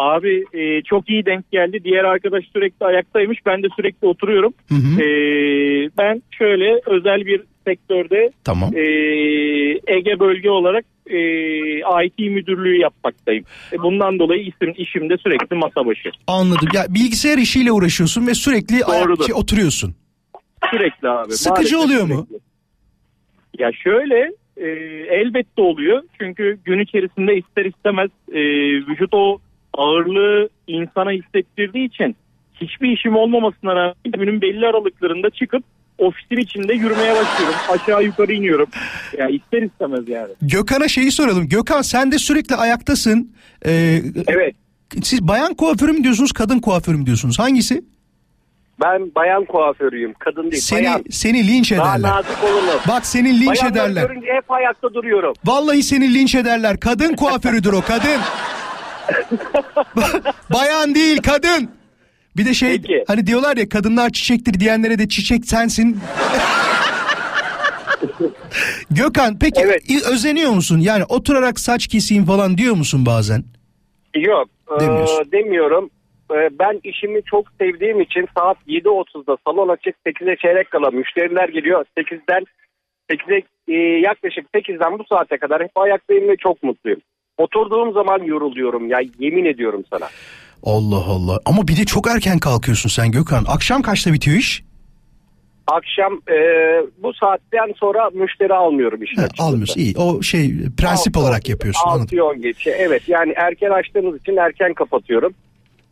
[0.00, 1.84] Abi e, çok iyi denk geldi.
[1.84, 3.38] Diğer arkadaş sürekli ayaktaymış.
[3.46, 4.52] Ben de sürekli oturuyorum.
[4.68, 5.02] Hı hı.
[5.02, 5.06] E,
[5.98, 8.70] ben şöyle özel bir sektörde Tamam.
[8.76, 8.80] e,
[9.86, 11.18] Ege bölge olarak e,
[12.06, 13.44] IT müdürlüğü yapmaktayım.
[13.72, 16.10] E, bundan dolayı isim işimde sürekli masa başı.
[16.26, 16.68] Anladım.
[16.74, 19.30] Ya bilgisayar işiyle uğraşıyorsun ve sürekli ayak, Doğrudur.
[19.34, 19.94] oturuyorsun.
[20.70, 21.32] Sürekli abi.
[21.32, 22.26] Sıkıcı Maalesef oluyor mu?
[22.28, 22.50] sürekli.
[23.58, 24.66] Ya şöyle e,
[25.14, 26.02] elbette oluyor.
[26.20, 28.40] Çünkü gün içerisinde ister istemez e,
[28.90, 29.38] vücut o
[29.74, 32.16] ağırlığı insana hissettirdiği için
[32.60, 35.64] hiçbir işim olmamasına rağmen günün belli aralıklarında çıkıp
[35.98, 37.58] ofisin içinde yürümeye başlıyorum.
[37.70, 38.68] Aşağı yukarı iniyorum.
[39.18, 40.32] Ya ister istemez yani.
[40.42, 41.48] Gökhan'a şeyi soralım.
[41.48, 43.32] Gökhan sen de sürekli ayaktasın.
[43.66, 44.54] Ee, Evet.
[45.02, 47.38] Siz bayan kuaförü mü diyorsunuz, kadın kuaförü mü diyorsunuz?
[47.38, 47.82] Hangisi?
[48.84, 50.14] Ben bayan kuaförüyüm.
[50.18, 50.62] Kadın değil.
[50.62, 51.04] Seni bayan.
[51.10, 52.10] seni linç Daha ederler.
[52.10, 52.80] nazik olunur.
[52.88, 54.02] Bak seni linç Bayanları ederler.
[54.08, 55.34] görünce hep ayakta duruyorum.
[55.44, 56.80] Vallahi seni linç ederler.
[56.80, 58.20] Kadın kuaförüdür o kadın.
[60.52, 61.70] Bayan değil kadın.
[62.36, 63.04] Bir de şey Peki.
[63.06, 66.00] hani diyorlar ya kadınlar çiçektir diyenlere de çiçek sensin.
[68.90, 70.78] Gökhan peki i- özeniyor musun?
[70.80, 73.44] Yani oturarak saç keseyim falan diyor musun bazen?
[74.16, 74.48] Yok.
[74.76, 75.32] e, Demiyorsun.
[75.32, 75.90] demiyorum.
[76.32, 81.84] E, ben işimi çok sevdiğim için saat 7.30'da salon açık 8'e çeyrek kala müşteriler geliyor.
[81.98, 82.44] 8'den
[83.10, 83.42] 8'e
[83.74, 87.00] e, yaklaşık 8'den bu saate kadar hep ayaktayım ve çok mutluyum.
[87.38, 90.08] Oturduğum zaman yoruluyorum ya yemin ediyorum sana.
[90.62, 91.40] Allah Allah.
[91.44, 93.44] Ama bir de çok erken kalkıyorsun sen Gökhan.
[93.48, 94.62] Akşam kaçta bitiyor iş?
[95.66, 96.36] Akşam e,
[97.02, 99.28] bu saatten sonra müşteri almıyorum açıkçası.
[99.42, 99.80] almıyorsun.
[99.80, 99.94] İyi.
[99.96, 101.88] O şey prensip Altı- olarak yapıyorsun.
[101.88, 102.18] Anladım.
[102.18, 105.34] 6-10 geçe evet yani erken açtığımız için erken kapatıyorum.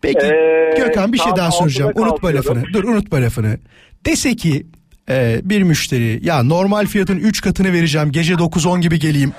[0.02, 1.90] Peki Ee, Gökhan bir şey daha soracağım.
[1.92, 2.62] 6'da Unutma lafını.
[2.72, 3.58] Dur unutma lafını.
[4.06, 4.66] Dese ki
[5.10, 9.32] e, bir müşteri ya normal fiyatın 3 katını vereceğim gece 9-10 gibi geleyim.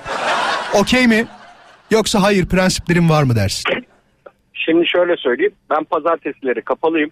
[0.74, 1.26] Okey mi?
[1.90, 3.64] Yoksa hayır prensiplerim var mı dersin?
[4.52, 5.52] Şimdi şöyle söyleyeyim.
[5.70, 7.10] Ben pazartesileri kapalıyım.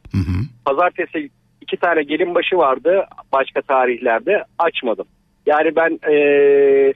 [0.65, 5.07] Pazartesi iki tane gelin başı vardı başka tarihlerde açmadım.
[5.47, 6.93] Yani ben eee,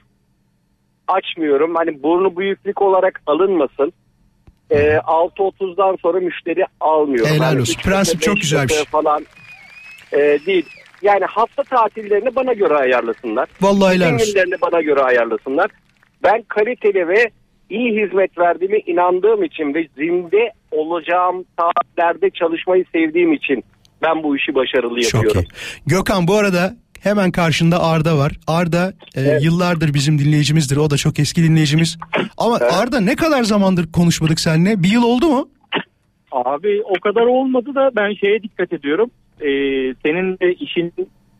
[1.09, 1.75] açmıyorum.
[1.75, 3.93] Hani burnu büyüklük olarak alınmasın.
[4.71, 7.35] Ee, 6.30'dan sonra müşteri almıyorum.
[7.35, 7.81] Helal Yani olsun.
[7.83, 8.85] Prensip çok güzel bir şey.
[8.85, 9.27] Falan
[10.13, 10.67] e, değil.
[11.03, 13.49] Yani hafta tatillerini bana göre ayarlasınlar.
[13.61, 14.27] Vallahi helal olsun.
[14.35, 15.71] günlerini bana göre ayarlasınlar.
[16.23, 17.31] Ben kaliteli ve
[17.73, 23.65] iyi hizmet verdiğime inandığım için ve zinde olacağım saatlerde çalışmayı sevdiğim için
[24.03, 25.43] ben bu işi başarılı Çok yapıyorum.
[25.43, 25.87] iyi.
[25.87, 28.33] Gökhan bu arada hemen karşında Arda var.
[28.47, 30.77] Arda e, yıllardır bizim dinleyicimizdir.
[30.77, 31.99] O da çok eski dinleyicimiz.
[32.39, 34.83] Ama Arda ne kadar zamandır konuşmadık seninle?
[34.83, 35.49] Bir yıl oldu mu?
[36.33, 39.11] Abi o kadar olmadı da ben şeye dikkat ediyorum.
[39.41, 39.47] Ee,
[40.03, 40.93] senin de işin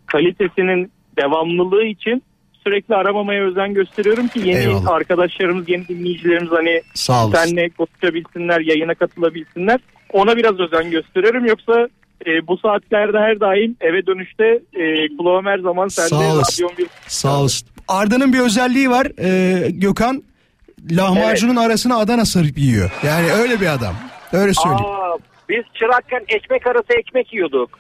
[0.07, 2.23] kalitesinin devamlılığı için
[2.65, 4.89] sürekli aramamaya özen gösteriyorum ki yeni Eyvallah.
[4.89, 7.45] arkadaşlarımız, yeni dinleyicilerimiz hani Sağ olasın.
[7.45, 9.81] seninle konuşabilsinler, yayına katılabilsinler.
[10.13, 11.47] Ona biraz özen gösteriyorum.
[11.47, 11.89] Yoksa
[12.27, 14.45] e, bu saatlerde her daim eve dönüşte
[14.75, 16.09] e, kulağım her zaman sende.
[16.09, 16.69] Sağ olasın.
[16.79, 17.69] bir Sağ olasın.
[17.89, 19.07] Arda'nın bir özelliği var.
[19.19, 20.23] E, Gökhan
[20.91, 22.91] lahmacunun arasına Adana sarıp yiyor.
[23.07, 23.95] Yani öyle bir adam.
[24.33, 24.85] Öyle söyleyeyim.
[24.87, 25.17] Aa,
[25.49, 27.79] biz çırakken ekmek arası ekmek yiyorduk.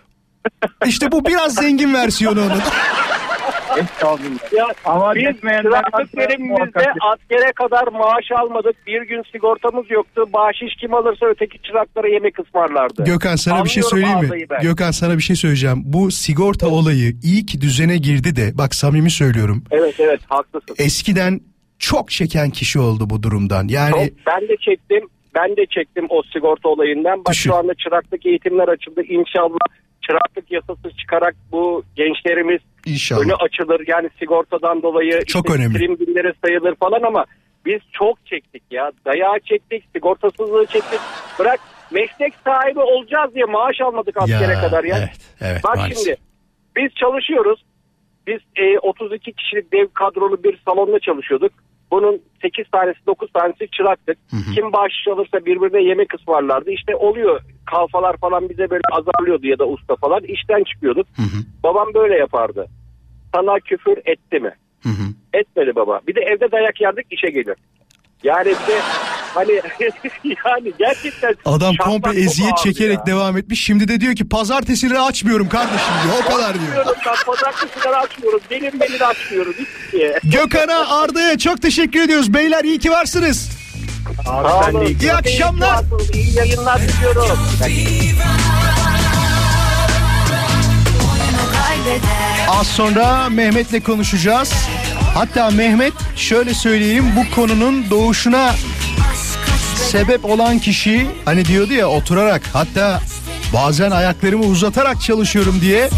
[0.86, 2.50] İşte bu biraz zengin versiyonu onun.
[4.56, 5.68] Ya Ama biz verimimizde
[6.52, 8.86] muhakkak- askere kadar maaş almadık.
[8.86, 10.24] Bir gün sigortamız yoktu.
[10.32, 13.04] Bahşiş kim alırsa öteki çıraklara yemek ısmarlardı.
[13.04, 14.46] Gökhan sana bir şey Anlıyorum söyleyeyim mi?
[14.50, 14.62] ben.
[14.62, 15.82] Gökhan sana bir şey söyleyeceğim.
[15.84, 19.64] Bu sigorta olayı iyi ki düzene girdi de bak samimi söylüyorum.
[19.70, 20.74] Evet evet haklısın.
[20.78, 21.40] Eskiden
[21.78, 23.68] çok çeken kişi oldu bu durumdan.
[23.68, 25.08] Yani Çok- ben de çektim.
[25.34, 27.18] Ben de çektim o sigorta olayından.
[27.18, 27.50] Bak Düşün.
[27.50, 29.02] şu anda çıraklık eğitimler açıldı.
[29.02, 29.56] İnşallah
[30.06, 33.20] çıraklık yasası çıkarak bu gençlerimiz İnşallah.
[33.20, 33.84] önü açılır.
[33.86, 35.78] Yani sigortadan dolayı Çok işte önemli.
[35.78, 37.24] prim günleri sayılır falan ama
[37.66, 38.92] biz çok çektik ya.
[39.04, 41.00] Dayağı çektik, sigortasızlığı çektik.
[41.38, 44.98] Bırak meslek sahibi olacağız diye maaş almadık askere Ya, kadar ya.
[44.98, 46.04] evet, evet, Bak maalesef.
[46.04, 46.16] şimdi
[46.76, 47.64] biz çalışıyoruz.
[48.26, 51.52] Biz e, 32 kişilik dev kadrolu bir salonda çalışıyorduk.
[51.92, 54.18] Bunun 8 tanesi 9 tanesi çıraktık.
[54.54, 56.70] Kim bahşiş alırsa birbirine yemek ısmarlardı.
[56.70, 57.40] İşte oluyor
[57.70, 60.24] kalfalar falan bize böyle azarlıyordu ya da usta falan.
[60.24, 61.06] İşten çıkıyorduk.
[61.62, 62.66] Babam böyle yapardı.
[63.34, 64.52] Sana küfür etti mi?
[65.34, 66.00] Etmedi baba.
[66.08, 67.56] Bir de evde dayak yerdik işe gelir.
[68.22, 68.78] Yani bir de
[69.34, 69.52] hani
[70.46, 73.06] yani gerçekten adam komple eziyet çekerek ya.
[73.06, 73.64] devam etmiş.
[73.64, 76.14] Şimdi de diyor ki pazartesileri açmıyorum kardeşim diyor.
[76.24, 76.86] O kadar diyor.
[77.06, 78.40] Ben pazartesileri açmıyorum.
[78.50, 79.54] Benim beni de açmıyorum.
[80.22, 82.34] Gökhan'a Arda'ya çok teşekkür ediyoruz.
[82.34, 83.50] Beyler iyi ki varsınız.
[84.24, 84.96] Sağ olun.
[85.00, 85.80] İyi akşamlar.
[86.14, 87.38] İyi yayınlar diliyorum.
[92.48, 94.52] Az sonra Mehmet'le konuşacağız.
[95.14, 98.54] Hatta Mehmet şöyle söyleyeyim bu konunun doğuşuna
[99.90, 103.00] sebep olan kişi hani diyordu ya oturarak hatta
[103.54, 105.88] bazen ayaklarımı uzatarak çalışıyorum diye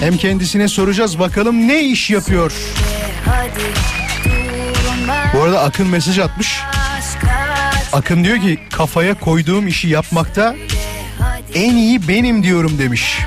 [0.00, 2.52] hem kendisine soracağız bakalım ne iş yapıyor.
[5.34, 6.60] Bu arada Akın mesaj atmış.
[7.92, 10.56] Akın diyor ki kafaya koyduğum işi yapmakta
[11.54, 13.18] en iyi benim diyorum demiş.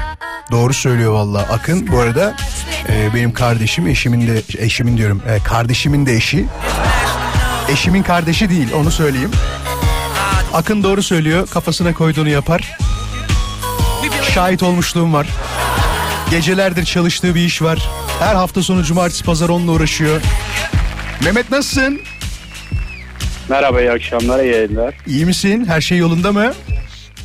[0.52, 1.88] Doğru söylüyor vallahi Akın.
[1.88, 2.36] Bu arada
[2.90, 6.46] e, benim kardeşim, eşimin de eşimin diyorum, e, kardeşimin de eşi.
[7.70, 9.32] Eşimin kardeşi değil, onu söyleyeyim.
[10.54, 11.48] Akın doğru söylüyor.
[11.50, 12.78] Kafasına koyduğunu yapar.
[14.34, 15.28] Şahit olmuşluğum var.
[16.32, 17.90] Gecelerdir çalıştığı bir iş var.
[18.20, 20.22] Her hafta sonu cumartesi pazar onunla uğraşıyor.
[21.24, 22.00] Mehmet nasılsın?
[23.50, 24.96] Merhaba iyi akşamlar iyi yayınlar.
[25.08, 25.66] İyi misin?
[25.66, 26.54] Her şey yolunda mı?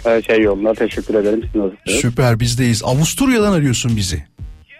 [0.04, 1.40] Her şey yolunda teşekkür ederim.
[1.44, 2.00] Siz nasılsınız?
[2.00, 2.82] Süper bizdeyiz.
[2.84, 4.24] Avusturya'dan arıyorsun bizi.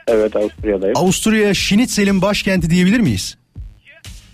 [0.09, 0.97] Evet Avusturya'dayım.
[0.97, 3.37] Avusturya Schnitzel'in başkenti diyebilir miyiz?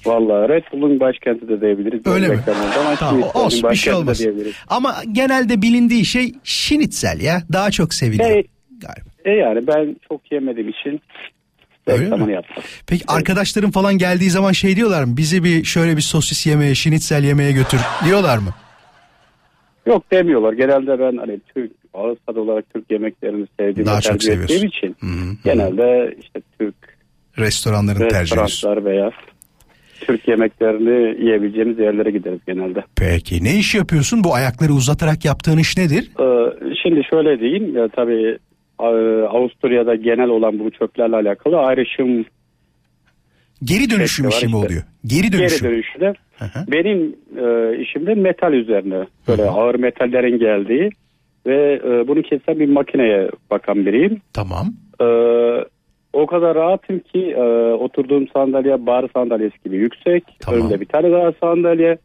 [0.07, 2.07] Vallahi Red Bull'un başkenti de diyebiliriz.
[2.07, 2.41] Öyle mi?
[2.81, 4.27] Ama Tamam, olsun, bir şey olmaz.
[4.69, 7.43] Ama genelde bilindiği şey Schnitzel ya.
[7.53, 8.31] Daha çok seviliyor.
[8.31, 8.45] E,
[9.25, 11.01] e yani ben çok yemediğim için
[11.89, 12.65] reklamını yaptım.
[12.87, 15.17] Peki arkadaşların falan geldiği zaman şey diyorlar mı?
[15.17, 18.51] Bizi bir şöyle bir sosis yemeye, Schnitzel yemeye götür diyorlar mı?
[19.87, 20.53] Yok demiyorlar.
[20.53, 24.67] Genelde ben hani Türk ağız tadı olarak Türk yemeklerini sevdiğim Daha çok seviyorsun.
[24.67, 24.97] için
[25.45, 26.75] genelde işte Türk
[27.39, 28.45] Restoranların tercih ediyorsun.
[28.45, 29.11] restoranlar veya
[30.07, 32.85] Türk yemeklerini yiyebileceğimiz yerlere gideriz genelde.
[32.97, 34.25] Peki ne iş yapıyorsun?
[34.25, 36.11] Bu ayakları uzatarak yaptığın iş nedir?
[36.21, 38.39] Ee, Şimdi şöyle diyeyim ya tabii
[38.81, 38.87] e,
[39.29, 42.25] Avusturya'da genel olan bu çöplerle alakalı ayrışım
[43.65, 44.57] Geri dönüşüm işi mi işte.
[44.57, 44.83] oluyor?
[45.07, 45.69] Geri dönüşüm.
[45.69, 46.13] Geri dönüşü de
[46.73, 50.91] benim e, işimde metal üzerine böyle ağır metallerin geldiği
[51.47, 54.21] ve e, bunu kesen bir makineye bakan biriyim.
[54.33, 54.67] Tamam.
[55.01, 55.05] E,
[56.15, 57.43] o kadar rahatım ki e,
[57.73, 60.25] oturduğum sandalye bar sandalyesi gibi yüksek.
[60.53, 61.99] Önümde bir tane daha sandalye.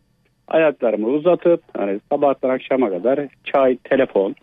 [0.48, 4.36] Ayaklarımı uzatıp hani sabahtan akşama kadar çay, telefon,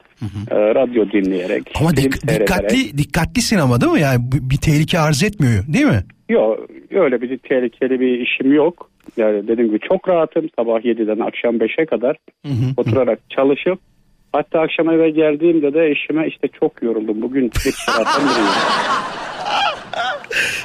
[0.50, 1.72] e, radyo dinleyerek.
[1.80, 4.00] Ama dik- dikkatli dikkatlisin ama değil mi?
[4.00, 6.04] Yani bir tehlike arz etmiyor değil mi?
[6.28, 6.58] Yok
[6.90, 8.90] öyle bir tehlikeli bir işim yok.
[9.16, 10.48] Yani dediğim gibi çok rahatım.
[10.58, 12.16] Sabah 7'den akşam 5'e kadar
[12.76, 13.78] oturarak çalışıp
[14.36, 17.22] hatta akşam eve geldiğimde de eşime işte çok yoruldum.
[17.22, 18.52] Bugün tek saatten biriyim.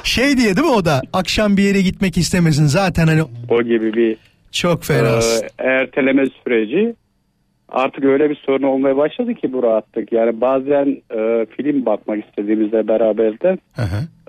[0.04, 3.94] Şey diye değil mi o da akşam bir yere gitmek istemesin zaten hani O gibi
[3.94, 4.16] bir
[4.52, 5.08] çok fena.
[5.08, 6.94] e, erteleme süreci
[7.68, 10.12] artık öyle bir sorun olmaya başladı ki bu rahatlık.
[10.12, 13.58] Yani bazen e, film bakmak istediğimizde beraber de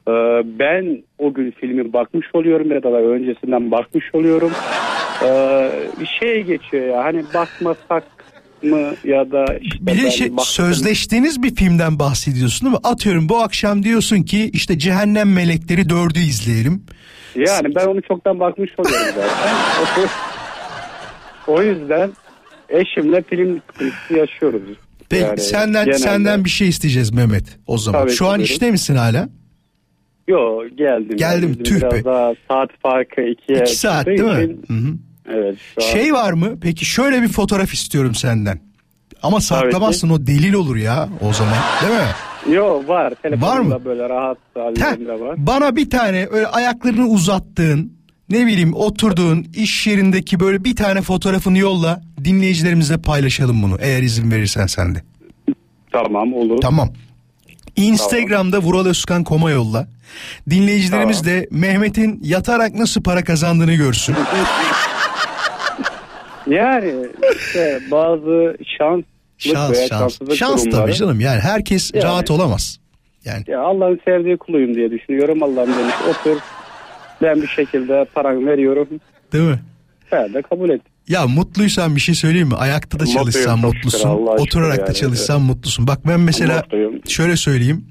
[0.07, 0.13] e,
[0.59, 4.51] ben o gün filmi bakmış oluyorum ya da öncesinden bakmış oluyorum.
[5.25, 5.69] E,
[6.01, 8.03] bir şey geçiyor ya hani bakmasak
[8.64, 10.45] mı ya da işte Bir de şey, baktım.
[10.45, 12.82] sözleştiğiniz bir filmden bahsediyorsun değil mi?
[12.84, 16.84] Atıyorum bu akşam diyorsun ki işte Cehennem Melekleri dördü izleyelim.
[17.36, 20.07] Yani ben onu çoktan bakmış oluyorum zaten.
[21.47, 22.11] o yüzden
[22.70, 24.61] eşimle film sıkıntısı yaşıyoruz.
[25.09, 28.01] Peki Yani senden genelde- senden bir şey isteyeceğiz Mehmet o zaman.
[28.01, 29.30] Tabii Şu an ki, işte misin hala?
[30.28, 31.18] Yo geldim.
[31.18, 32.03] Geldim, Yani tüh biraz be.
[32.05, 34.55] daha saat farkı ikiye İki saat değil mi?
[34.68, 34.93] Hı hı.
[35.30, 35.55] Evet.
[35.80, 36.59] Şu an Şey var mı?
[36.61, 38.59] Peki şöyle bir fotoğraf istiyorum senden.
[39.24, 42.55] Ama saklamazsın o delil olur ya o zaman değil mi?
[42.55, 43.13] Yo var.
[43.21, 43.86] Telefonumda Var mı?
[43.86, 45.36] böyle rahat hallerinde var.
[45.38, 47.93] Bana bir tane öyle ayaklarını uzattığın
[48.30, 54.32] ne bileyim oturduğun iş yerindeki böyle bir tane fotoğrafını yolla dinleyicilerimizle paylaşalım bunu eğer izin
[54.32, 55.03] verirsen sen de.
[55.91, 56.61] Tamam olur.
[56.61, 56.89] Tamam.
[57.76, 59.88] Instagram'da Vural Özkan Koma yolla.
[60.49, 64.15] Dinleyicilerimiz de Mehmet'in yatarak nasıl para kazandığını görsün.
[66.47, 66.93] Yani
[67.35, 69.03] işte bazı şans
[69.37, 70.19] Şans şans.
[70.35, 70.81] Şans durumları.
[70.85, 72.03] tabii canım yani herkes Yani.
[72.03, 72.79] rahat olamaz.
[73.25, 75.43] Yani Ya Allah'ın sevdiği kuluyum diye düşünüyorum.
[75.43, 76.37] Allah'ım demiş otur.
[77.21, 78.87] Ben bir şekilde paranı veriyorum.
[79.33, 79.59] değil mi?
[80.11, 80.81] Ben de kabul et.
[81.07, 82.55] Ya mutluysan bir şey söyleyeyim mi?
[82.55, 83.99] Ayakta da Mutluyum, çalışsan çok mutlusun.
[83.99, 85.87] şükür, Oturarak da yani, çalışsan mutlusun.
[85.87, 86.93] Bak ben mesela Mutluyum.
[87.07, 87.85] şöyle söyleyeyim.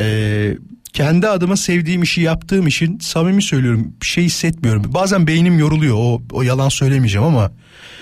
[0.00, 0.52] Ee,
[0.92, 4.82] kendi adıma sevdiğim işi yaptığım için samimi söylüyorum bir şey hissetmiyorum.
[4.94, 7.50] Bazen beynim yoruluyor o, o yalan söylemeyeceğim ama.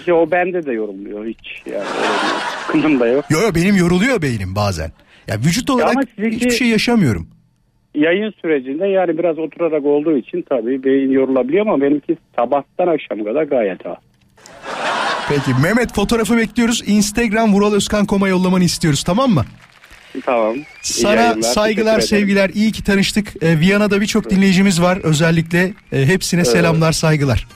[0.06, 1.62] Ya o bende de yorulmuyor hiç.
[1.72, 3.24] Yani da yok.
[3.30, 4.92] Yo yo benim yoruluyor beynim bazen.
[5.28, 7.28] Ya vücut Ya olarak sizinki- hiçbir şey yaşamıyorum.
[7.94, 13.42] Yayın sürecinde yani biraz oturarak olduğu için tabii beyin yorulabiliyor ama benimki sabahtan akşama kadar
[13.42, 13.98] gayet rahat.
[15.28, 16.82] Peki Mehmet fotoğrafı bekliyoruz.
[16.86, 19.44] Instagram Vural Özkan Kom'a yollamanı istiyoruz tamam mı?
[20.26, 20.56] Tamam.
[20.82, 23.42] Sana saygılar sevgiler iyi ki tanıştık.
[23.42, 26.50] Ee, Viyana'da birçok dinleyicimiz var özellikle e, hepsine Evet.
[26.52, 27.46] selamlar saygılar.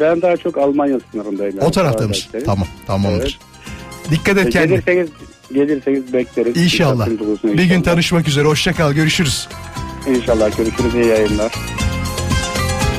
[0.00, 1.58] Ben daha çok Almanya sınırındayım.
[1.60, 2.22] O tarafta mısın?
[2.26, 2.46] Arkadaşlarım.
[2.46, 3.38] Tamam tamamdır.
[4.04, 4.10] Evet.
[4.10, 4.76] Dikkat E, et kendine.
[4.76, 5.08] Gelirseniz,
[5.52, 6.56] gelirseniz bekleriz.
[6.56, 7.08] İnşallah.
[7.08, 8.44] Olsun Bir gün tanışmak üzere.
[8.44, 8.92] Hoşça kal.
[8.92, 9.48] Görüşürüz.
[10.08, 10.94] İnşallah görüşürüz.
[10.94, 11.52] iyi yayınlar.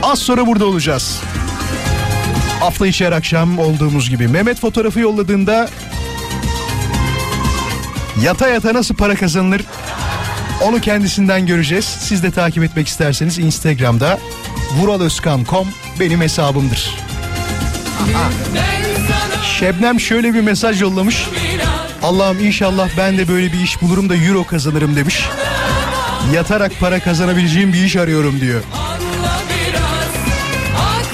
[0.04, 1.22] Az sonra burada olacağız.
[2.60, 4.28] Hafta içi her akşam olduğumuz gibi.
[4.28, 5.70] Mehmet fotoğrafı yolladığında
[8.24, 9.62] yata yata nasıl para kazanılır
[10.62, 11.86] onu kendisinden göreceğiz.
[11.86, 14.20] Siz de takip etmek isterseniz Instagram'da
[14.78, 15.68] vuraloskan.com
[16.00, 16.96] benim hesabımdır.
[19.60, 21.26] Şebnem şöyle bir mesaj yollamış.
[22.04, 25.26] Allah'ım inşallah ben de böyle bir iş bulurum da euro kazanırım demiş.
[26.34, 28.62] Yatarak para kazanabileceğim bir iş arıyorum diyor.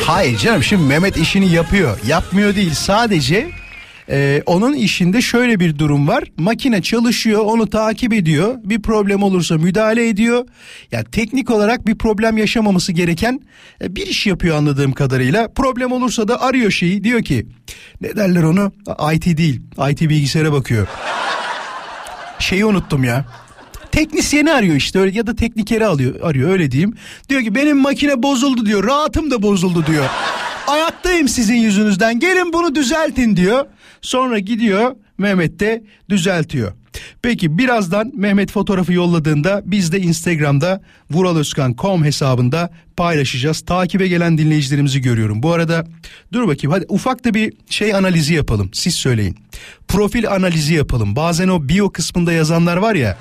[0.05, 1.97] Hayır canım şimdi Mehmet işini yapıyor.
[2.07, 3.49] Yapmıyor değil sadece
[4.09, 6.23] e, onun işinde şöyle bir durum var.
[6.37, 8.55] Makine çalışıyor onu takip ediyor.
[8.63, 10.47] Bir problem olursa müdahale ediyor.
[10.91, 13.41] Yani teknik olarak bir problem yaşamaması gereken
[13.81, 15.47] e, bir iş yapıyor anladığım kadarıyla.
[15.53, 17.47] Problem olursa da arıyor şeyi diyor ki
[18.01, 18.71] ne derler onu
[19.13, 20.87] IT değil IT bilgisayara bakıyor.
[22.39, 23.25] Şeyi unuttum ya.
[23.91, 26.93] Teknisyeni arıyor işte öyle ya da teknikeri alıyor arıyor öyle diyeyim.
[27.29, 28.83] Diyor ki benim makine bozuldu diyor.
[28.83, 30.05] Rahatım da bozuldu diyor.
[30.68, 32.20] Ayaktayım sizin yüzünüzden.
[32.20, 33.66] Gelin bunu düzeltin diyor.
[34.01, 36.74] Sonra gidiyor Mehmet de düzeltiyor.
[37.22, 43.61] Peki birazdan Mehmet fotoğrafı yolladığında biz de Instagram'da vuraloskan.com hesabında paylaşacağız.
[43.61, 45.43] Takibe gelen dinleyicilerimizi görüyorum.
[45.43, 45.88] Bu arada
[46.34, 48.70] dur bakayım hadi ufak da bir şey analizi yapalım.
[48.74, 49.38] Siz söyleyin.
[49.88, 51.16] Profil analizi yapalım.
[51.16, 53.18] Bazen o bio kısmında yazanlar var ya.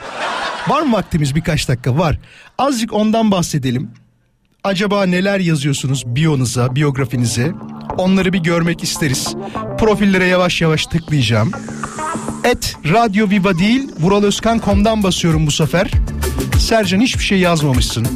[0.69, 1.99] Var mı vaktimiz birkaç dakika?
[1.99, 2.19] Var.
[2.59, 3.91] Azıcık ondan bahsedelim.
[4.65, 7.53] Acaba neler yazıyorsunuz biyonuza, biyografinize?
[7.99, 9.35] Onları bir görmek isteriz.
[9.79, 11.51] Profillere yavaş yavaş tıklayacağım.
[12.45, 15.91] Et Radyo Viva değil vuraloskan.com'dan basıyorum bu sefer.
[16.59, 18.07] Sercan hiçbir şey yazmamışsın.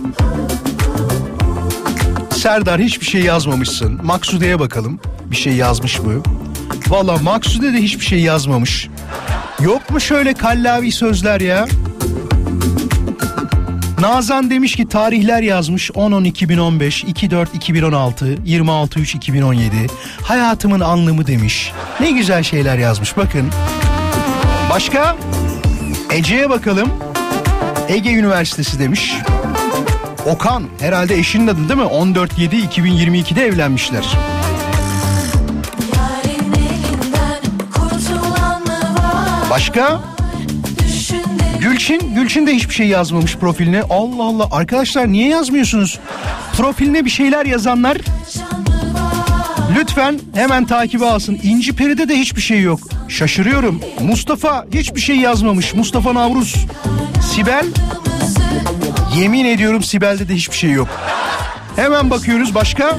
[2.31, 4.01] Serdar hiçbir şey yazmamışsın.
[4.05, 5.01] Maksude'ye bakalım.
[5.31, 6.23] Bir şey yazmış mı?
[6.89, 8.89] Valla Maksude de hiçbir şey yazmamış.
[9.61, 11.67] Yok mu şöyle kallavi sözler ya?
[14.09, 19.71] Nazan demiş ki tarihler yazmış 10-10-2015, 2-4-2016, 26-3-2017.
[20.23, 21.73] Hayatımın anlamı demiş.
[22.01, 23.51] Ne güzel şeyler yazmış bakın.
[24.71, 25.17] Başka?
[26.13, 26.91] Ece'ye bakalım.
[27.89, 29.15] Ege Üniversitesi demiş.
[30.27, 31.87] Okan herhalde eşinin adı değil mi?
[31.87, 34.17] 14-7-2022'de evlenmişler.
[39.51, 40.18] Başka?
[41.79, 43.83] Gülçin, Gülçin de hiçbir şey yazmamış profiline.
[43.91, 45.99] Allah Allah arkadaşlar niye yazmıyorsunuz?
[46.57, 47.99] Profiline bir şeyler yazanlar
[49.79, 51.39] lütfen hemen takibe alsın.
[51.43, 52.81] İnci Peri'de de hiçbir şey yok.
[53.09, 53.81] Şaşırıyorum.
[54.01, 55.75] Mustafa hiçbir şey yazmamış.
[55.75, 56.55] Mustafa Navruz.
[57.35, 57.67] Sibel
[59.17, 60.89] yemin ediyorum Sibel'de de hiçbir şey yok.
[61.77, 62.99] Hemen bakıyoruz başka?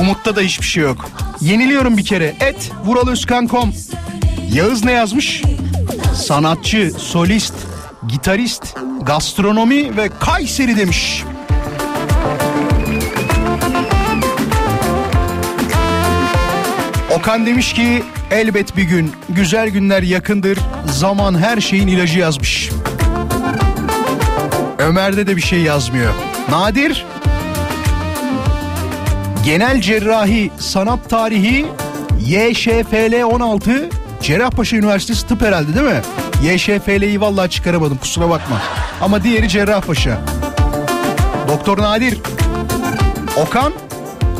[0.00, 1.10] Umut'ta da hiçbir şey yok.
[1.40, 2.34] Yeniliyorum bir kere.
[2.40, 3.72] Et vuralözkan.com
[4.52, 5.42] Yağız ne yazmış?
[6.14, 7.54] Sanatçı, solist,
[8.08, 11.24] gitarist, gastronomi ve Kayseri demiş.
[17.18, 22.70] Okan demiş ki elbet bir gün güzel günler yakındır zaman her şeyin ilacı yazmış.
[24.78, 26.12] Ömer'de de bir şey yazmıyor.
[26.50, 27.06] Nadir
[29.44, 31.66] Genel cerrahi sanat tarihi
[32.20, 36.02] YŞFL 16 Cerrahpaşa Üniversitesi tıp herhalde değil mi?
[36.42, 38.62] YŞFL'yi vallahi çıkaramadım kusura bakma.
[39.00, 40.20] Ama diğeri Cerrahpaşa.
[41.48, 42.18] Doktor Nadir.
[43.36, 43.72] Okan.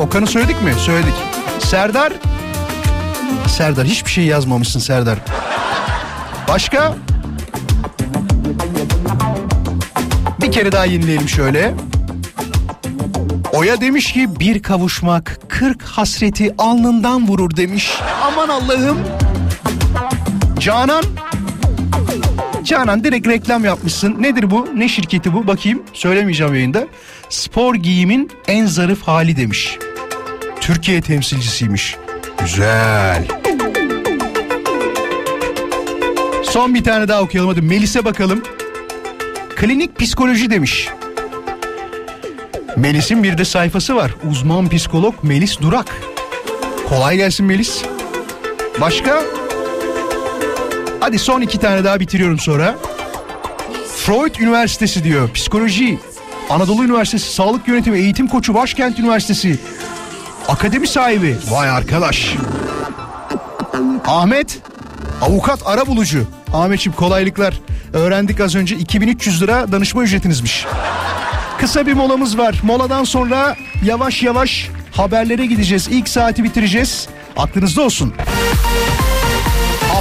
[0.00, 0.74] Okan'ı söyledik mi?
[0.78, 1.14] Söyledik.
[1.58, 2.12] Serdar.
[3.48, 5.18] Serdar hiçbir şey yazmamışsın Serdar.
[6.48, 6.94] Başka?
[10.40, 11.74] Bir kere daha yenileyelim şöyle.
[13.52, 17.90] Oya demiş ki bir kavuşmak kırk hasreti alnından vurur demiş.
[18.22, 18.98] Aman Allah'ım.
[20.62, 21.04] Canan.
[22.64, 24.16] Canan direkt reklam yapmışsın.
[24.22, 24.68] Nedir bu?
[24.74, 25.46] Ne şirketi bu?
[25.46, 25.82] Bakayım.
[25.92, 26.86] Söylemeyeceğim yayında.
[27.28, 29.78] Spor giyimin en zarif hali demiş.
[30.60, 31.96] Türkiye temsilcisiymiş.
[32.40, 33.24] Güzel.
[36.44, 37.62] Son bir tane daha okuyalım hadi.
[37.62, 38.42] Melis'e bakalım.
[39.56, 40.88] Klinik psikoloji demiş.
[42.76, 44.14] Melis'in bir de sayfası var.
[44.30, 45.96] Uzman psikolog Melis Durak.
[46.88, 47.84] Kolay gelsin Melis.
[48.80, 49.41] Başka?
[51.02, 52.74] Hadi son iki tane daha bitiriyorum sonra.
[53.96, 55.30] Freud Üniversitesi diyor.
[55.32, 55.98] Psikoloji.
[56.50, 59.58] Anadolu Üniversitesi Sağlık Yönetimi Eğitim Koçu Başkent Üniversitesi.
[60.48, 61.36] Akademi sahibi.
[61.50, 62.34] Vay arkadaş.
[64.06, 64.58] Ahmet.
[65.22, 66.26] Avukat ara bulucu.
[66.52, 67.60] Ahmetciğim kolaylıklar.
[67.92, 70.66] Öğrendik az önce 2300 lira danışma ücretinizmiş.
[71.58, 72.60] Kısa bir molamız var.
[72.62, 75.88] Moladan sonra yavaş yavaş haberlere gideceğiz.
[75.90, 77.08] İlk saati bitireceğiz.
[77.36, 78.14] Aklınızda olsun.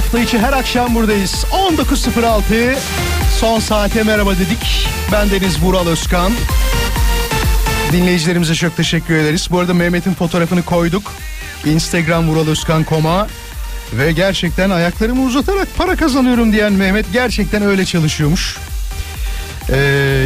[0.02, 1.44] Hafta içi her akşam buradayız.
[1.50, 2.74] 19.06
[3.38, 4.88] son saate merhaba dedik.
[5.12, 6.32] Ben Deniz Vural Özkan.
[7.92, 9.48] Dinleyicilerimize çok teşekkür ederiz.
[9.50, 11.02] Bu arada Mehmet'in fotoğrafını koyduk.
[11.64, 13.26] Instagram Vural Özkan koma
[13.92, 18.56] ve gerçekten ayaklarımı uzatarak para kazanıyorum diyen Mehmet gerçekten öyle çalışıyormuş.
[19.70, 19.76] Ee,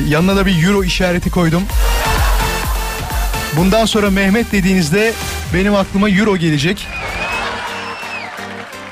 [0.09, 1.63] yanına da bir euro işareti koydum.
[3.57, 5.13] Bundan sonra Mehmet dediğinizde
[5.55, 6.89] benim aklıma euro gelecek.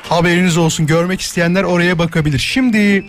[0.09, 2.39] Haberiniz olsun görmek isteyenler oraya bakabilir.
[2.39, 3.05] Şimdi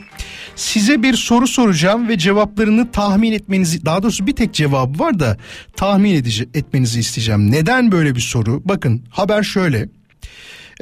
[0.56, 5.38] size bir soru soracağım ve cevaplarını tahmin etmenizi daha doğrusu bir tek cevabı var da
[5.76, 7.52] tahmin edici, etmenizi isteyeceğim.
[7.52, 8.62] Neden böyle bir soru?
[8.66, 9.89] Bakın haber şöyle.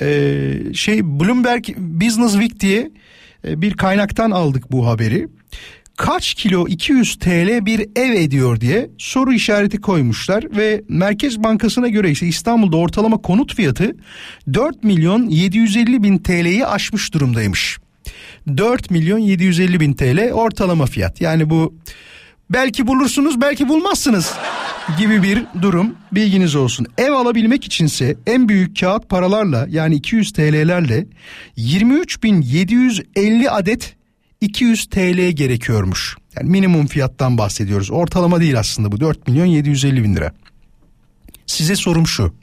[0.02, 2.92] Ee, şey Bloomberg Business Week diye
[3.48, 5.28] e, bir kaynaktan aldık bu haberi
[5.98, 12.12] kaç kilo 200 TL bir ev ediyor diye soru işareti koymuşlar ve Merkez Bankası'na göre
[12.12, 13.96] ise İstanbul'da ortalama konut fiyatı
[14.54, 17.78] 4 milyon 750 bin TL'yi aşmış durumdaymış.
[18.58, 21.76] 4 milyon 750 bin TL ortalama fiyat yani bu
[22.50, 24.34] belki bulursunuz belki bulmazsınız
[24.98, 26.88] gibi bir durum bilginiz olsun.
[26.98, 31.06] Ev alabilmek içinse en büyük kağıt paralarla yani 200 TL'lerle
[31.58, 33.96] 23.750 adet
[34.44, 36.18] 200 TL gerekiyormuş.
[36.36, 37.92] Yani minimum fiyattan bahsediyoruz.
[37.92, 40.32] Ortalama değil aslında bu 4 milyon 750 bin lira.
[41.46, 42.34] Size sorum şu.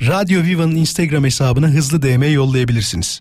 [0.00, 3.20] Radyo Viva'nın Instagram hesabına hızlı DM yollayabilirsiniz.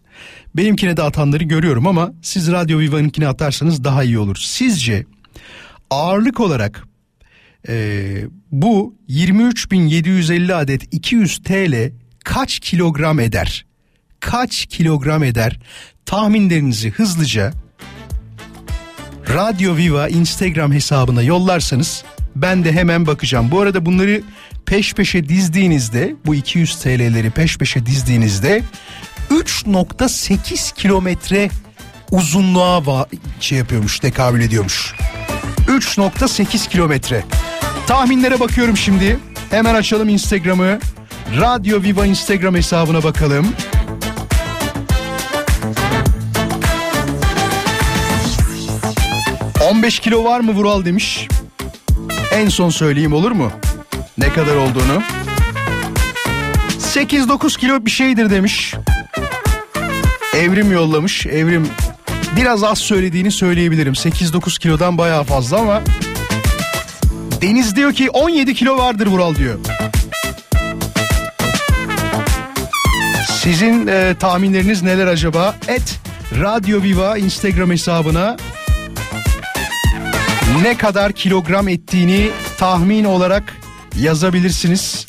[0.55, 4.35] Benimkine de atanları görüyorum ama siz Radyo Viva'nınkine atarsanız daha iyi olur.
[4.35, 5.05] Sizce
[5.89, 6.87] ağırlık olarak
[7.67, 8.15] e,
[8.51, 11.91] bu 23.750 adet 200 TL
[12.23, 13.65] kaç kilogram eder?
[14.19, 15.59] Kaç kilogram eder?
[16.05, 17.62] Tahminlerinizi hızlıca
[19.29, 22.03] Radyo Viva Instagram hesabına yollarsanız
[22.35, 23.51] ben de hemen bakacağım.
[23.51, 24.21] Bu arada bunları
[24.65, 28.61] peş peşe dizdiğinizde bu 200 TL'leri peş peşe dizdiğinizde
[29.31, 31.49] 3.8 kilometre
[32.11, 33.07] uzunluğa va-
[33.39, 34.93] şey yapıyormuş tekabül ediyormuş.
[35.67, 37.23] 3.8 kilometre.
[37.87, 39.19] Tahminlere bakıyorum şimdi.
[39.49, 40.79] Hemen açalım Instagram'ı.
[41.39, 43.47] Radyo Viva Instagram hesabına bakalım.
[49.73, 51.27] 15 kilo var mı Vural demiş.
[52.31, 53.51] En son söyleyeyim olur mu?
[54.17, 55.01] Ne kadar olduğunu.
[56.79, 58.75] 8-9 kilo bir şeydir demiş.
[60.35, 61.25] Evrim yollamış.
[61.25, 61.67] Evrim
[62.35, 63.93] biraz az söylediğini söyleyebilirim.
[63.93, 65.81] 8-9 kilodan bayağı fazla ama
[67.41, 69.59] Deniz diyor ki 17 kilo vardır Vural diyor.
[73.29, 75.55] Sizin e, tahminleriniz neler acaba?
[75.67, 75.99] Et
[76.41, 78.37] Radyo Viva Instagram hesabına
[80.61, 83.43] ne kadar kilogram ettiğini tahmin olarak
[83.99, 85.05] yazabilirsiniz.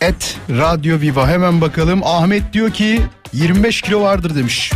[0.00, 2.00] Et Radyo Viva hemen bakalım.
[2.04, 3.00] Ahmet diyor ki
[3.32, 4.72] 25 kilo vardır demiş.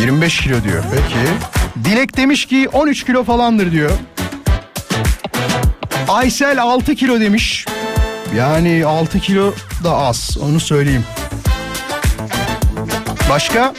[0.00, 0.84] 25 kilo diyor.
[0.90, 1.28] Peki.
[1.84, 3.90] Dilek demiş ki 13 kilo falandır diyor.
[6.08, 7.66] Aysel 6 kilo demiş.
[8.36, 11.04] Yani 6 kilo da az onu söyleyeyim.
[13.30, 13.74] Başka?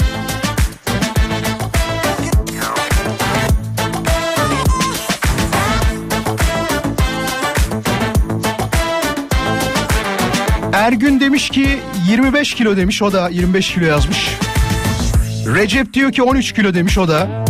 [10.73, 14.37] Ergün demiş ki 25 kilo demiş o da 25 kilo yazmış.
[15.55, 17.45] Recep diyor ki 13 kilo demiş o da.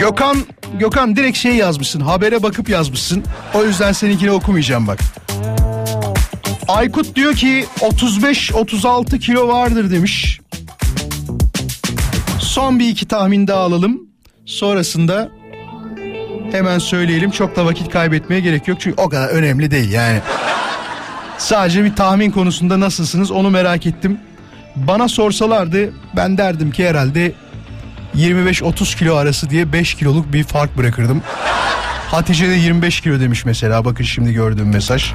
[0.00, 0.36] Gökhan
[0.78, 3.24] Gökhan direkt şey yazmışsın habere bakıp yazmışsın.
[3.54, 4.98] O yüzden seninkini okumayacağım bak.
[6.68, 10.40] Aykut diyor ki 35-36 kilo vardır demiş.
[12.40, 14.00] Son bir iki tahmin daha alalım.
[14.46, 15.30] Sonrasında
[16.52, 17.30] hemen söyleyelim.
[17.30, 18.80] Çok da vakit kaybetmeye gerek yok.
[18.80, 20.20] Çünkü o kadar önemli değil yani.
[21.38, 24.18] Sadece bir tahmin konusunda nasılsınız onu merak ettim.
[24.76, 27.32] Bana sorsalardı ben derdim ki herhalde
[28.16, 31.22] 25-30 kilo arası diye 5 kiloluk bir fark bırakırdım.
[32.08, 35.12] Hatice de 25 kilo demiş mesela bakın şimdi gördüğüm mesaj.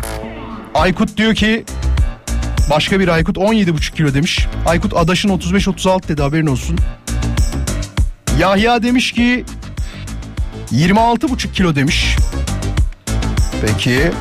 [0.74, 1.66] Aykut diyor ki
[2.70, 4.48] başka bir Aykut 17,5 kilo demiş.
[4.66, 6.78] Aykut Adaş'ın 35-36 dedi haberin olsun.
[8.40, 9.46] Yahya demiş ki
[10.72, 12.16] 26,5 kilo demiş.
[13.62, 14.12] Peki.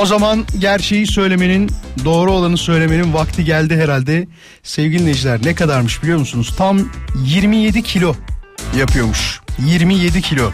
[0.00, 1.70] O zaman gerçeği söylemenin,
[2.04, 4.28] doğru olanı söylemenin vakti geldi herhalde.
[4.62, 6.54] Sevgili dinleyiciler ne kadarmış biliyor musunuz?
[6.58, 6.80] Tam
[7.24, 8.14] 27 kilo
[8.78, 9.40] yapıyormuş.
[9.66, 10.50] 27 kilo.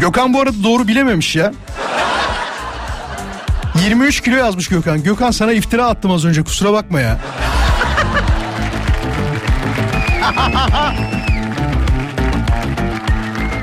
[0.00, 1.52] Gökhan bu arada doğru bilememiş ya.
[3.84, 5.02] 23 kilo yazmış Gökhan.
[5.02, 7.18] Gökhan sana iftira attım az önce kusura bakma ya.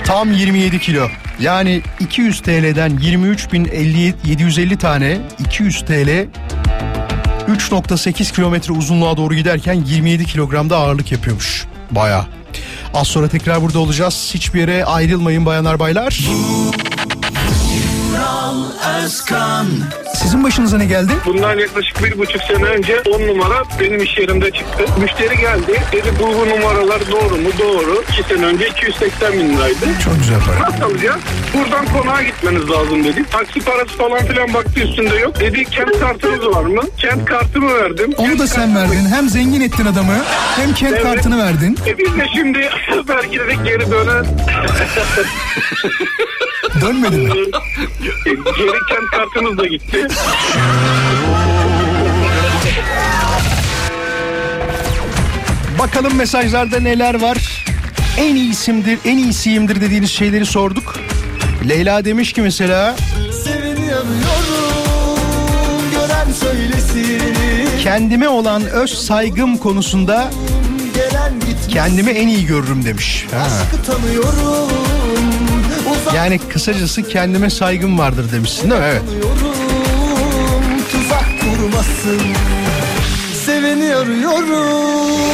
[0.05, 1.07] Tam 27 kilo.
[1.39, 6.27] Yani 200 TL'den 23.750 tane 200 TL
[7.47, 11.65] 3.8 kilometre uzunluğa doğru giderken 27 kilogramda ağırlık yapıyormuş.
[11.91, 12.25] Baya.
[12.93, 14.31] Az sonra tekrar burada olacağız.
[14.33, 16.19] Hiçbir yere ayrılmayın bayanlar baylar.
[19.05, 19.67] Özkan
[20.15, 21.11] Sizin başınıza ne geldi?
[21.25, 24.85] Bundan yaklaşık bir buçuk sene önce 10 numara benim iş yerimde çıktı.
[25.01, 25.81] Müşteri geldi.
[25.91, 27.49] Dedi bu, bu numaralar doğru mu?
[27.59, 28.03] Doğru.
[28.19, 29.85] 2 sene önce 280 bin liraydı.
[30.03, 30.71] Çok güzel para.
[30.71, 31.19] Nasıl alacağız?
[31.53, 33.23] Buradan konağa gitmeniz lazım dedi.
[33.31, 35.39] Taksi parası falan filan baktı üstünde yok.
[35.39, 36.81] Dedi kent kartınız var mı?
[36.97, 38.13] Kent kartımı verdim.
[38.17, 39.05] Onu da sen verdin.
[39.15, 40.17] Hem zengin ettin adamı
[40.55, 41.03] hem kent Evet.
[41.03, 41.77] kartını verdin.
[41.87, 42.59] E biz de şimdi
[43.07, 44.25] belki dedik geri dönen.
[46.81, 47.31] Dönmedin mi?
[48.25, 50.04] E, geri kent kartımız da gitti.
[55.79, 57.65] Bakalım mesajlarda neler var.
[58.17, 60.99] En iyisimdir, en iyisiyimdir dediğiniz şeyleri sorduk.
[61.69, 62.95] Leyla demiş ki mesela
[67.83, 70.31] kendime olan öz saygım konusunda
[71.69, 73.27] kendimi en iyi görürüm demiş.
[73.31, 73.47] Ha.
[76.15, 78.87] Yani kısacası kendime saygım vardır demişsin değil mi?
[78.91, 79.01] Evet.
[81.85, 82.21] Kurmasın
[83.33, 85.25] Seveni arıyorum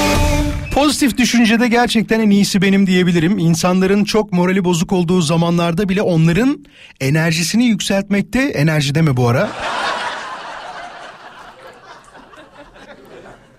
[0.73, 3.37] Pozitif düşüncede gerçekten en iyisi benim diyebilirim.
[3.37, 6.65] İnsanların çok morali bozuk olduğu zamanlarda bile onların
[7.01, 9.49] enerjisini yükseltmekte, enerji deme bu ara.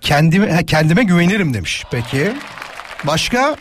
[0.00, 1.84] Kendime, kendime güvenirim demiş.
[1.90, 2.32] Peki.
[3.06, 3.56] Başka?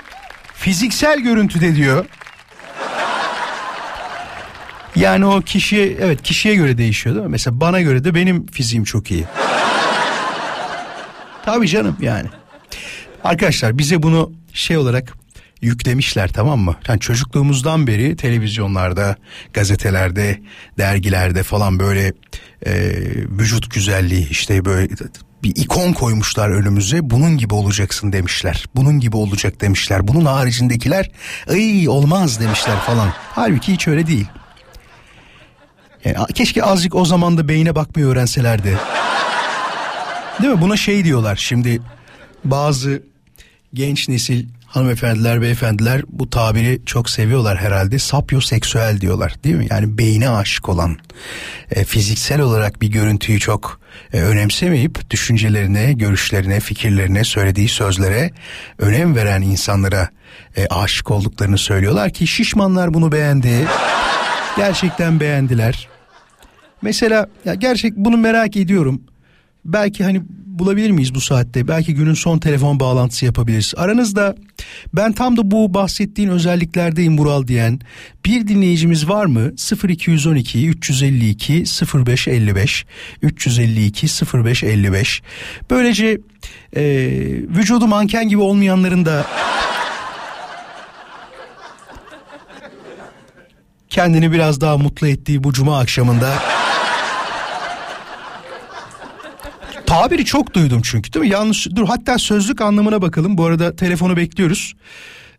[0.54, 2.06] Fiziksel görüntüde diyor.
[4.96, 7.32] Yani o kişiye, evet kişiye göre değişiyor değil mi?
[7.32, 9.24] Mesela bana göre de benim fiziğim çok iyi.
[11.46, 12.28] Tabii canım yani.
[13.24, 15.14] Arkadaşlar bize bunu şey olarak
[15.62, 16.76] yüklemişler tamam mı?
[16.88, 19.16] Yani çocukluğumuzdan beri televizyonlarda,
[19.54, 20.42] gazetelerde,
[20.78, 22.14] dergilerde falan böyle
[22.66, 22.74] e,
[23.40, 24.88] vücut güzelliği işte böyle
[25.44, 27.10] bir ikon koymuşlar önümüze.
[27.10, 28.66] Bunun gibi olacaksın demişler.
[28.76, 30.08] Bunun gibi olacak demişler.
[30.08, 31.12] Bunun haricindekiler
[31.50, 33.10] ay olmaz demişler falan.
[33.16, 34.28] Halbuki hiç öyle değil.
[36.06, 38.78] Yani keşke azıcık o zaman da beyine bakmayı öğrenselerdi.
[40.42, 40.62] Değil mi?
[40.62, 41.82] Buna şey diyorlar şimdi
[42.46, 43.04] bazı
[43.74, 49.68] genç nesil hanımefendiler beyefendiler bu tabiri çok seviyorlar herhalde sapyoseksüel diyorlar değil mi?
[49.70, 50.98] Yani beyne aşık olan
[51.72, 53.80] e, fiziksel olarak bir görüntüyü çok
[54.14, 58.32] e, önemsemeyip düşüncelerine, görüşlerine, fikirlerine, söylediği sözlere
[58.78, 60.10] önem veren insanlara
[60.58, 63.68] e, aşık olduklarını söylüyorlar ki şişmanlar bunu beğendi.
[64.58, 65.91] Gerçekten beğendiler.
[66.82, 69.02] Mesela ya gerçek bunu merak ediyorum.
[69.66, 70.22] Belki hani
[70.62, 71.68] bulabilir miyiz bu saatte?
[71.68, 73.74] Belki günün son telefon bağlantısı yapabiliriz.
[73.78, 74.36] Aranızda
[74.94, 77.80] ben tam da bu bahsettiğin özelliklerdeyim Mural diyen
[78.26, 79.52] bir dinleyicimiz var mı?
[79.90, 81.64] 0212 352
[81.94, 82.86] 0555
[83.22, 85.22] 352 0555
[85.70, 86.18] Böylece
[86.76, 86.84] e,
[87.58, 89.26] vücudu manken gibi olmayanların da
[93.90, 96.34] kendini biraz daha mutlu ettiği bu cuma akşamında
[99.92, 101.32] Tabiri çok duydum çünkü değil mi?
[101.32, 103.38] Yanlış dur hatta sözlük anlamına bakalım.
[103.38, 104.74] Bu arada telefonu bekliyoruz.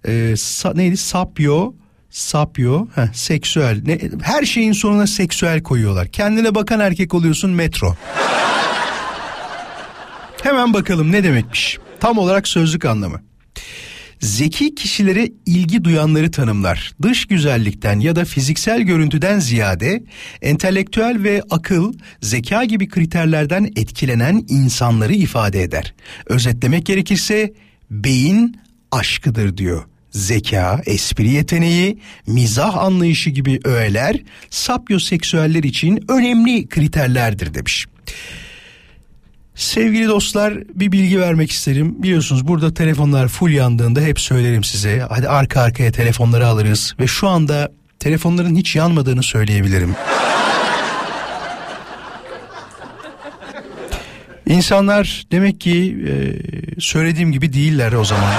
[0.09, 0.96] Ee, sa, neydi?
[0.96, 1.72] Sapyo
[2.11, 3.82] sapyo, heh, seksüel.
[3.86, 6.09] Ne, her şeyin sonuna seksüel koyuyorlar.
[6.09, 7.96] Kendine bakan erkek oluyorsun metro.
[10.42, 11.78] Hemen bakalım ne demekmiş.
[12.00, 13.20] Tam olarak sözlük anlamı.
[14.23, 16.93] Zeki kişilere ilgi duyanları tanımlar.
[17.03, 20.03] Dış güzellikten ya da fiziksel görüntüden ziyade
[20.43, 25.95] entelektüel ve akıl, zeka gibi kriterlerden etkilenen insanları ifade eder.
[26.27, 27.53] Özetlemek gerekirse
[27.91, 28.57] beyin
[28.91, 29.85] aşkıdır diyor.
[30.11, 34.16] Zeka, espri yeteneği, mizah anlayışı gibi öğeler
[34.51, 37.87] sapyoseksüeller için önemli kriterlerdir demiş.
[39.62, 42.02] Sevgili dostlar bir bilgi vermek isterim.
[42.02, 45.06] Biliyorsunuz burada telefonlar full yandığında hep söylerim size.
[45.08, 49.96] Hadi arka arkaya telefonları alırız ve şu anda telefonların hiç yanmadığını söyleyebilirim.
[54.46, 56.12] İnsanlar demek ki e,
[56.80, 58.34] söylediğim gibi değiller o zaman.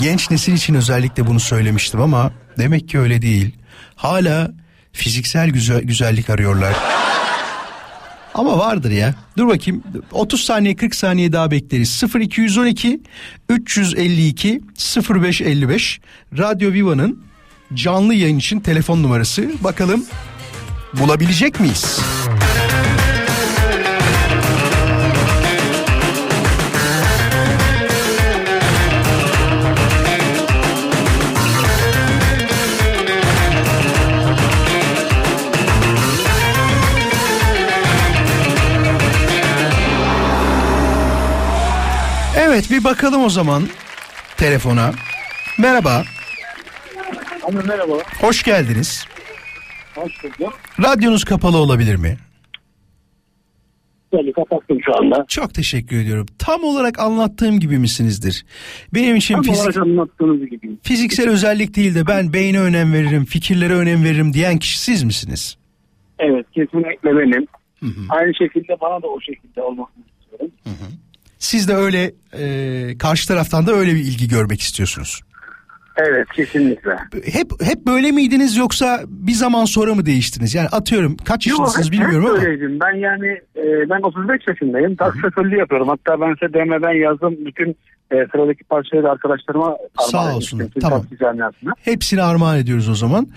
[0.00, 3.56] Genç nesil için özellikle bunu söylemiştim ama demek ki öyle değil.
[3.96, 4.50] Hala
[4.92, 6.74] fiziksel güzel, güzellik arıyorlar.
[8.34, 9.14] Ama vardır ya.
[9.36, 12.02] Dur bakayım 30 saniye 40 saniye daha bekleriz.
[12.14, 13.00] 0212
[13.48, 14.60] 352
[15.10, 16.00] 0555
[16.38, 17.22] Radyo Viva'nın
[17.74, 19.50] canlı yayın için telefon numarası.
[19.64, 20.04] Bakalım
[21.00, 22.00] bulabilecek miyiz?
[42.50, 43.62] Evet bir bakalım o zaman
[44.36, 44.92] telefona.
[45.58, 46.02] Merhaba.
[47.42, 47.92] Ama merhaba.
[48.20, 49.04] Hoş geldiniz.
[49.94, 50.58] Hoş bulduk.
[50.82, 52.16] Radyonuz kapalı olabilir mi?
[54.12, 55.24] Böyle kapattım şu anda.
[55.28, 56.26] Çok teşekkür ediyorum.
[56.38, 58.44] Tam olarak anlattığım gibi misinizdir?
[58.94, 60.76] Benim için Tam fizik, anlattığınız gibi.
[60.82, 65.56] fiziksel özellik değil de ben beyne önem veririm, fikirlere önem veririm diyen kişi siz misiniz?
[66.18, 67.46] Evet kesinlikle benim.
[68.08, 70.50] Aynı şekilde bana da o şekilde olmasını istiyorum.
[71.40, 75.20] Siz de öyle e, karşı taraftan da öyle bir ilgi görmek istiyorsunuz.
[75.96, 76.90] Evet kesinlikle.
[77.32, 80.54] Hep hep böyle miydiniz yoksa bir zaman sonra mı değiştiniz?
[80.54, 82.38] Yani atıyorum kaç yaşındasınız hep- bilmiyorum hep ama.
[82.42, 82.78] öyleydim.
[82.80, 83.26] Ben yani
[83.56, 84.96] e, ben 35 yaşındayım.
[84.96, 85.88] Taksi şoförlüğü yapıyorum.
[85.88, 87.34] Hatta ben size DM'den yazdım.
[87.46, 87.68] Bütün
[88.10, 90.82] e, sıradaki parçayı da arkadaşlarıma Sağ armağan olsunlar, ettim.
[90.82, 91.04] tamam.
[91.84, 93.28] Hepsini armağan ediyoruz o zaman.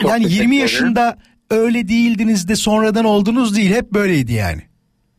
[0.00, 0.60] Çok yani teşekkür 20 ederim.
[0.62, 1.16] yaşında
[1.50, 4.62] öyle değildiniz de sonradan oldunuz değil hep böyleydi yani.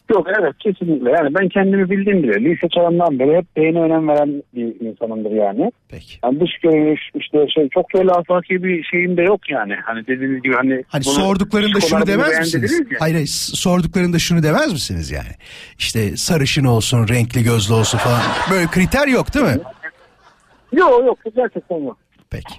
[0.09, 1.11] Yok evet kesinlikle.
[1.11, 2.43] Yani ben kendimi bildim bile.
[2.43, 5.71] Lise çağından beri hep beyne önem veren bir insanımdır yani.
[5.89, 6.19] Peki.
[6.23, 9.75] Yani dış görünüş işte şey çok böyle afaki bir şeyim de yok yani.
[9.85, 10.83] Hani dediğiniz gibi hani.
[10.87, 12.81] Hani sorduklarında şunu demez misiniz?
[12.99, 15.31] Hayır, hayır sorduklarında şunu demez misiniz yani?
[15.79, 18.21] İşte sarışın olsun, renkli gözlü olsun falan.
[18.51, 19.57] Böyle kriter yok değil mi?
[20.73, 21.97] Yok yok gerçekten yok.
[22.29, 22.53] Peki.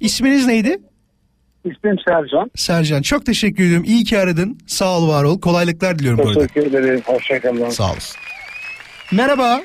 [0.00, 0.78] İsminiz neydi?
[1.64, 2.50] İsmim Sercan.
[2.54, 3.02] Sercan.
[3.02, 3.84] Çok teşekkür ediyorum.
[3.84, 4.58] İyi ki aradın.
[4.66, 5.40] Sağ ol, var ol.
[5.40, 6.46] Kolaylıklar diliyorum burada.
[6.46, 7.02] Teşekkür ederim.
[7.06, 7.68] Hoşçakalın.
[7.68, 8.20] Sağ olasın.
[9.12, 9.60] Merhaba.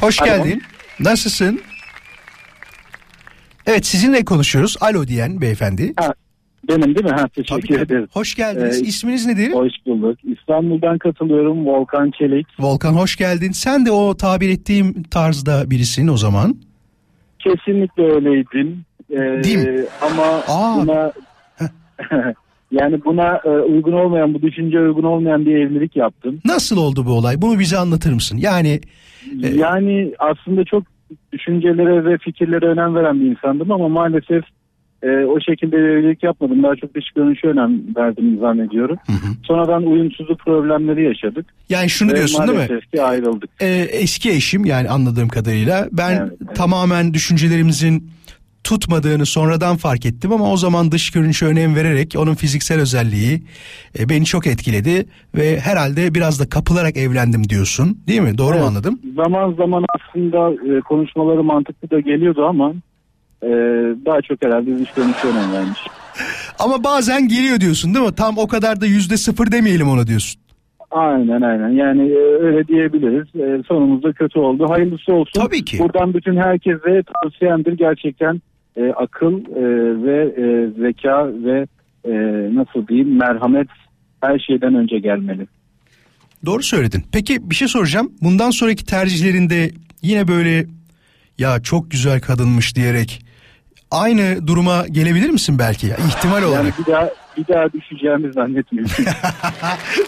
[0.00, 0.28] Hoş Alo.
[0.28, 0.62] geldin.
[1.00, 1.60] Nasılsın?
[3.66, 4.76] Evet sizinle konuşuyoruz.
[4.80, 5.94] Alo diyen beyefendi.
[6.68, 7.10] Benim değil mi?
[7.10, 8.08] Ha, teşekkür Tabii, ederim.
[8.12, 8.82] Hoş geldiniz.
[8.82, 9.52] Ee, İsminiz nedir?
[9.52, 10.18] Hoş bulduk.
[10.24, 11.66] İstanbul'dan katılıyorum.
[11.66, 12.46] Volkan Çelik.
[12.58, 13.52] Volkan hoş geldin.
[13.52, 16.56] Sen de o tabir ettiğim tarzda birisin o zaman.
[17.38, 18.82] Kesinlikle öyleydin.
[19.10, 19.84] Ee, mi?
[20.02, 20.76] Ama Aa.
[20.76, 21.12] buna
[22.70, 26.40] Yani buna e, uygun olmayan, bu düşünceye uygun olmayan bir evlilik yaptım.
[26.44, 27.42] Nasıl oldu bu olay?
[27.42, 28.38] Bunu bize anlatır mısın?
[28.40, 28.80] Yani
[29.42, 30.82] e, Yani aslında çok
[31.32, 34.44] düşüncelere ve fikirlere önem veren bir insandım ama maalesef
[35.02, 36.62] e, o şekilde bir evlilik yapmadım.
[36.62, 38.96] Daha çok dış görünüşe önem verdim zannediyorum.
[39.42, 41.46] Sonradan uyumsuzluk problemleri yaşadık.
[41.68, 42.66] Yani şunu Ve diyorsun değil mi?
[42.68, 43.50] Maalesef ki ayrıldık.
[43.60, 48.10] e, eski eşim yani anladığım kadarıyla ben tamamen düşüncelerimizin
[48.68, 53.42] tutmadığını sonradan fark ettim ama o zaman dış görünüşe önem vererek onun fiziksel özelliği
[53.98, 58.38] e, beni çok etkiledi ve herhalde biraz da kapılarak evlendim diyorsun değil mi?
[58.38, 58.68] Doğru mu Evet.
[58.68, 59.00] anladım?
[59.16, 60.38] Zaman zaman aslında
[60.76, 62.72] e, konuşmaları mantıklı da geliyordu ama
[63.42, 63.48] e,
[64.06, 65.78] daha çok herhalde dış görünüşe önem vermiş.
[66.58, 68.14] Ama bazen geliyor diyorsun değil mi?
[68.14, 70.40] Tam o kadar da yüzde sıfır demeyelim ona diyorsun.
[70.90, 73.26] Aynen aynen yani e, öyle diyebiliriz.
[73.36, 74.70] E, sonumuzda kötü oldu.
[74.70, 75.40] Hayırlısı olsun.
[75.40, 75.78] Tabii ki.
[75.78, 78.40] Buradan bütün herkese tavsiyemdir gerçekten
[78.78, 79.62] e, akıl e,
[80.02, 80.44] ve e,
[80.82, 81.66] zeka ve
[82.04, 82.12] e,
[82.54, 83.68] nasıl diyeyim merhamet
[84.20, 85.46] her şeyden önce gelmeli.
[86.46, 87.04] Doğru söyledin.
[87.12, 88.12] Peki bir şey soracağım.
[88.22, 89.70] Bundan sonraki tercihlerinde
[90.02, 90.66] yine böyle
[91.38, 93.24] ya çok güzel kadınmış diyerek
[93.90, 95.86] aynı duruma gelebilir misin belki?
[95.86, 96.64] Ya, ihtimal olarak.
[96.64, 98.92] Yani bir daha bir daha düşeceğimi zannetmiyorum.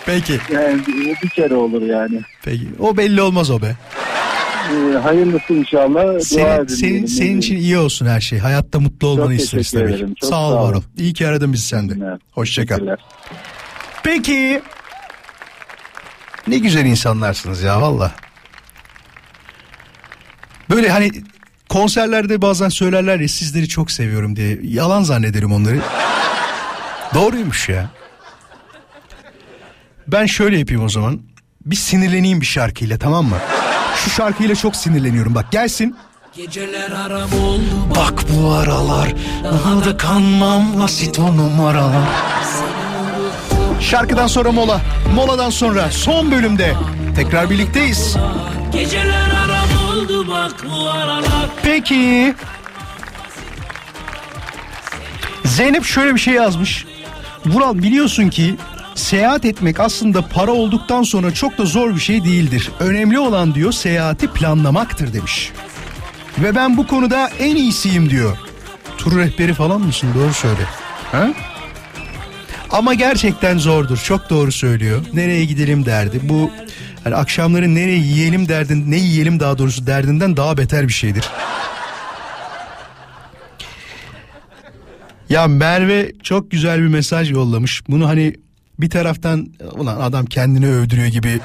[0.07, 0.39] Peki.
[0.53, 0.81] Yani
[1.23, 2.21] bir, kere olur yani.
[2.45, 2.67] Peki.
[2.79, 3.77] O belli olmaz o be.
[4.71, 6.05] E, hayırlısı inşallah.
[6.05, 7.09] Dua Senin, edin senin, diyelim.
[7.09, 8.39] senin için iyi olsun her şey.
[8.39, 9.83] Hayatta mutlu olmanı Çok isteriz tabii.
[9.91, 10.15] ederim.
[10.15, 10.83] Çok Sağ ol var ol.
[10.99, 11.95] İyi ki aradın bizi sen de.
[12.33, 12.79] Hoşça kal.
[14.03, 14.63] Peki.
[16.49, 18.13] Ne güzel insanlarsınız ya valla.
[20.71, 21.11] Böyle hani
[21.69, 24.59] konserlerde bazen söylerler ya sizleri çok seviyorum diye.
[24.63, 25.79] Yalan zannederim onları.
[27.15, 27.91] Doğruymuş ya.
[30.09, 31.21] Ben şöyle yapayım o zaman.
[31.67, 33.37] Bir sinirleneyim bir şarkıyla tamam mı?
[34.05, 35.97] Şu şarkıyla çok sinirleniyorum bak gelsin.
[36.37, 39.09] Geceler aram oldu Bak bu aralar
[39.45, 42.09] daha da kanmam basit o numaralar.
[43.81, 44.81] Şarkıdan sonra mola.
[45.15, 46.75] Moladan sonra son bölümde
[47.17, 48.17] tekrar birlikteyiz.
[48.73, 52.35] Geceler aram oldu bak bu aralar Peki.
[55.45, 56.87] Zeynep şöyle bir şey yazmış.
[57.47, 58.57] Vural biliyorsun ki
[59.01, 62.71] seyahat etmek aslında para olduktan sonra çok da zor bir şey değildir.
[62.81, 65.53] Önemli olan diyor seyahati planlamaktır demiş.
[66.39, 68.37] Ve ben bu konuda en iyisiyim diyor.
[68.99, 70.09] Tur rehberi falan mısın?
[70.15, 70.63] Doğru söyle.
[71.13, 71.29] Ha?
[72.71, 73.97] Ama gerçekten zordur.
[73.97, 75.05] Çok doğru söylüyor.
[75.13, 76.21] Nereye gidelim derdi.
[76.23, 76.51] Bu
[77.05, 81.31] hani akşamları nereye yiyelim derdin, ne yiyelim daha doğrusu derdinden daha beter bir şeydir.
[85.29, 87.83] Ya Merve çok güzel bir mesaj yollamış.
[87.89, 88.35] Bunu hani
[88.83, 91.41] bir taraftan ulan adam kendini övdürüyor gibi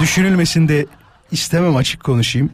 [0.00, 0.86] düşünülmesin de
[1.32, 2.50] istemem açık konuşayım.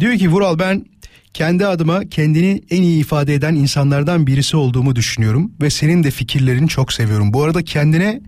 [0.00, 0.86] Diyor ki Vural ben
[1.34, 6.68] kendi adıma kendini en iyi ifade eden insanlardan birisi olduğumu düşünüyorum ve senin de fikirlerini
[6.68, 7.32] çok seviyorum.
[7.32, 8.20] Bu arada kendine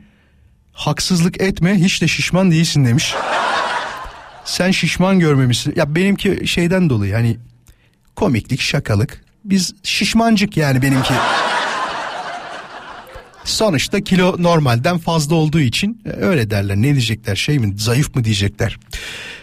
[0.73, 3.15] haksızlık etme hiç de şişman değilsin demiş.
[4.45, 5.73] Sen şişman görmemişsin.
[5.77, 7.37] Ya benimki şeyden dolayı hani
[8.17, 9.25] komiklik şakalık.
[9.45, 11.15] Biz şişmancık yani benimki.
[13.47, 16.77] Sonuçta kilo normalden fazla olduğu için e, öyle derler.
[16.77, 18.79] Ne diyecekler şey mi zayıf mı diyecekler.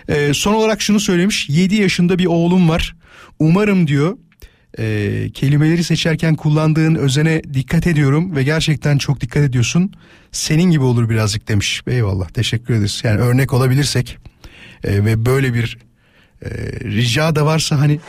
[0.10, 2.96] Ee, son olarak şunu söylemiş 7 yaşında bir oğlum var.
[3.40, 4.18] Umarım diyor
[4.80, 9.94] e, kelimeleri seçerken kullandığın özene dikkat ediyorum ve gerçekten çok dikkat ediyorsun.
[10.32, 11.82] Senin gibi olur birazcık demiş.
[11.88, 13.02] Eyvallah teşekkür ederiz.
[13.04, 14.18] Yani örnek olabilirsek
[14.84, 15.78] e, ve böyle bir
[16.42, 16.50] e,
[16.84, 18.00] rica da varsa hani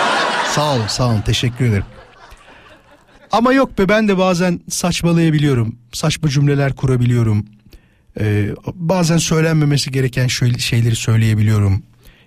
[0.54, 1.84] sağ olun sağ olun teşekkür ederim.
[3.32, 5.76] Ama yok be ben de bazen saçmalayabiliyorum.
[5.92, 7.46] Saçma cümleler kurabiliyorum.
[8.20, 10.26] Ee, bazen söylenmemesi gereken
[10.58, 11.82] şeyleri söyleyebiliyorum.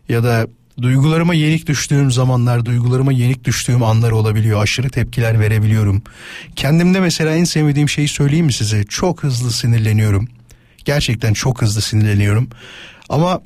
[0.09, 0.47] Ya da
[0.81, 4.63] duygularıma yenik düştüğüm zamanlar, duygularıma yenik düştüğüm anlar olabiliyor.
[4.63, 6.01] Aşırı tepkiler verebiliyorum.
[6.55, 8.83] Kendimde mesela en sevmediğim şeyi söyleyeyim mi size?
[8.83, 10.27] Çok hızlı sinirleniyorum.
[10.85, 12.49] Gerçekten çok hızlı sinirleniyorum.
[13.09, 13.41] Ama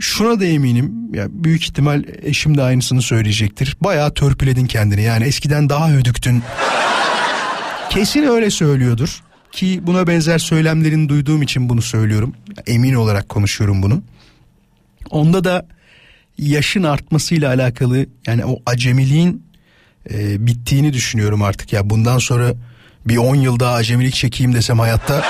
[0.00, 3.76] şuna da eminim ya büyük ihtimal eşim de aynısını söyleyecektir.
[3.80, 5.02] Bayağı törpüledin kendini.
[5.02, 6.42] Yani eskiden daha hödüktün.
[7.90, 9.22] Kesin öyle söylüyordur
[9.52, 12.34] ki buna benzer söylemlerini duyduğum için bunu söylüyorum.
[12.66, 14.02] Emin olarak konuşuyorum bunu.
[15.10, 15.66] Onda da
[16.38, 19.46] yaşın artmasıyla alakalı yani o acemiliğin
[20.10, 21.90] e, bittiğini düşünüyorum artık ya.
[21.90, 22.52] Bundan sonra
[23.06, 25.24] bir 10 yıl daha acemilik çekeyim desem hayatta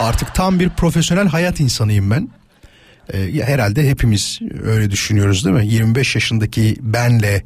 [0.00, 2.28] artık tam bir profesyonel hayat insanıyım ben.
[3.12, 5.66] E, herhalde hepimiz öyle düşünüyoruz değil mi?
[5.66, 7.44] 25 yaşındaki benle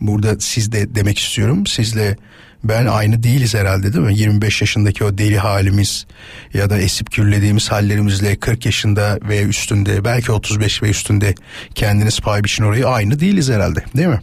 [0.00, 1.66] burada siz de demek istiyorum.
[1.66, 2.16] Sizle
[2.64, 4.18] ben aynı değiliz herhalde değil mi?
[4.18, 6.06] 25 yaşındaki o deli halimiz
[6.54, 11.34] ya da esip kürlediğimiz hallerimizle 40 yaşında ve üstünde belki 35 ve üstünde
[11.74, 14.20] kendiniz pay biçin orayı aynı değiliz herhalde değil mi?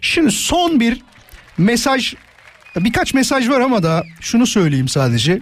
[0.00, 1.02] Şimdi son bir
[1.58, 2.14] mesaj
[2.76, 5.40] birkaç mesaj var ama da şunu söyleyeyim sadece.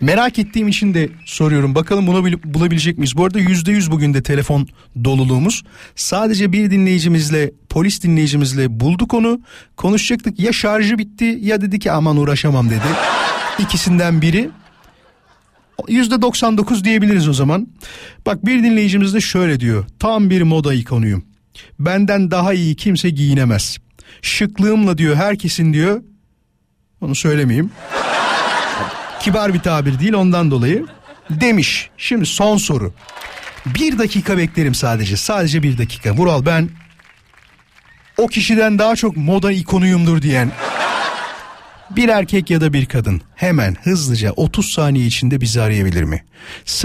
[0.00, 1.74] Merak ettiğim için de soruyorum.
[1.74, 3.16] Bakalım bunu bil- bulabilecek miyiz?
[3.16, 4.68] Bu arada yüzde yüz bugün de telefon
[5.04, 5.62] doluluğumuz.
[5.96, 9.40] Sadece bir dinleyicimizle, polis dinleyicimizle bulduk onu.
[9.76, 10.40] Konuşacaktık.
[10.40, 12.80] Ya şarjı bitti ya dedi ki aman uğraşamam dedi.
[13.58, 14.50] İkisinden biri.
[15.88, 17.68] Yüzde 99 diyebiliriz o zaman.
[18.26, 19.84] Bak bir dinleyicimiz de şöyle diyor.
[19.98, 21.24] Tam bir moda ikonuyum.
[21.78, 23.78] Benden daha iyi kimse giyinemez.
[24.22, 26.02] Şıklığımla diyor herkesin diyor.
[27.00, 27.70] Onu söylemeyeyim.
[29.20, 30.86] Kibar bir tabir değil ondan dolayı.
[31.30, 31.90] Demiş.
[31.96, 32.92] Şimdi son soru.
[33.66, 35.16] Bir dakika beklerim sadece.
[35.16, 36.12] Sadece bir dakika.
[36.12, 36.68] Vural ben
[38.18, 40.50] o kişiden daha çok moda ikonuyumdur diyen
[41.90, 46.24] bir erkek ya da bir kadın hemen hızlıca 30 saniye içinde bizi arayabilir mi?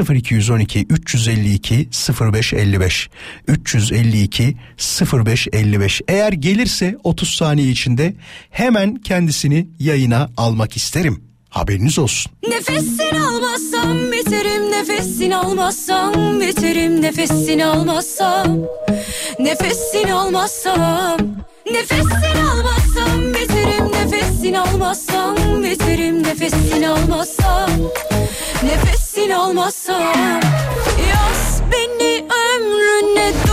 [0.09, 1.89] 0212 352
[2.21, 3.09] 0555
[3.47, 4.57] 352
[5.13, 8.13] 0555 eğer gelirse 30 saniye içinde
[8.49, 11.30] hemen kendisini yayına almak isterim.
[11.51, 12.31] Haberiniz olsun.
[12.47, 18.59] Nefesini almazsam biterim Nefesini almazsam biterim Nefesini almazsam
[19.39, 21.19] Nefesini almazsam
[21.71, 27.69] Nefesini almazsam biterim Nefesini almazsam biterim Nefesini almazsam
[28.63, 30.39] Nefesini almazsam
[31.11, 33.50] Yaz beni ömrüne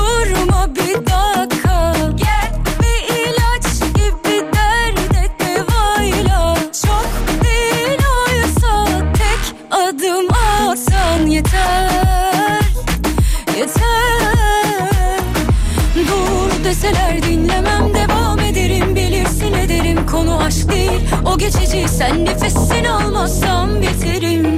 [21.29, 24.57] o geçici Sen nefesini almazsam biterim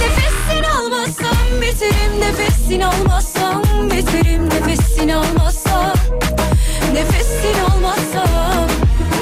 [0.00, 5.92] Nefesini almazsam biterim Nefesini almazsam biterim Nefesini almazsam
[6.92, 8.66] Nefesini almazsam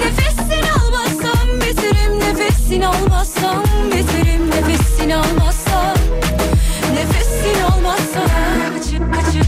[0.00, 5.96] Nefesini almazsam biterim Nefesini almazsam biterim Nefesini almazsam
[6.94, 8.30] Nefesini almazsam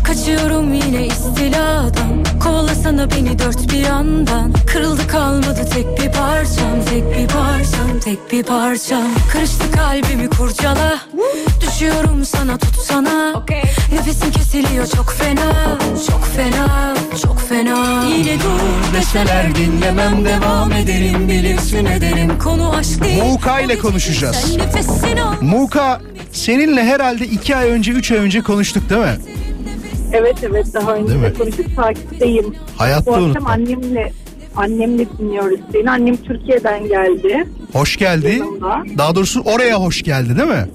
[0.05, 2.16] kaçıyorum yine istiladan
[2.47, 4.52] Kovalasana beni dört bir yandan.
[4.66, 9.02] Kırıldı kalmadı tek bir parçam Tek bir parçam tek bir parçam.
[9.32, 10.98] Karıştı kalbimi kurcala.
[11.60, 13.44] Düşüyorum sana tutsana.
[13.93, 15.78] Nefesim kesiliyor çok fena.
[16.10, 18.05] Çok fena çok fena.
[18.05, 21.28] Yine dur deseler dinlemem devam ederim.
[21.28, 23.23] Bilirsin ederim konu aşk değil.
[23.23, 24.56] Muka ile konuşacağız.
[25.40, 26.01] Muka
[26.32, 29.16] seninle herhalde iki ay önce üç ay önce konuştuk değil mi?
[30.12, 31.35] Evet evet daha önce Değil de mi?
[31.39, 32.55] konuşup takipteyim.
[32.77, 34.12] Hayatta Bu akşam annemle
[34.57, 35.91] annemle dinliyoruz seni.
[35.91, 37.47] Annem Türkiye'den geldi.
[37.73, 38.37] Hoş geldi.
[38.39, 38.83] Yanımda.
[38.99, 40.66] Daha doğrusu oraya hoş geldi değil mi?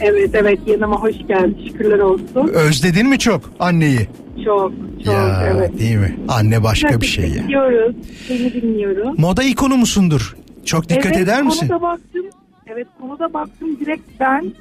[0.00, 1.54] Evet evet yanıma hoş geldi.
[1.68, 2.48] Şükürler olsun.
[2.54, 4.08] Özledin mi çok anneyi?
[4.44, 4.72] Çok
[5.04, 5.78] çok ya evet.
[5.78, 6.16] değil mi?
[6.28, 7.42] Anne başka bir şey ya.
[7.42, 7.96] Dinliyoruz.
[8.28, 9.14] Seni dinliyorum.
[9.18, 10.36] Moda ikonu musundur?
[10.64, 11.68] Çok dikkat evet, eder misin?
[11.68, 12.26] Konuda baktım.
[12.66, 14.52] Evet konuda baktım direkt ben.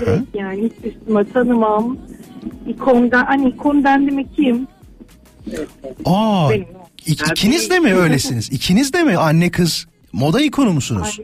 [0.00, 1.96] Direkt yani hiç üstüme tanımam.
[2.68, 4.66] İkondan, hani ikon dendi mi kim?
[6.04, 6.66] Aa, Benim.
[7.06, 8.52] ik- ikiniz de mi öylesiniz?
[8.52, 11.18] İkiniz de mi anne kız moda ikonu musunuz?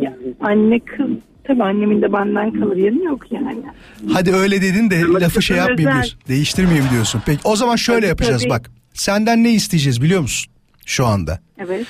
[0.00, 1.06] Ya, anne kız
[1.44, 3.56] tabii annemin de benden kalır yanı yok yani.
[4.12, 5.68] Hadi öyle dedin de lafı şey özel.
[5.68, 6.20] yapmayayım diyorsun.
[6.28, 7.22] Değiştirmeyeyim diyorsun.
[7.26, 8.50] Peki o zaman şöyle Tabii, yapacağız tabii.
[8.50, 8.70] bak.
[8.94, 10.52] Senden ne isteyeceğiz biliyor musun?
[10.86, 11.40] Şu anda.
[11.58, 11.86] Evet.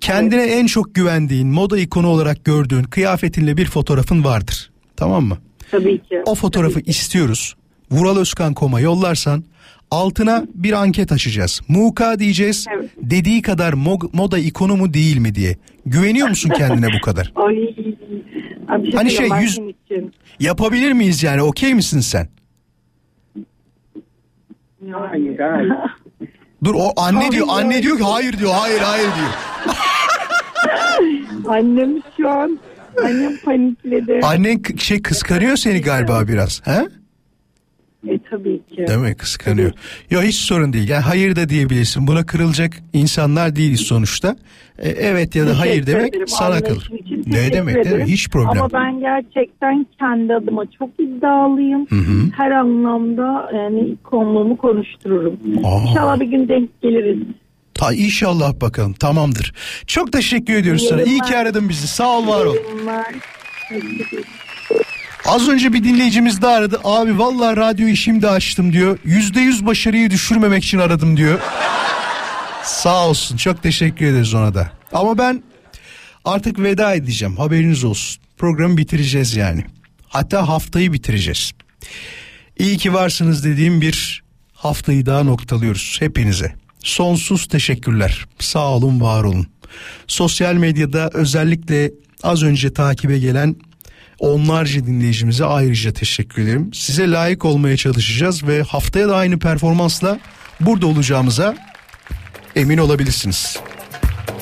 [0.00, 4.70] Kendine en çok güvendiğin, moda ikonu olarak gördüğün kıyafetinle bir fotoğrafın vardır.
[4.96, 5.38] Tamam mı?
[5.70, 6.22] Tabii ki.
[6.26, 7.54] O fotoğrafı istiyoruz.
[7.90, 9.44] Vural Özkan Kom'a yollarsan
[9.90, 11.60] altına bir anket açacağız.
[11.68, 12.66] Muka diyeceğiz.
[12.96, 15.56] Dediği kadar mo- moda ikonu mu değil mi diye.
[15.86, 17.32] Güveniyor musun kendine bu kadar?
[17.36, 17.74] Ay.
[18.68, 20.12] Abi bir Hani şey, yüz- için.
[20.40, 21.42] Yapabilir miyiz yani?
[21.42, 22.28] Okey misin sen?
[24.92, 25.72] Hayır hayır.
[26.64, 29.30] Dur o anne diyor, anne diyor ki hayır diyor, hayır hayır diyor.
[31.48, 32.58] Annem şu an
[33.04, 34.20] annem panikledi.
[34.22, 36.66] Annen şey kıskanıyor seni galiba biraz.
[36.66, 36.88] He?
[38.08, 38.86] E tabii ki.
[38.88, 39.14] Değil mi?
[39.14, 39.72] Kıskanıyor.
[40.10, 40.88] Yok hiç sorun değil.
[40.88, 42.06] Yani hayır da diyebilirsin.
[42.06, 44.36] Buna kırılacak insanlar değiliz sonuçta.
[44.78, 46.28] E, evet ya da hayır demek ederim.
[46.28, 46.90] sana kalır.
[47.26, 47.52] Ne demek?
[47.52, 47.88] değil mi?
[47.88, 48.06] ederim.
[48.06, 48.48] Hiç problem.
[48.48, 51.86] Ama ben gerçekten kendi adıma çok iddialıyım.
[51.86, 52.30] Hı hı.
[52.36, 55.36] Her anlamda yani ikonluğumu konuştururum.
[55.64, 55.90] Aa.
[55.90, 57.18] İnşallah bir gün denk geliriz.
[57.74, 58.92] Ta inşallah bakalım.
[58.92, 59.54] Tamamdır.
[59.86, 61.02] Çok teşekkür ediyoruz sana.
[61.02, 61.88] İyi ki aradın bizi.
[61.88, 62.54] Sağ ol var ol.
[62.54, 63.14] Yayınlar.
[65.24, 66.80] Az önce bir dinleyicimiz daha aradı.
[66.84, 68.98] Abi vallahi radyoyu şimdi açtım diyor.
[69.04, 71.40] Yüzde yüz başarıyı düşürmemek için aradım diyor.
[72.64, 73.36] Sağ olsun.
[73.36, 74.72] Çok teşekkür ederiz ona da.
[74.92, 75.42] Ama ben
[76.24, 77.36] artık veda edeceğim.
[77.36, 78.22] Haberiniz olsun.
[78.38, 79.64] Programı bitireceğiz yani.
[80.08, 81.52] Hatta haftayı bitireceğiz.
[82.58, 84.22] İyi ki varsınız dediğim bir
[84.54, 86.54] haftayı daha noktalıyoruz hepinize.
[86.84, 88.26] Sonsuz teşekkürler.
[88.38, 89.46] Sağ olun, var olun.
[90.06, 91.90] Sosyal medyada özellikle
[92.22, 93.56] az önce takibe gelen
[94.20, 96.70] onlarca dinleyicimize ayrıca teşekkür ederim.
[96.74, 100.18] Size layık olmaya çalışacağız ve haftaya da aynı performansla
[100.60, 101.56] burada olacağımıza
[102.56, 103.58] emin olabilirsiniz.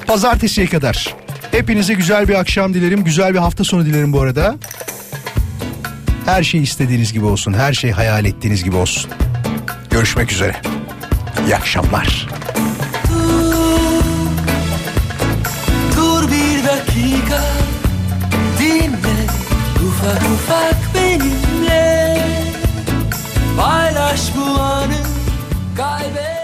[0.06, 1.14] Pazartesiye kadar.
[1.50, 3.04] Hepinize güzel bir akşam dilerim.
[3.04, 4.56] Güzel bir hafta sonu dilerim bu arada.
[6.26, 7.52] Her şey istediğiniz gibi olsun.
[7.52, 9.10] Her şey hayal ettiğiniz gibi olsun.
[9.90, 10.56] Görüşmek üzere.
[11.46, 12.28] İyi akşamlar.
[23.58, 24.94] Paylaş bu anı
[25.76, 26.37] kaybet